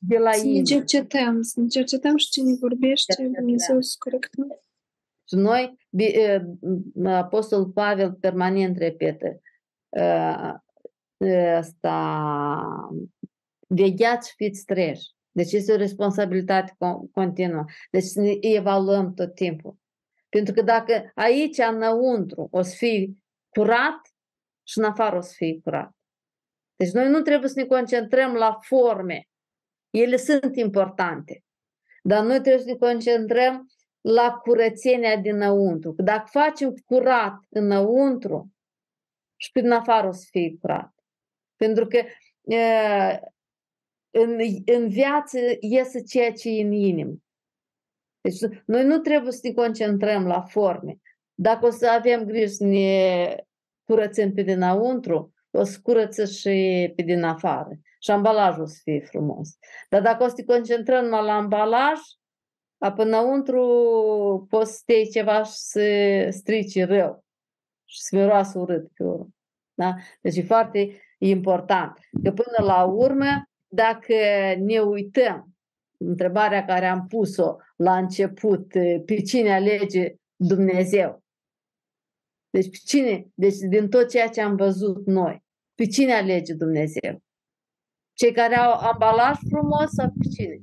De 0.00 0.18
la 0.18 0.32
să 0.32 0.46
inimă. 0.46 0.58
ne 0.58 0.64
cercetăm, 0.64 1.42
să 1.42 1.60
ne 1.60 1.66
cercetăm 1.66 2.16
și 2.16 2.28
cine 2.28 2.54
vorbește, 2.54 3.30
Dumnezeu 3.36 3.80
să 3.80 3.96
corectăm. 3.98 4.60
Și 5.28 5.34
noi, 5.34 5.78
uh, 5.90 7.06
Apostolul 7.06 7.70
Pavel 7.70 8.12
permanent 8.12 8.76
repetă 8.76 9.40
uh, 9.88 10.54
asta 11.56 12.88
vegheați 13.66 14.28
și 14.28 14.34
fiți 14.34 14.64
treji. 14.64 15.16
Deci 15.30 15.52
este 15.52 15.72
o 15.72 15.76
responsabilitate 15.76 16.76
continuă. 17.12 17.64
Deci 17.90 18.02
să 18.02 18.20
ne 18.20 18.36
evaluăm 18.40 19.14
tot 19.14 19.34
timpul. 19.34 19.76
Pentru 20.28 20.54
că 20.54 20.62
dacă 20.62 21.10
aici, 21.14 21.58
înăuntru, 21.58 22.48
o 22.50 22.62
să 22.62 22.74
fii 22.76 23.22
curat 23.48 24.00
și 24.62 24.78
în 24.78 24.84
afară 24.84 25.16
o 25.16 25.20
să 25.20 25.32
fii 25.36 25.60
curat. 25.64 25.90
Deci 26.76 26.90
noi 26.90 27.08
nu 27.08 27.20
trebuie 27.20 27.50
să 27.50 27.60
ne 27.60 27.66
concentrăm 27.66 28.34
la 28.34 28.58
forme. 28.60 29.28
Ele 29.90 30.16
sunt 30.16 30.56
importante. 30.56 31.44
Dar 32.02 32.24
noi 32.24 32.40
trebuie 32.40 32.62
să 32.62 32.70
ne 32.70 32.76
concentrăm 32.76 33.70
la 34.00 34.32
curățenia 34.42 35.16
dinăuntru. 35.16 35.92
Că 35.92 36.02
dacă 36.02 36.28
facem 36.30 36.74
curat 36.86 37.38
înăuntru, 37.48 38.52
și 39.40 39.52
prin 39.52 39.70
afară 39.70 40.06
o 40.06 40.12
să 40.12 40.26
fie 40.30 40.56
curat. 40.60 40.94
Pentru 41.56 41.86
că 41.86 42.02
în, 44.10 44.38
în 44.64 44.88
viață 44.88 45.38
iese 45.60 46.02
ceea 46.02 46.32
ce 46.32 46.48
e 46.48 46.62
în 46.62 46.72
inimă. 46.72 47.14
Deci 48.20 48.38
noi 48.66 48.84
nu 48.84 48.98
trebuie 48.98 49.32
să 49.32 49.40
ne 49.42 49.52
concentrăm 49.52 50.26
la 50.26 50.40
forme. 50.40 50.96
Dacă 51.34 51.66
o 51.66 51.70
să 51.70 51.88
avem 51.88 52.24
grijă 52.24 52.46
să 52.46 52.64
ne 52.64 53.36
curățăm 53.84 54.32
pe 54.32 54.42
dinăuntru, 54.42 55.34
o 55.50 55.64
să 55.64 55.78
curăță 55.82 56.24
și 56.24 56.92
pe 56.96 57.02
din 57.02 57.22
afară. 57.22 57.70
Și 58.00 58.10
ambalajul 58.10 58.62
o 58.62 58.66
să 58.66 58.80
fie 58.82 59.00
frumos. 59.00 59.48
Dar 59.88 60.02
dacă 60.02 60.24
o 60.24 60.28
să 60.28 60.34
te 60.34 60.44
concentrăm 60.44 61.04
numai 61.04 61.24
la 61.24 61.32
ambalaj, 61.32 61.98
a 62.78 62.92
până 62.92 63.18
înăuntru 63.18 64.46
poți 64.50 64.76
să 64.76 64.82
te 64.86 65.04
ceva 65.04 65.42
și 65.42 65.52
să 65.52 65.82
strici 66.30 66.84
rău 66.84 67.24
și 67.84 68.00
să 68.00 68.16
miroasă 68.16 68.58
urât 68.58 68.92
pe 68.92 69.02
urmă. 69.02 69.28
Da? 69.74 69.94
Deci 70.20 70.36
e 70.36 70.42
foarte 70.42 71.00
important. 71.18 71.98
Că 72.22 72.30
până 72.30 72.66
la 72.66 72.84
urmă, 72.84 73.48
dacă 73.66 74.14
ne 74.58 74.78
uităm, 74.78 75.56
întrebarea 75.98 76.64
care 76.64 76.86
am 76.86 77.06
pus-o 77.06 77.56
la 77.76 77.96
început, 77.96 78.68
pe 79.04 79.22
cine 79.26 79.54
alege 79.54 80.14
Dumnezeu? 80.36 81.22
Deci, 82.50 82.70
pe 82.70 82.78
cine, 82.84 83.26
deci 83.34 83.56
din 83.56 83.88
tot 83.88 84.08
ceea 84.08 84.28
ce 84.28 84.40
am 84.40 84.56
văzut 84.56 85.06
noi, 85.06 85.44
pe 85.74 85.86
cine 85.86 86.12
alege 86.12 86.54
Dumnezeu? 86.54 87.22
Cei 88.12 88.32
care 88.32 88.56
au 88.56 88.72
ambalaj 88.72 89.36
frumos 89.48 89.90
sau 89.90 90.12
pe 90.18 90.28
cine? 90.36 90.60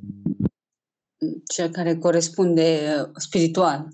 Cel 1.54 1.70
care 1.70 1.96
corespunde 1.96 2.80
spiritual. 3.16 3.88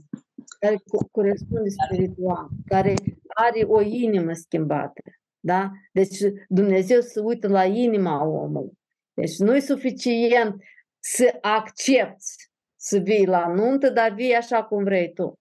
Care 0.60 0.78
corespunde 1.12 1.70
spiritual, 1.70 2.48
care 2.66 2.94
are 3.28 3.64
o 3.64 3.82
inimă 3.82 4.34
schimbată. 4.34 5.02
Da? 5.40 5.72
Deci 5.92 6.18
Dumnezeu 6.48 7.02
se 7.02 7.20
uită 7.20 7.48
la 7.48 7.64
inima 7.64 8.24
omului. 8.24 8.80
Deci 9.14 9.38
nu 9.38 9.56
e 9.56 9.60
suficient 9.60 10.64
să 11.00 11.38
accepti 11.42 12.50
să 12.76 12.98
vii 12.98 13.26
la 13.26 13.48
nuntă, 13.48 13.90
dar 13.90 14.14
vii 14.14 14.34
așa 14.34 14.64
cum 14.64 14.84
vrei 14.84 15.14
tu. 15.14 15.40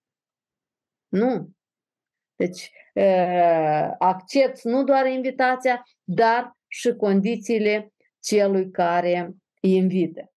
Nu. 1.08 1.50
Deci 2.36 2.70
accepti 3.98 4.68
nu 4.68 4.84
doar 4.84 5.06
invitația, 5.06 5.82
dar 6.04 6.52
și 6.68 6.92
condițiile 6.92 7.92
celui 8.20 8.70
care 8.70 9.34
îi 9.60 9.76
invită. 9.76 10.32